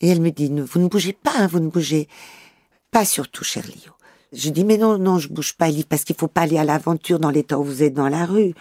Et 0.00 0.08
elle 0.08 0.20
me 0.20 0.30
dit, 0.30 0.48
vous 0.48 0.80
ne 0.80 0.88
bougez 0.88 1.12
pas, 1.12 1.32
hein, 1.36 1.46
vous 1.46 1.60
ne 1.60 1.68
bougez 1.68 2.08
pas 2.90 3.04
surtout, 3.04 3.44
cher 3.44 3.64
Lio. 3.66 3.92
Je 4.32 4.50
dis, 4.50 4.64
mais 4.64 4.78
non, 4.78 4.98
non, 4.98 5.18
je 5.18 5.28
bouge 5.28 5.54
pas, 5.54 5.68
Ellie, 5.68 5.84
parce 5.84 6.02
qu'il 6.04 6.16
faut 6.16 6.28
pas 6.28 6.42
aller 6.42 6.58
à 6.58 6.64
l'aventure 6.64 7.20
dans 7.20 7.30
l'état 7.30 7.58
où 7.58 7.64
vous 7.64 7.82
êtes 7.82 7.94
dans 7.94 8.08
la 8.08 8.26
rue. 8.26 8.52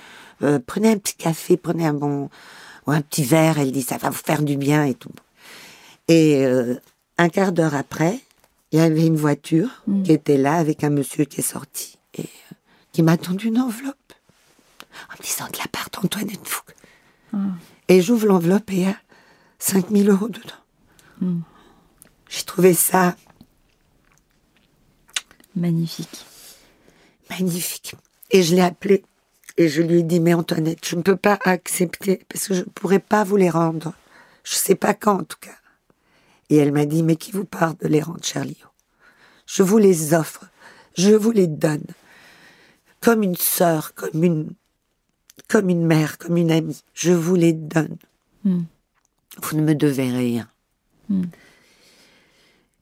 Euh, 0.43 0.59
prenez 0.65 0.91
un 0.91 0.97
petit 0.97 1.15
café, 1.15 1.57
prenez 1.57 1.85
un 1.87 1.93
bon, 1.93 2.29
ou 2.85 2.91
un 2.91 3.01
petit 3.01 3.23
verre. 3.23 3.57
Elle 3.57 3.71
dit, 3.71 3.81
ça 3.81 3.97
va 3.97 4.09
vous 4.09 4.21
faire 4.23 4.43
du 4.43 4.55
bien 4.55 4.85
et 4.85 4.93
tout. 4.93 5.11
Et 6.07 6.45
euh, 6.45 6.75
un 7.17 7.29
quart 7.29 7.51
d'heure 7.51 7.73
après, 7.73 8.19
il 8.71 8.79
y 8.79 8.81
avait 8.81 9.05
une 9.05 9.15
voiture 9.15 9.83
qui 10.03 10.11
était 10.11 10.37
là 10.37 10.55
avec 10.55 10.83
un 10.83 10.89
monsieur 10.89 11.25
qui 11.25 11.39
est 11.39 11.43
sorti 11.43 11.97
et 12.15 12.21
euh, 12.21 12.55
qui 12.91 13.01
m'a 13.03 13.17
tendu 13.17 13.47
une 13.47 13.59
enveloppe 13.59 13.95
en 15.09 15.13
me 15.17 15.23
disant 15.23 15.45
de 15.51 15.57
la 15.57 15.67
part 15.71 15.89
d'Antoinette 15.91 16.47
Fouque. 16.47 16.75
Et 17.87 18.01
j'ouvre 18.01 18.27
l'enveloppe 18.27 18.71
et 18.71 18.75
il 18.75 18.81
y 18.81 18.85
a 18.85 18.97
5000 19.59 20.09
euros 20.09 20.27
dedans. 20.27 20.62
J'ai 22.29 22.43
trouvé 22.43 22.73
ça 22.73 23.15
Magnifique. 25.55 26.25
magnifique. 27.29 27.95
Et 28.31 28.41
je 28.41 28.55
l'ai 28.55 28.61
appelé 28.61 29.03
et 29.57 29.69
je 29.69 29.83
lui 29.83 29.99
ai 29.99 30.03
dit, 30.03 30.19
mais 30.19 30.33
Antoinette, 30.33 30.83
je 30.87 30.95
ne 30.95 31.03
peux 31.03 31.15
pas 31.15 31.37
accepter 31.45 32.23
parce 32.27 32.47
que 32.47 32.55
je 32.55 32.61
ne 32.61 32.65
pourrais 32.65 32.99
pas 32.99 33.23
vous 33.23 33.35
les 33.35 33.51
rendre. 33.51 33.93
Je 34.43 34.55
sais 34.55 34.73
pas 34.75 34.95
quand 34.95 35.19
en 35.21 35.23
tout 35.23 35.37
cas. 35.39 35.55
Et 36.49 36.57
elle 36.57 36.71
m'a 36.71 36.85
dit, 36.85 37.03
mais 37.03 37.15
qui 37.15 37.31
vous 37.31 37.45
parle 37.45 37.75
de 37.77 37.87
les 37.87 38.01
rendre, 38.01 38.23
cher 38.23 38.43
Lio? 38.45 38.67
Je 39.45 39.61
vous 39.61 39.77
les 39.77 40.13
offre, 40.15 40.45
je 40.97 41.11
vous 41.11 41.31
les 41.31 41.47
donne. 41.47 41.85
Comme 42.99 43.21
une 43.21 43.35
sœur, 43.35 43.93
comme 43.93 44.23
une, 44.23 44.53
comme 45.47 45.69
une 45.69 45.85
mère, 45.85 46.17
comme 46.17 46.37
une 46.37 46.51
amie. 46.51 46.81
Je 46.93 47.11
vous 47.11 47.35
les 47.35 47.53
donne. 47.53 47.97
Mm. 48.43 48.63
Vous 49.41 49.57
ne 49.57 49.61
me 49.61 49.75
devez 49.75 50.09
rien. 50.09 50.49
Mm. 51.13 51.23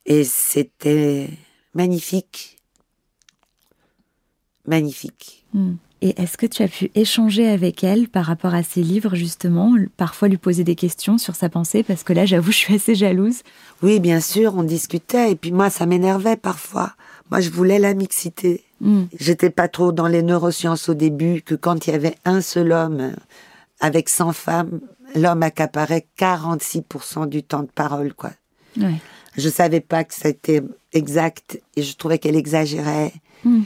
Et 0.06 0.24
c'était 0.24 1.30
magnifique. 1.74 2.56
Magnifique. 4.66 5.44
Mm. 5.54 5.74
Et 6.04 6.20
est-ce 6.20 6.36
que 6.36 6.46
tu 6.46 6.64
as 6.64 6.68
pu 6.68 6.90
échanger 6.96 7.48
avec 7.48 7.84
elle 7.84 8.08
par 8.08 8.24
rapport 8.24 8.54
à 8.54 8.64
ses 8.64 8.82
livres, 8.82 9.14
justement, 9.14 9.76
parfois 9.96 10.26
lui 10.26 10.36
poser 10.36 10.64
des 10.64 10.74
questions 10.74 11.16
sur 11.16 11.36
sa 11.36 11.48
pensée? 11.48 11.84
Parce 11.84 12.02
que 12.02 12.12
là, 12.12 12.26
j'avoue, 12.26 12.50
je 12.52 12.56
suis 12.56 12.74
assez 12.74 12.96
jalouse. 12.96 13.42
Oui, 13.82 14.00
bien 14.00 14.20
sûr, 14.20 14.54
on 14.56 14.64
discutait, 14.64 15.30
et 15.32 15.36
puis 15.36 15.52
moi, 15.52 15.70
ça 15.70 15.86
m'énervait 15.86 16.36
parfois. 16.36 16.94
Moi, 17.30 17.40
je 17.40 17.50
voulais 17.50 17.78
la 17.78 17.94
mixité. 17.94 18.64
Mm. 18.80 19.04
J'étais 19.18 19.50
pas 19.50 19.68
trop 19.68 19.92
dans 19.92 20.08
les 20.08 20.22
neurosciences 20.22 20.88
au 20.88 20.94
début, 20.94 21.40
que 21.42 21.54
quand 21.54 21.86
il 21.86 21.90
y 21.92 21.94
avait 21.94 22.16
un 22.24 22.40
seul 22.40 22.72
homme 22.72 23.14
avec 23.82 24.08
100 24.08 24.32
femmes, 24.32 24.80
l'homme 25.14 25.42
accaparait 25.42 26.06
46% 26.18 27.28
du 27.28 27.42
temps 27.42 27.64
de 27.64 27.70
parole, 27.70 28.14
quoi. 28.14 28.30
Ouais. 28.78 28.94
Je 29.36 29.48
savais 29.48 29.80
pas 29.80 30.04
que 30.04 30.14
c'était 30.14 30.62
exact 30.92 31.60
et 31.76 31.82
je 31.82 31.96
trouvais 31.96 32.18
qu'elle 32.18 32.36
exagérait. 32.36 33.12
Mm. 33.44 33.62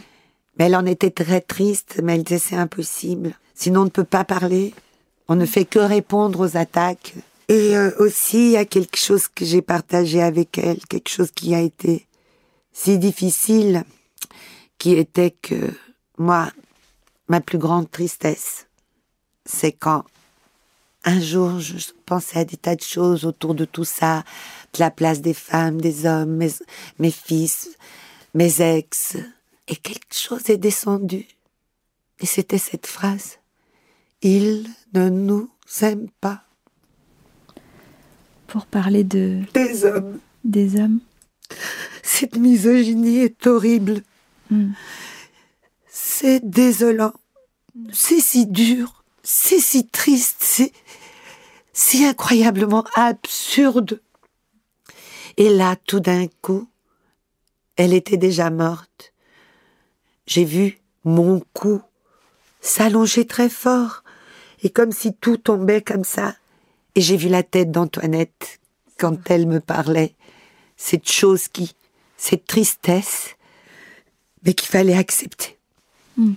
Mais 0.58 0.64
elle 0.66 0.76
en 0.76 0.86
était 0.86 1.10
très 1.10 1.40
triste, 1.40 2.00
mais 2.02 2.14
elle 2.14 2.22
disait 2.22 2.40
c'est 2.40 2.56
impossible. 2.56 3.34
Sinon 3.54 3.82
on 3.82 3.84
ne 3.84 3.90
peut 3.90 4.04
pas 4.04 4.24
parler. 4.24 4.74
On 5.28 5.34
ne 5.34 5.44
fait 5.44 5.64
que 5.64 5.78
répondre 5.78 6.40
aux 6.40 6.56
attaques. 6.56 7.14
Et 7.48 7.76
euh, 7.76 7.90
aussi, 7.98 8.46
il 8.46 8.52
y 8.52 8.56
a 8.56 8.64
quelque 8.64 8.96
chose 8.96 9.28
que 9.28 9.44
j'ai 9.44 9.62
partagé 9.62 10.22
avec 10.22 10.56
elle, 10.58 10.78
quelque 10.88 11.10
chose 11.10 11.30
qui 11.30 11.54
a 11.54 11.60
été 11.60 12.06
si 12.72 12.98
difficile, 12.98 13.84
qui 14.78 14.94
était 14.94 15.30
que 15.30 15.72
moi, 16.18 16.50
ma 17.28 17.40
plus 17.40 17.58
grande 17.58 17.90
tristesse, 17.90 18.65
c'est 19.46 19.72
quand 19.72 20.04
un 21.04 21.20
jour 21.20 21.60
je 21.60 21.76
pensais 22.04 22.40
à 22.40 22.44
des 22.44 22.56
tas 22.56 22.74
de 22.76 22.82
choses 22.82 23.24
autour 23.24 23.54
de 23.54 23.64
tout 23.64 23.84
ça, 23.84 24.24
de 24.74 24.80
la 24.80 24.90
place 24.90 25.20
des 25.20 25.34
femmes, 25.34 25.80
des 25.80 26.04
hommes, 26.04 26.36
mes, 26.36 26.50
mes 26.98 27.12
fils, 27.12 27.70
mes 28.34 28.60
ex, 28.60 29.16
et 29.68 29.76
quelque 29.76 30.12
chose 30.14 30.50
est 30.50 30.58
descendu. 30.58 31.26
Et 32.20 32.26
c'était 32.26 32.58
cette 32.58 32.86
phrase. 32.86 33.38
Ils 34.22 34.68
ne 34.94 35.08
nous 35.08 35.50
aiment 35.82 36.10
pas. 36.20 36.42
Pour 38.46 38.66
parler 38.66 39.04
de 39.04 39.42
Des 39.54 39.84
hommes. 39.84 40.18
des 40.44 40.80
hommes. 40.80 41.00
Cette 42.02 42.36
misogynie 42.36 43.18
est 43.18 43.46
horrible. 43.46 44.02
Mm. 44.50 44.70
C'est 45.88 46.40
désolant. 46.48 47.12
C'est 47.92 48.20
si 48.20 48.46
dur. 48.46 49.04
C'est 49.28 49.58
si 49.58 49.88
triste. 49.88 50.36
C'est 50.38 50.72
si 51.72 52.04
incroyablement 52.04 52.84
absurde. 52.94 54.00
Et 55.36 55.48
là, 55.50 55.74
tout 55.84 55.98
d'un 55.98 56.28
coup, 56.42 56.68
elle 57.74 57.92
était 57.92 58.18
déjà 58.18 58.50
morte. 58.50 59.12
J'ai 60.28 60.44
vu 60.44 60.78
mon 61.02 61.42
cou 61.54 61.82
s'allonger 62.60 63.26
très 63.26 63.48
fort 63.48 64.04
et 64.62 64.70
comme 64.70 64.92
si 64.92 65.12
tout 65.12 65.38
tombait 65.38 65.82
comme 65.82 66.04
ça. 66.04 66.36
Et 66.94 67.00
j'ai 67.00 67.16
vu 67.16 67.28
la 67.28 67.42
tête 67.42 67.72
d'Antoinette 67.72 68.60
quand 68.96 69.28
elle 69.28 69.48
me 69.48 69.58
parlait. 69.58 70.14
Cette 70.76 71.10
chose 71.10 71.48
qui, 71.48 71.74
cette 72.16 72.46
tristesse, 72.46 73.34
mais 74.44 74.54
qu'il 74.54 74.68
fallait 74.68 74.96
accepter. 74.96 75.58
Mm. 76.16 76.34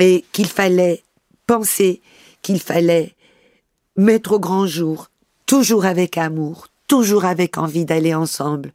Et 0.00 0.26
qu'il 0.32 0.48
fallait 0.48 1.02
penser, 1.46 2.02
qu'il 2.42 2.60
fallait 2.60 3.14
mettre 3.96 4.32
au 4.32 4.38
grand 4.38 4.66
jour, 4.66 5.10
toujours 5.46 5.84
avec 5.84 6.16
amour, 6.18 6.68
toujours 6.86 7.24
avec 7.24 7.58
envie 7.58 7.84
d'aller 7.84 8.14
ensemble. 8.14 8.72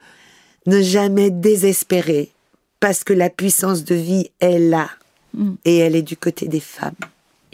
Ne 0.67 0.81
jamais 0.81 1.31
désespérer, 1.31 2.31
parce 2.79 3.03
que 3.03 3.13
la 3.13 3.29
puissance 3.29 3.83
de 3.83 3.95
vie 3.95 4.29
est 4.39 4.59
là. 4.59 4.89
Mm. 5.33 5.53
Et 5.65 5.77
elle 5.77 5.95
est 5.95 6.01
du 6.01 6.17
côté 6.17 6.47
des 6.47 6.59
femmes. 6.59 6.93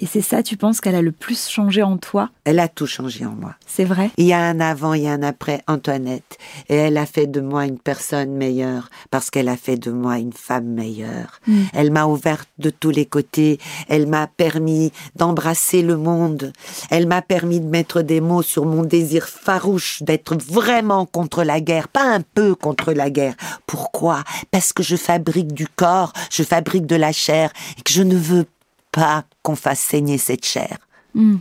Et 0.02 0.08
c'est 0.08 0.22
ça, 0.22 0.41
tu 0.41 0.58
penses 0.58 0.82
qu'elle 0.82 0.95
a 0.95 1.02
le 1.04 1.12
plus 1.12 1.47
changé 1.47 1.84
en 1.84 1.97
toi? 1.97 2.32
Elle 2.43 2.58
a 2.58 2.68
tout 2.68 2.88
changé 2.88 3.24
en 3.24 3.34
moi. 3.34 3.54
C'est 3.68 3.86
vrai? 3.86 4.10
Il 4.18 4.26
y 4.26 4.34
a 4.34 4.39
un 4.39 4.60
avant, 4.60 4.95
il 4.95 5.04
y 5.04 5.08
a 5.08 5.12
un 5.12 5.22
après 5.22 5.62
Antoinette. 5.68 6.39
Et 6.70 6.76
elle 6.76 6.97
a 6.97 7.06
fait 7.06 7.28
de 7.28 7.39
moi 7.39 7.66
une 7.66 7.78
personne 7.78 8.32
meilleure 8.32 8.89
parce 9.12 9.30
qu'elle 9.30 9.47
a 9.47 9.58
fait 9.58 9.78
de 9.78 9.91
moi 9.91 10.18
une 10.18 10.34
femme 10.34 10.66
meilleure. 10.66 11.39
Mm. 11.45 11.62
Elle 11.74 11.91
m'a 11.91 12.06
ouverte 12.06 12.49
de 12.58 12.72
tous 12.72 12.89
les 12.89 13.06
côtés. 13.06 13.60
Elle 13.89 14.08
m'a 14.08 14.26
permis 14.26 14.91
d'embrasser 15.16 15.84
le 15.84 15.97
monde. 15.97 16.52
Elle 16.89 17.06
m'a 17.06 17.22
permis 17.22 17.60
de 17.60 17.68
mettre 17.68 18.02
des 18.02 18.22
mots 18.22 18.41
sur 18.41 18.66
mon 18.66 18.82
désir 18.82 19.28
farouche 19.28 20.02
d'être 20.02 20.36
vraiment 20.36 21.06
contre 21.06 21.43
la 21.43 21.62
guerre, 21.62 21.88
pas 21.88 22.12
un 22.12 22.22
peu 22.22 22.56
contre 22.56 22.91
la 22.93 23.12
guerre. 23.12 23.36
Pourquoi? 23.68 24.24
Parce 24.49 24.74
que 24.74 24.82
je 24.82 24.95
fabrique 24.95 25.54
du 25.54 25.68
corps, 25.68 26.12
je 26.32 26.41
fabrique 26.41 26.88
de 26.88 26.95
la 26.95 27.12
chair 27.12 27.52
et 27.78 27.84
que 27.84 27.93
je 27.93 28.02
ne 28.02 28.16
veux 28.16 28.47
pas 28.91 29.25
qu'on 29.41 29.55
fasse 29.55 29.79
saigner 29.79 30.17
cette 30.17 30.45
chair. 30.45 30.77
Mm. 31.13 31.37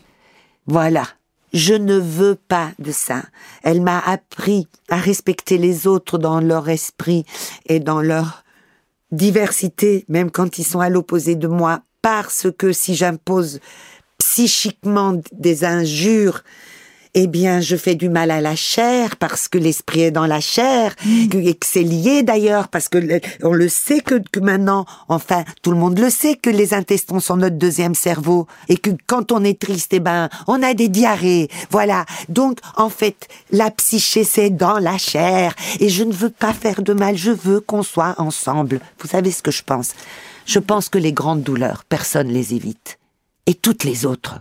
Voilà. 0.66 1.07
Je 1.53 1.74
ne 1.74 1.96
veux 1.96 2.36
pas 2.36 2.70
de 2.78 2.92
ça. 2.92 3.22
Elle 3.62 3.80
m'a 3.80 3.98
appris 3.98 4.68
à 4.88 4.96
respecter 4.96 5.59
les 5.59 5.86
autres 5.86 6.16
dans 6.16 6.40
leur 6.40 6.68
esprit 6.68 7.24
et 7.66 7.80
dans 7.80 8.01
leur 8.01 8.44
diversité, 9.11 10.05
même 10.09 10.30
quand 10.30 10.59
ils 10.59 10.64
sont 10.64 10.78
à 10.78 10.88
l'opposé 10.88 11.34
de 11.34 11.48
moi, 11.48 11.82
parce 12.03 12.46
que 12.57 12.72
si 12.72 12.94
j'impose 12.94 13.61
psychiquement 14.18 15.20
des 15.32 15.64
injures, 15.64 16.44
eh 17.15 17.27
bien, 17.27 17.61
je 17.61 17.77
fais 17.77 17.95
du 17.95 18.09
mal 18.09 18.31
à 18.31 18.41
la 18.41 18.55
chair 18.57 19.17
parce 19.17 19.49
que 19.49 19.59
l'esprit 19.59 20.03
est 20.03 20.11
dans 20.11 20.27
la 20.27 20.41
chair 20.41 20.95
que- 20.97 21.39
et 21.39 21.55
que 21.55 21.67
c'est 21.67 21.83
lié 21.83 22.23
d'ailleurs 22.23 22.69
parce 22.69 22.89
que 22.89 22.99
on 23.43 23.53
le 23.53 23.69
sait 23.69 24.01
que, 24.01 24.23
que 24.33 24.41
maintenant, 24.41 24.87
enfin, 25.09 25.45
tout 25.63 25.71
le 25.71 25.77
monde 25.77 25.99
le 25.99 26.11
sait 26.11 26.37
que 26.37 26.51
les 26.51 26.73
intestins 26.75 27.21
sont 27.21 27.37
notre 27.37 27.57
deuxième 27.57 27.95
cerveau 27.95 28.47
et 28.69 28.77
que 28.77 28.91
quand 29.07 29.33
on 29.33 29.43
est 29.45 29.59
triste, 29.61 29.93
eh 29.93 30.01
ben, 30.01 30.29
on 30.47 30.63
a 30.63 30.75
des 30.75 30.89
diarrhées. 30.89 31.49
Voilà. 31.71 32.07
Donc, 32.29 32.59
en 32.77 32.89
fait, 32.91 33.29
la 33.51 33.71
psyché, 33.71 34.25
c'est 34.25 34.51
dans 34.51 34.79
la 34.79 34.99
chair 34.99 35.55
et 35.81 35.89
je 35.89 36.05
ne 36.05 36.13
veux 36.13 36.31
pas 36.31 36.53
faire 36.53 36.83
de 36.83 36.93
mal. 36.93 37.17
Je 37.17 37.31
veux 37.33 37.61
qu'on 37.61 37.83
soit 37.83 38.15
ensemble. 38.19 38.81
Vous 39.01 39.09
savez 39.09 39.31
ce 39.33 39.43
que 39.43 39.51
je 39.51 39.63
pense? 39.63 39.93
Je 40.47 40.59
pense 40.59 40.89
que 40.89 40.99
les 40.99 41.13
grandes 41.13 41.43
douleurs, 41.43 41.85
personne 41.89 42.29
les 42.29 42.55
évite. 42.55 42.99
Et 43.47 43.55
toutes 43.55 43.85
les 43.85 44.07
autres. 44.07 44.41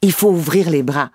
Il 0.00 0.12
faut 0.12 0.30
ouvrir 0.30 0.70
les 0.70 0.82
bras. 0.82 1.10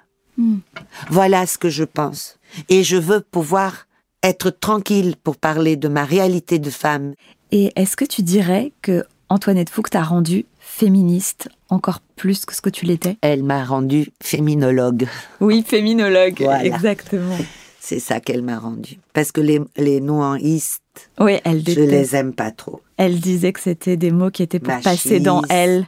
Voilà 1.10 1.46
ce 1.46 1.58
que 1.58 1.70
je 1.70 1.84
pense. 1.84 2.38
Et 2.70 2.84
je 2.84 2.98
veux 2.98 3.22
pouvoir 3.22 3.88
être 4.24 4.50
tranquille 4.50 5.16
pour 5.24 5.38
parler 5.38 5.76
de 5.76 5.88
ma 5.88 6.06
réalité 6.06 6.60
de 6.60 6.70
femme. 6.70 7.14
Et 7.52 7.72
est-ce 7.76 7.96
que 7.96 8.06
tu 8.06 8.22
dirais 8.24 8.72
que 8.82 9.04
Antoinette 9.30 9.70
Fouque 9.70 9.90
t'a 9.90 10.04
rendu 10.04 10.46
féministe 10.60 11.50
encore 11.70 12.00
plus 12.16 12.46
que 12.46 12.56
ce 12.56 12.62
que 12.62 12.70
tu 12.70 12.86
l'étais? 12.86 13.18
Elle 13.22 13.44
m'a 13.44 13.64
rendu 13.64 14.12
féminologue. 14.22 15.08
Oui, 15.42 15.64
féminologue, 15.68 16.38
Voilà. 16.40 16.66
exactement. 16.66 17.38
C'est 17.80 18.00
ça 18.00 18.22
qu'elle 18.22 18.44
m'a 18.44 18.60
rendu. 18.60 18.98
Parce 19.12 19.34
que 19.34 19.42
les, 19.42 19.60
les 19.76 20.00
noaistes, 20.00 20.82
Oui, 21.20 21.34
elle 21.44 21.60
je 21.60 21.64
déteste. 21.66 21.92
les 21.92 22.16
aime 22.16 22.34
pas 22.34 22.52
trop. 22.52 22.82
Elle 22.96 23.20
disait 23.20 23.52
que 23.52 23.60
c'était 23.60 23.98
des 23.98 24.12
mots 24.12 24.32
qui 24.32 24.42
étaient 24.42 24.60
pour 24.60 24.80
passer 24.80 25.20
dans 25.20 25.42
elle. 25.50 25.86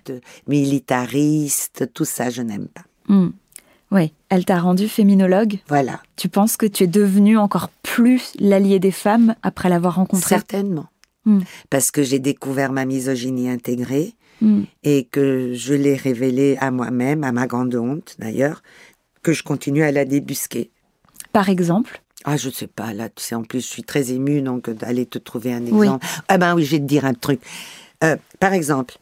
Militariste, 0.47 1.89
tout 1.93 2.03
ça, 2.05 2.29
je 2.29 2.41
n'aime 2.41 2.67
pas. 2.67 2.81
Hmm. 3.07 3.29
Oui, 3.95 4.11
elle 4.29 4.43
t'a 4.45 4.59
rendu 4.59 4.87
féminologue. 4.89 5.59
Voilà. 5.69 6.01
Tu 6.17 6.27
penses 6.29 6.57
que 6.57 6.65
tu 6.65 6.83
es 6.83 6.87
devenue 6.87 7.37
encore 7.37 7.69
plus 7.81 8.33
l'allié 8.39 8.77
des 8.79 8.91
femmes 8.91 9.35
après 9.41 9.69
l'avoir 9.69 9.95
rencontrée? 9.95 10.35
Certainement. 10.35 10.87
Hmm. 11.25 11.39
Parce 11.69 11.89
que 11.91 12.03
j'ai 12.03 12.19
découvert 12.19 12.71
ma 12.71 12.85
misogynie 12.85 13.49
intégrée 13.49 14.13
Hmm. 14.41 14.63
et 14.83 15.05
que 15.05 15.53
je 15.53 15.73
l'ai 15.73 15.95
révélée 15.95 16.57
à 16.59 16.69
moi-même, 16.69 17.23
à 17.23 17.31
ma 17.31 17.47
grande 17.47 17.73
honte 17.73 18.17
d'ailleurs, 18.19 18.63
que 19.23 19.31
je 19.31 19.43
continue 19.43 19.81
à 19.83 19.93
la 19.93 20.03
débusquer. 20.03 20.71
Par 21.31 21.47
exemple? 21.47 22.01
Ah, 22.25 22.35
je 22.35 22.49
sais 22.49 22.67
pas, 22.67 22.91
là, 22.91 23.07
tu 23.07 23.23
sais, 23.23 23.33
en 23.35 23.43
plus, 23.43 23.61
je 23.61 23.67
suis 23.67 23.83
très 23.83 24.11
émue, 24.11 24.41
donc 24.41 24.67
euh, 24.67 24.73
d'aller 24.73 25.05
te 25.05 25.19
trouver 25.19 25.53
un 25.53 25.61
Oui. 25.67 25.85
exemple. 25.87 26.05
Ah 26.27 26.37
ben 26.37 26.53
oui, 26.53 26.65
je 26.65 26.71
vais 26.71 26.79
te 26.79 26.83
dire 26.83 27.05
un 27.05 27.13
truc. 27.13 27.39
Euh, 28.03 28.17
par 28.41 28.51
exemple, 28.51 28.95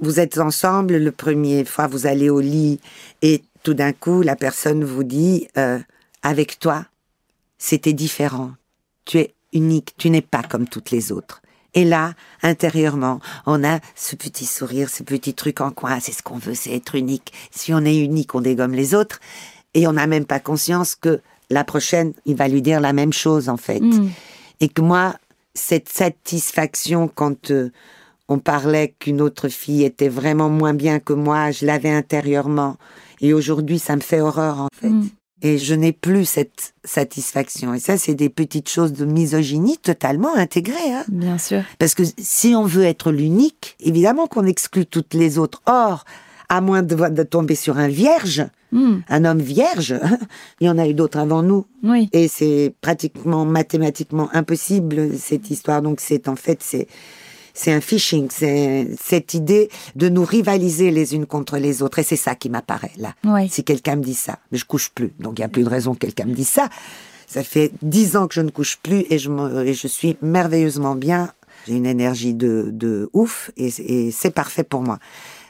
vous 0.00 0.20
êtes 0.20 0.36
ensemble, 0.36 0.98
le 0.98 1.10
premier 1.12 1.64
fois, 1.64 1.86
vous 1.86 2.06
allez 2.06 2.28
au 2.28 2.40
lit, 2.40 2.78
et 3.22 3.42
tout 3.64 3.74
d'un 3.74 3.92
coup, 3.92 4.22
la 4.22 4.36
personne 4.36 4.84
vous 4.84 5.02
dit, 5.02 5.48
euh, 5.58 5.80
avec 6.22 6.60
toi, 6.60 6.84
c'était 7.58 7.94
différent. 7.94 8.52
Tu 9.04 9.18
es 9.18 9.34
unique, 9.52 9.94
tu 9.96 10.10
n'es 10.10 10.20
pas 10.20 10.42
comme 10.44 10.68
toutes 10.68 10.92
les 10.92 11.10
autres. 11.10 11.42
Et 11.72 11.84
là, 11.84 12.12
intérieurement, 12.42 13.18
on 13.46 13.64
a 13.64 13.80
ce 13.96 14.14
petit 14.14 14.46
sourire, 14.46 14.90
ce 14.90 15.02
petit 15.02 15.34
truc 15.34 15.60
en 15.60 15.72
coin, 15.72 15.98
c'est 15.98 16.12
ce 16.12 16.22
qu'on 16.22 16.38
veut, 16.38 16.54
c'est 16.54 16.72
être 16.72 16.94
unique. 16.94 17.32
Si 17.50 17.74
on 17.74 17.84
est 17.84 17.96
unique, 17.96 18.34
on 18.34 18.42
dégomme 18.42 18.74
les 18.74 18.94
autres, 18.94 19.18
et 19.72 19.88
on 19.88 19.94
n'a 19.94 20.06
même 20.06 20.26
pas 20.26 20.38
conscience 20.38 20.94
que 20.94 21.20
la 21.50 21.64
prochaine, 21.64 22.12
il 22.26 22.36
va 22.36 22.46
lui 22.46 22.62
dire 22.62 22.80
la 22.80 22.92
même 22.92 23.12
chose, 23.12 23.48
en 23.48 23.56
fait. 23.56 23.80
Hmm. 23.80 24.10
Et 24.60 24.68
que 24.68 24.82
moi, 24.82 25.16
cette 25.54 25.88
satisfaction 25.88 27.08
quand 27.08 27.50
euh, 27.50 27.72
on 28.28 28.38
parlait 28.38 28.94
qu'une 28.98 29.20
autre 29.20 29.48
fille 29.48 29.84
était 29.84 30.08
vraiment 30.08 30.50
moins 30.50 30.74
bien 30.74 31.00
que 31.00 31.12
moi, 31.12 31.50
je 31.50 31.66
l'avais 31.66 31.90
intérieurement. 31.90 32.76
Et 33.24 33.32
aujourd'hui, 33.32 33.78
ça 33.78 33.96
me 33.96 34.02
fait 34.02 34.20
horreur, 34.20 34.60
en 34.60 34.68
fait. 34.78 34.90
Mm. 34.90 35.08
Et 35.40 35.56
je 35.56 35.74
n'ai 35.74 35.92
plus 35.92 36.26
cette 36.26 36.74
satisfaction. 36.84 37.72
Et 37.72 37.78
ça, 37.78 37.96
c'est 37.96 38.14
des 38.14 38.28
petites 38.28 38.68
choses 38.68 38.92
de 38.92 39.06
misogynie 39.06 39.78
totalement 39.78 40.34
intégrées. 40.34 40.92
Hein. 40.92 41.04
Bien 41.08 41.38
sûr. 41.38 41.62
Parce 41.78 41.94
que 41.94 42.02
si 42.18 42.54
on 42.54 42.64
veut 42.64 42.84
être 42.84 43.12
l'unique, 43.12 43.76
évidemment 43.80 44.26
qu'on 44.26 44.44
exclut 44.44 44.84
toutes 44.84 45.14
les 45.14 45.38
autres. 45.38 45.62
Or, 45.64 46.04
à 46.50 46.60
moins 46.60 46.82
de, 46.82 46.94
de 46.94 47.22
tomber 47.22 47.54
sur 47.54 47.78
un 47.78 47.88
vierge, 47.88 48.46
Hmm. 48.72 49.02
un 49.08 49.24
homme 49.24 49.40
vierge, 49.40 49.94
il 50.60 50.66
y 50.66 50.70
en 50.70 50.78
a 50.78 50.88
eu 50.88 50.94
d'autres 50.94 51.18
avant 51.18 51.44
nous. 51.44 51.64
Oui. 51.84 52.08
Et 52.12 52.26
c'est 52.26 52.74
pratiquement 52.80 53.44
mathématiquement 53.44 54.28
impossible 54.32 55.16
cette 55.16 55.48
histoire. 55.48 55.80
Donc 55.80 56.00
c'est 56.00 56.26
en 56.26 56.34
fait 56.34 56.60
c'est 56.60 56.88
c'est 57.54 57.72
un 57.72 57.80
phishing, 57.80 58.28
c'est 58.30 58.88
cette 59.00 59.32
idée 59.34 59.70
de 59.94 60.08
nous 60.08 60.24
rivaliser 60.24 60.90
les 60.90 61.14
unes 61.14 61.24
contre 61.26 61.56
les 61.56 61.82
autres. 61.82 62.00
Et 62.00 62.02
c'est 62.02 62.16
ça 62.16 62.34
qui 62.34 62.50
m'apparaît 62.50 62.92
là. 62.98 63.14
Ouais. 63.24 63.48
Si 63.48 63.64
quelqu'un 63.64 63.96
me 63.96 64.02
dit 64.02 64.14
ça, 64.14 64.38
mais 64.52 64.58
je 64.58 64.64
couche 64.64 64.90
plus, 64.90 65.12
donc 65.20 65.38
il 65.38 65.42
y 65.42 65.44
a 65.44 65.48
plus 65.48 65.62
de 65.64 65.68
raison 65.68 65.94
que 65.94 66.00
quelqu'un 66.00 66.24
me 66.26 66.34
dise 66.34 66.48
ça. 66.48 66.68
Ça 67.26 67.42
fait 67.42 67.72
dix 67.80 68.16
ans 68.16 68.26
que 68.28 68.34
je 68.34 68.40
ne 68.42 68.50
couche 68.50 68.76
plus 68.82 69.06
et 69.08 69.18
je, 69.18 69.30
me- 69.30 69.66
et 69.66 69.72
je 69.74 69.86
suis 69.88 70.16
merveilleusement 70.20 70.94
bien. 70.94 71.32
J'ai 71.66 71.74
une 71.74 71.86
énergie 71.86 72.34
de, 72.34 72.68
de 72.70 73.08
ouf 73.14 73.50
et, 73.56 73.68
et 73.78 74.10
c'est 74.10 74.30
parfait 74.30 74.64
pour 74.64 74.82
moi. 74.82 74.98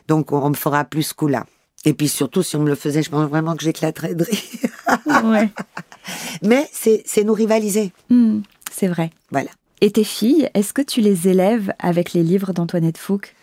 Donc 0.07 0.31
on, 0.33 0.49
me 0.51 0.55
fera 0.55 0.85
plus 0.85 1.03
ce 1.03 1.15
coup-là. 1.15 1.45
Et 1.87 1.93
puis 1.93 2.09
surtout, 2.09 2.43
si 2.43 2.57
on 2.57 2.61
me 2.61 2.69
le 2.69 2.75
faisait, 2.77 3.03
je 3.03 3.11
pense 3.11 3.29
vraiment 3.29 3.57
que 3.57 3.65
j'éclaterais 3.65 4.15
de 4.15 4.25
rire. 4.25 5.25
Ouais. 5.25 5.49
Mais 6.43 6.69
c'est 6.73 7.03
c'est 7.07 7.25
nous 7.25 7.35
rivaliser. 7.35 7.93
Hmm, 8.11 8.41
c'est 8.71 8.89
vrai. 8.89 9.11
Voilà. 9.31 9.51
Et 9.85 9.91
tes 9.91 10.03
filles, 10.03 10.49
est-ce 10.55 10.72
que 10.72 10.80
tu 10.80 11.03
les 11.03 11.28
élèves 11.28 11.70
avec 11.78 12.14
les 12.14 12.22
livres 12.22 12.55
d'Antoinette 12.55 12.97
Fouque? 12.97 13.35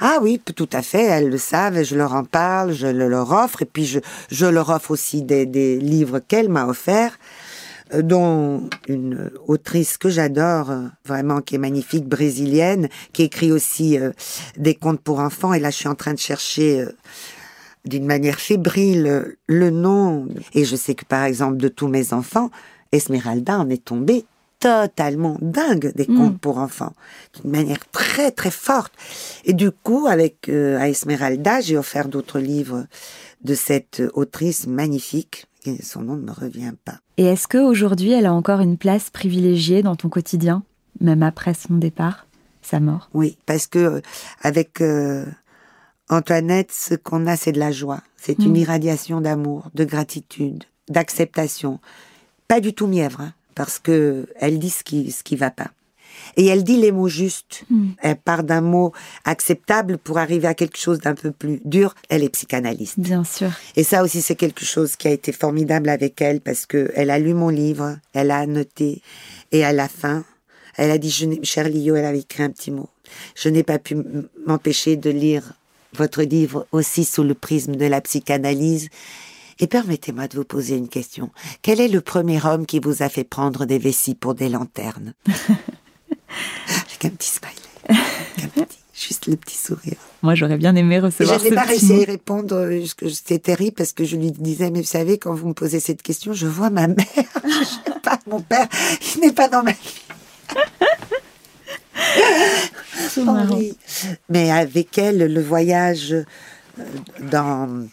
Ah 0.00 0.18
oui, 0.22 0.40
tout 0.42 0.68
à 0.72 0.80
fait, 0.80 1.02
elles 1.02 1.28
le 1.28 1.36
savent, 1.36 1.82
je 1.82 1.94
leur 1.94 2.14
en 2.14 2.24
parle, 2.24 2.72
je 2.72 2.86
le 2.86 3.06
leur 3.06 3.30
offre, 3.32 3.60
et 3.60 3.66
puis 3.66 3.84
je, 3.84 4.00
je 4.30 4.46
leur 4.46 4.70
offre 4.70 4.92
aussi 4.92 5.20
des, 5.22 5.44
des 5.44 5.78
livres 5.78 6.18
qu'elle 6.18 6.48
m'a 6.48 6.66
offerts, 6.66 7.18
euh, 7.92 8.00
dont 8.00 8.70
une 8.88 9.30
autrice 9.46 9.98
que 9.98 10.08
j'adore, 10.08 10.70
euh, 10.70 10.86
vraiment, 11.04 11.42
qui 11.42 11.56
est 11.56 11.58
magnifique, 11.58 12.06
brésilienne, 12.08 12.88
qui 13.12 13.24
écrit 13.24 13.52
aussi 13.52 13.98
euh, 13.98 14.12
des 14.56 14.74
contes 14.74 15.02
pour 15.02 15.18
enfants, 15.18 15.52
et 15.52 15.60
là 15.60 15.68
je 15.68 15.76
suis 15.76 15.88
en 15.88 15.96
train 15.96 16.14
de 16.14 16.18
chercher... 16.18 16.82
d'une 17.84 18.06
manière 18.06 18.40
fébrile 18.40 19.36
le 19.46 19.70
nom. 19.70 20.28
Et 20.54 20.64
je 20.64 20.76
sais 20.76 20.94
que 20.94 21.04
par 21.04 21.24
exemple 21.24 21.58
de 21.58 21.68
tous 21.68 21.88
mes 21.88 22.14
enfants, 22.14 22.50
Esmeralda 22.90 23.58
en 23.58 23.68
est 23.68 23.84
tombée 23.84 24.24
totalement 24.60 25.36
dingue 25.40 25.92
des 25.96 26.06
Mm. 26.08 26.16
contes 26.16 26.38
pour 26.38 26.58
enfants, 26.58 26.92
d'une 27.34 27.50
manière 27.50 27.88
très 27.90 28.30
très 28.30 28.50
forte. 28.50 28.92
Et 29.44 29.52
du 29.54 29.70
coup, 29.70 30.06
avec 30.06 30.48
euh, 30.48 30.78
à 30.78 30.88
Esmeralda, 30.88 31.60
j'ai 31.60 31.76
offert 31.76 32.08
d'autres 32.08 32.38
livres 32.38 32.86
de 33.42 33.54
cette 33.54 34.02
autrice 34.14 34.66
magnifique. 34.66 35.46
Et 35.66 35.82
son 35.82 36.00
nom 36.02 36.16
ne 36.16 36.22
me 36.22 36.32
revient 36.32 36.72
pas. 36.86 37.00
Et 37.18 37.24
est-ce 37.24 37.46
qu'aujourd'hui, 37.48 38.12
elle 38.12 38.24
a 38.26 38.32
encore 38.32 38.60
une 38.60 38.78
place 38.78 39.10
privilégiée 39.10 39.82
dans 39.82 39.94
ton 39.96 40.08
quotidien, 40.08 40.62
même 41.00 41.22
après 41.22 41.52
son 41.52 41.74
départ, 41.74 42.26
sa 42.62 42.80
mort? 42.80 43.10
Oui, 43.12 43.36
parce 43.44 43.66
que 43.66 43.78
euh, 43.78 44.00
avec 44.42 44.80
euh, 44.80 45.26
Antoinette, 46.08 46.72
ce 46.72 46.94
qu'on 46.94 47.26
a, 47.26 47.36
c'est 47.36 47.52
de 47.52 47.58
la 47.58 47.72
joie. 47.72 48.00
C'est 48.16 48.38
une 48.40 48.52
Mm. 48.52 48.56
irradiation 48.56 49.20
d'amour, 49.20 49.70
de 49.74 49.84
gratitude, 49.84 50.64
d'acceptation. 50.88 51.78
Pas 52.48 52.60
du 52.60 52.72
tout 52.74 52.86
mièvre, 52.86 53.20
hein, 53.20 53.32
parce 53.60 53.78
que 53.78 54.26
elle 54.36 54.58
dit 54.58 54.70
ce 54.70 54.82
qui 54.82 55.12
ce 55.12 55.22
qui 55.22 55.36
va 55.36 55.50
pas. 55.50 55.70
Et 56.38 56.46
elle 56.46 56.64
dit 56.64 56.78
les 56.78 56.92
mots 56.92 57.10
justes. 57.10 57.64
Mm. 57.68 57.90
Elle 58.00 58.16
part 58.16 58.42
d'un 58.42 58.62
mot 58.62 58.94
acceptable 59.26 59.98
pour 59.98 60.16
arriver 60.16 60.48
à 60.48 60.54
quelque 60.54 60.78
chose 60.78 60.98
d'un 60.98 61.14
peu 61.14 61.30
plus 61.30 61.60
dur. 61.66 61.94
Elle 62.08 62.24
est 62.24 62.30
psychanalyste. 62.30 62.98
Bien 62.98 63.22
sûr. 63.22 63.50
Et 63.76 63.84
ça 63.84 64.02
aussi, 64.02 64.22
c'est 64.22 64.34
quelque 64.34 64.64
chose 64.64 64.96
qui 64.96 65.08
a 65.08 65.10
été 65.10 65.30
formidable 65.30 65.90
avec 65.90 66.22
elle 66.22 66.40
parce 66.40 66.64
que 66.64 66.90
elle 66.94 67.10
a 67.10 67.18
lu 67.18 67.34
mon 67.34 67.50
livre, 67.50 67.98
elle 68.14 68.30
a 68.30 68.38
annoté, 68.38 69.02
et 69.52 69.62
à 69.62 69.74
la 69.74 69.88
fin, 69.88 70.24
elle 70.78 70.90
a 70.90 70.96
dit, 70.96 71.10
je 71.10 71.26
cher 71.42 71.68
Lio, 71.68 71.96
elle 71.96 72.06
avait 72.06 72.20
écrit 72.20 72.44
un 72.44 72.50
petit 72.50 72.70
mot. 72.70 72.88
Je 73.34 73.50
n'ai 73.50 73.62
pas 73.62 73.78
pu 73.78 73.98
m'empêcher 74.46 74.96
de 74.96 75.10
lire 75.10 75.52
votre 75.92 76.22
livre 76.22 76.66
aussi 76.72 77.04
sous 77.04 77.24
le 77.24 77.34
prisme 77.34 77.76
de 77.76 77.84
la 77.84 78.00
psychanalyse. 78.00 78.88
Et 79.60 79.66
permettez-moi 79.66 80.26
de 80.26 80.36
vous 80.36 80.44
poser 80.44 80.76
une 80.76 80.88
question. 80.88 81.30
Quel 81.62 81.80
est 81.80 81.88
le 81.88 82.00
premier 82.00 82.44
homme 82.44 82.66
qui 82.66 82.80
vous 82.80 83.02
a 83.02 83.08
fait 83.08 83.24
prendre 83.24 83.66
des 83.66 83.78
vessies 83.78 84.14
pour 84.14 84.34
des 84.34 84.48
lanternes 84.48 85.14
Avec 85.28 87.04
un 87.04 87.10
petit 87.10 87.28
smiley. 87.30 87.54
Avec 87.88 88.56
un 88.58 88.62
petit- 88.64 88.78
juste 88.94 89.26
le 89.26 89.36
petit 89.36 89.56
sourire. 89.56 89.94
Moi, 90.22 90.34
j'aurais 90.34 90.56
bien 90.58 90.74
aimé 90.76 90.98
recevoir 91.00 91.38
je 91.38 91.44
n'ai 91.44 91.50
ce 91.50 91.54
pas 91.54 91.62
petit 91.62 91.70
réussi 91.70 91.92
à 91.92 91.96
y 91.96 92.04
répondre. 92.04 92.54
euh, 92.56 92.84
C'était 93.10 93.38
terrible 93.38 93.74
parce 93.76 93.92
que 93.92 94.04
je 94.04 94.16
lui 94.16 94.30
disais, 94.32 94.70
mais 94.70 94.80
vous 94.80 94.86
savez, 94.86 95.18
quand 95.18 95.34
vous 95.34 95.48
me 95.48 95.54
posez 95.54 95.80
cette 95.80 96.02
question, 96.02 96.32
je 96.32 96.46
vois 96.46 96.70
ma 96.70 96.86
mère. 96.88 96.96
Je 97.44 97.64
sais 97.64 98.00
pas, 98.02 98.18
mon 98.26 98.40
père, 98.40 98.66
il 99.14 99.20
n'est 99.22 99.32
pas 99.32 99.48
dans 99.48 99.62
ma 99.62 99.72
vie. 99.72 100.02
Oui. 103.52 103.76
Mais 104.28 104.50
avec 104.50 104.96
elle, 104.98 105.32
le 105.32 105.42
voyage 105.42 106.12
euh, 106.12 106.24
dans 107.30 107.86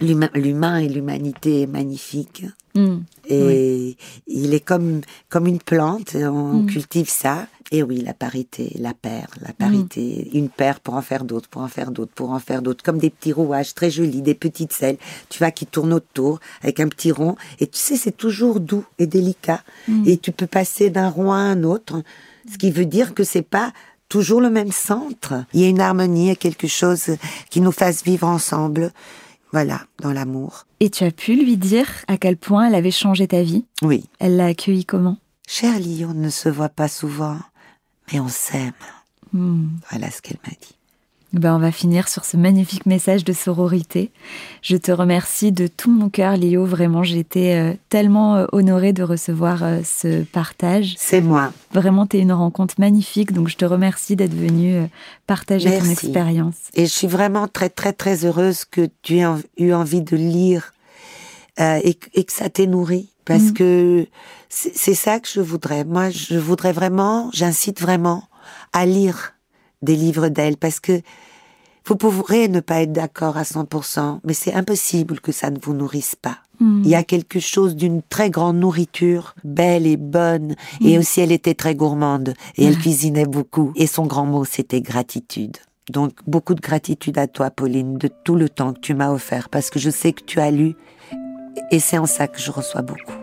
l'humain 0.00 0.78
et 0.78 0.88
l'humanité 0.88 1.62
est 1.62 1.66
magnifique. 1.66 2.44
Hmm. 2.74 2.98
Et 3.28 3.96
il 4.28 4.54
est 4.54 4.60
comme, 4.60 5.00
comme 5.28 5.46
une 5.46 5.58
plante, 5.58 6.14
on 6.14 6.62
Mm. 6.62 6.66
cultive 6.66 7.08
ça. 7.08 7.46
Et 7.72 7.82
oui, 7.84 8.00
la 8.00 8.14
parité, 8.14 8.72
la 8.80 8.94
paire, 8.94 9.28
la 9.40 9.52
parité, 9.52 10.28
une 10.34 10.48
paire 10.48 10.80
pour 10.80 10.94
en 10.94 11.02
faire 11.02 11.24
d'autres, 11.24 11.48
pour 11.48 11.62
en 11.62 11.68
faire 11.68 11.92
d'autres, 11.92 12.12
pour 12.12 12.30
en 12.30 12.40
faire 12.40 12.62
d'autres, 12.62 12.82
comme 12.82 12.98
des 12.98 13.10
petits 13.10 13.32
rouages 13.32 13.74
très 13.74 13.90
jolis, 13.92 14.22
des 14.22 14.34
petites 14.34 14.72
selles, 14.72 14.96
tu 15.28 15.38
vois, 15.38 15.52
qui 15.52 15.66
tournent 15.66 15.92
autour 15.92 16.40
avec 16.62 16.80
un 16.80 16.88
petit 16.88 17.12
rond. 17.12 17.36
Et 17.60 17.68
tu 17.68 17.78
sais, 17.78 17.96
c'est 17.96 18.16
toujours 18.16 18.58
doux 18.58 18.84
et 18.98 19.06
délicat. 19.06 19.62
Et 20.06 20.16
tu 20.18 20.32
peux 20.32 20.48
passer 20.48 20.90
d'un 20.90 21.08
rond 21.08 21.30
à 21.32 21.36
un 21.36 21.62
autre, 21.62 22.02
ce 22.50 22.56
qui 22.58 22.70
veut 22.72 22.86
dire 22.86 23.14
que 23.14 23.22
c'est 23.22 23.42
pas 23.42 23.72
toujours 24.08 24.40
le 24.40 24.50
même 24.50 24.72
centre. 24.72 25.44
Il 25.54 25.60
y 25.60 25.64
a 25.64 25.68
une 25.68 25.80
harmonie, 25.80 26.24
il 26.24 26.28
y 26.28 26.32
a 26.32 26.36
quelque 26.36 26.66
chose 26.66 27.16
qui 27.50 27.60
nous 27.60 27.70
fasse 27.72 28.02
vivre 28.02 28.26
ensemble. 28.26 28.90
Voilà, 29.52 29.80
dans 30.00 30.12
l'amour. 30.12 30.66
Et 30.78 30.90
tu 30.90 31.04
as 31.04 31.10
pu 31.10 31.34
lui 31.34 31.56
dire 31.56 31.88
à 32.06 32.16
quel 32.16 32.36
point 32.36 32.68
elle 32.68 32.74
avait 32.74 32.90
changé 32.90 33.26
ta 33.26 33.42
vie? 33.42 33.64
Oui. 33.82 34.04
Elle 34.18 34.36
l'a 34.36 34.46
accueilli 34.46 34.84
comment? 34.84 35.18
Cher 35.48 35.78
Lyon 35.78 36.14
ne 36.14 36.30
se 36.30 36.48
voit 36.48 36.68
pas 36.68 36.88
souvent, 36.88 37.38
mais 38.12 38.20
on 38.20 38.28
s'aime. 38.28 38.72
Hmm. 39.32 39.68
Voilà 39.90 40.10
ce 40.10 40.22
qu'elle 40.22 40.38
m'a 40.46 40.52
dit. 40.52 40.76
Ben, 41.32 41.54
on 41.54 41.58
va 41.58 41.70
finir 41.70 42.08
sur 42.08 42.24
ce 42.24 42.36
magnifique 42.36 42.86
message 42.86 43.22
de 43.24 43.32
sororité. 43.32 44.10
Je 44.62 44.76
te 44.76 44.90
remercie 44.90 45.52
de 45.52 45.68
tout 45.68 45.90
mon 45.90 46.08
cœur, 46.08 46.36
Léo. 46.36 46.64
Vraiment, 46.64 47.04
j'étais 47.04 47.54
euh, 47.54 47.74
tellement 47.88 48.34
euh, 48.34 48.46
honorée 48.50 48.92
de 48.92 49.04
recevoir 49.04 49.62
euh, 49.62 49.78
ce 49.84 50.24
partage. 50.24 50.94
C'est 50.98 51.20
moi. 51.20 51.52
Vraiment, 51.72 52.06
tu 52.06 52.16
es 52.16 52.20
une 52.20 52.32
rencontre 52.32 52.74
magnifique. 52.78 53.32
Donc, 53.32 53.48
je 53.48 53.56
te 53.56 53.64
remercie 53.64 54.16
d'être 54.16 54.34
venu 54.34 54.74
euh, 54.74 54.86
partager 55.28 55.78
ton 55.78 55.84
expérience. 55.88 56.56
Et 56.74 56.86
je 56.86 56.90
suis 56.92 57.06
vraiment 57.06 57.46
très, 57.46 57.68
très, 57.70 57.92
très 57.92 58.24
heureuse 58.24 58.64
que 58.64 58.88
tu 59.02 59.18
aies 59.18 59.26
eu 59.56 59.72
envie 59.72 60.02
de 60.02 60.16
lire 60.16 60.72
euh, 61.60 61.78
et, 61.84 61.94
que- 61.94 62.08
et 62.14 62.24
que 62.24 62.32
ça 62.32 62.48
t'ait 62.50 62.66
nourri. 62.66 63.08
Parce 63.24 63.44
Mhm. 63.44 63.52
que 63.52 64.06
c'est 64.48 64.94
ça 64.96 65.20
que 65.20 65.28
je 65.32 65.40
voudrais. 65.40 65.84
Moi, 65.84 66.10
je 66.10 66.36
voudrais 66.36 66.72
vraiment, 66.72 67.30
j'incite 67.32 67.80
vraiment 67.80 68.24
à 68.72 68.84
lire 68.84 69.34
des 69.82 69.96
livres 69.96 70.28
d'elle 70.28 70.56
parce 70.56 70.80
que 70.80 71.00
vous 71.86 71.96
pourrez 71.96 72.48
ne 72.48 72.60
pas 72.60 72.82
être 72.82 72.92
d'accord 72.92 73.36
à 73.36 73.42
100%, 73.42 74.20
mais 74.24 74.34
c'est 74.34 74.52
impossible 74.52 75.20
que 75.20 75.32
ça 75.32 75.50
ne 75.50 75.58
vous 75.60 75.74
nourrisse 75.74 76.14
pas. 76.14 76.38
Hmm. 76.60 76.82
Il 76.84 76.90
y 76.90 76.94
a 76.94 77.02
quelque 77.02 77.40
chose 77.40 77.74
d'une 77.74 78.02
très 78.02 78.30
grande 78.30 78.58
nourriture, 78.58 79.34
belle 79.44 79.86
et 79.86 79.96
bonne, 79.96 80.54
et 80.82 80.98
aussi 80.98 81.20
elle 81.20 81.32
était 81.32 81.54
très 81.54 81.74
gourmande, 81.74 82.34
et 82.56 82.64
elle 82.66 82.78
cuisinait 82.78 83.26
beaucoup, 83.26 83.72
et 83.76 83.86
son 83.86 84.06
grand 84.06 84.26
mot 84.26 84.44
c'était 84.44 84.82
gratitude. 84.82 85.56
Donc 85.90 86.12
beaucoup 86.26 86.54
de 86.54 86.60
gratitude 86.60 87.18
à 87.18 87.26
toi, 87.26 87.50
Pauline, 87.50 87.98
de 87.98 88.08
tout 88.24 88.36
le 88.36 88.48
temps 88.48 88.72
que 88.72 88.80
tu 88.80 88.94
m'as 88.94 89.10
offert, 89.10 89.48
parce 89.48 89.70
que 89.70 89.80
je 89.80 89.90
sais 89.90 90.12
que 90.12 90.22
tu 90.22 90.38
as 90.38 90.50
lu, 90.50 90.76
et 91.70 91.80
c'est 91.80 91.98
en 91.98 92.06
ça 92.06 92.28
que 92.28 92.38
je 92.38 92.50
reçois 92.50 92.82
beaucoup. 92.82 93.14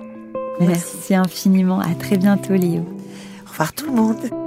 Merci 0.60 1.16
infiniment. 1.16 1.80
À 1.80 1.94
très 1.94 2.18
bientôt, 2.18 2.54
Léo. 2.54 2.82
Au 3.46 3.50
revoir 3.50 3.74
tout 3.74 3.86
le 3.86 3.94
monde. 3.94 4.47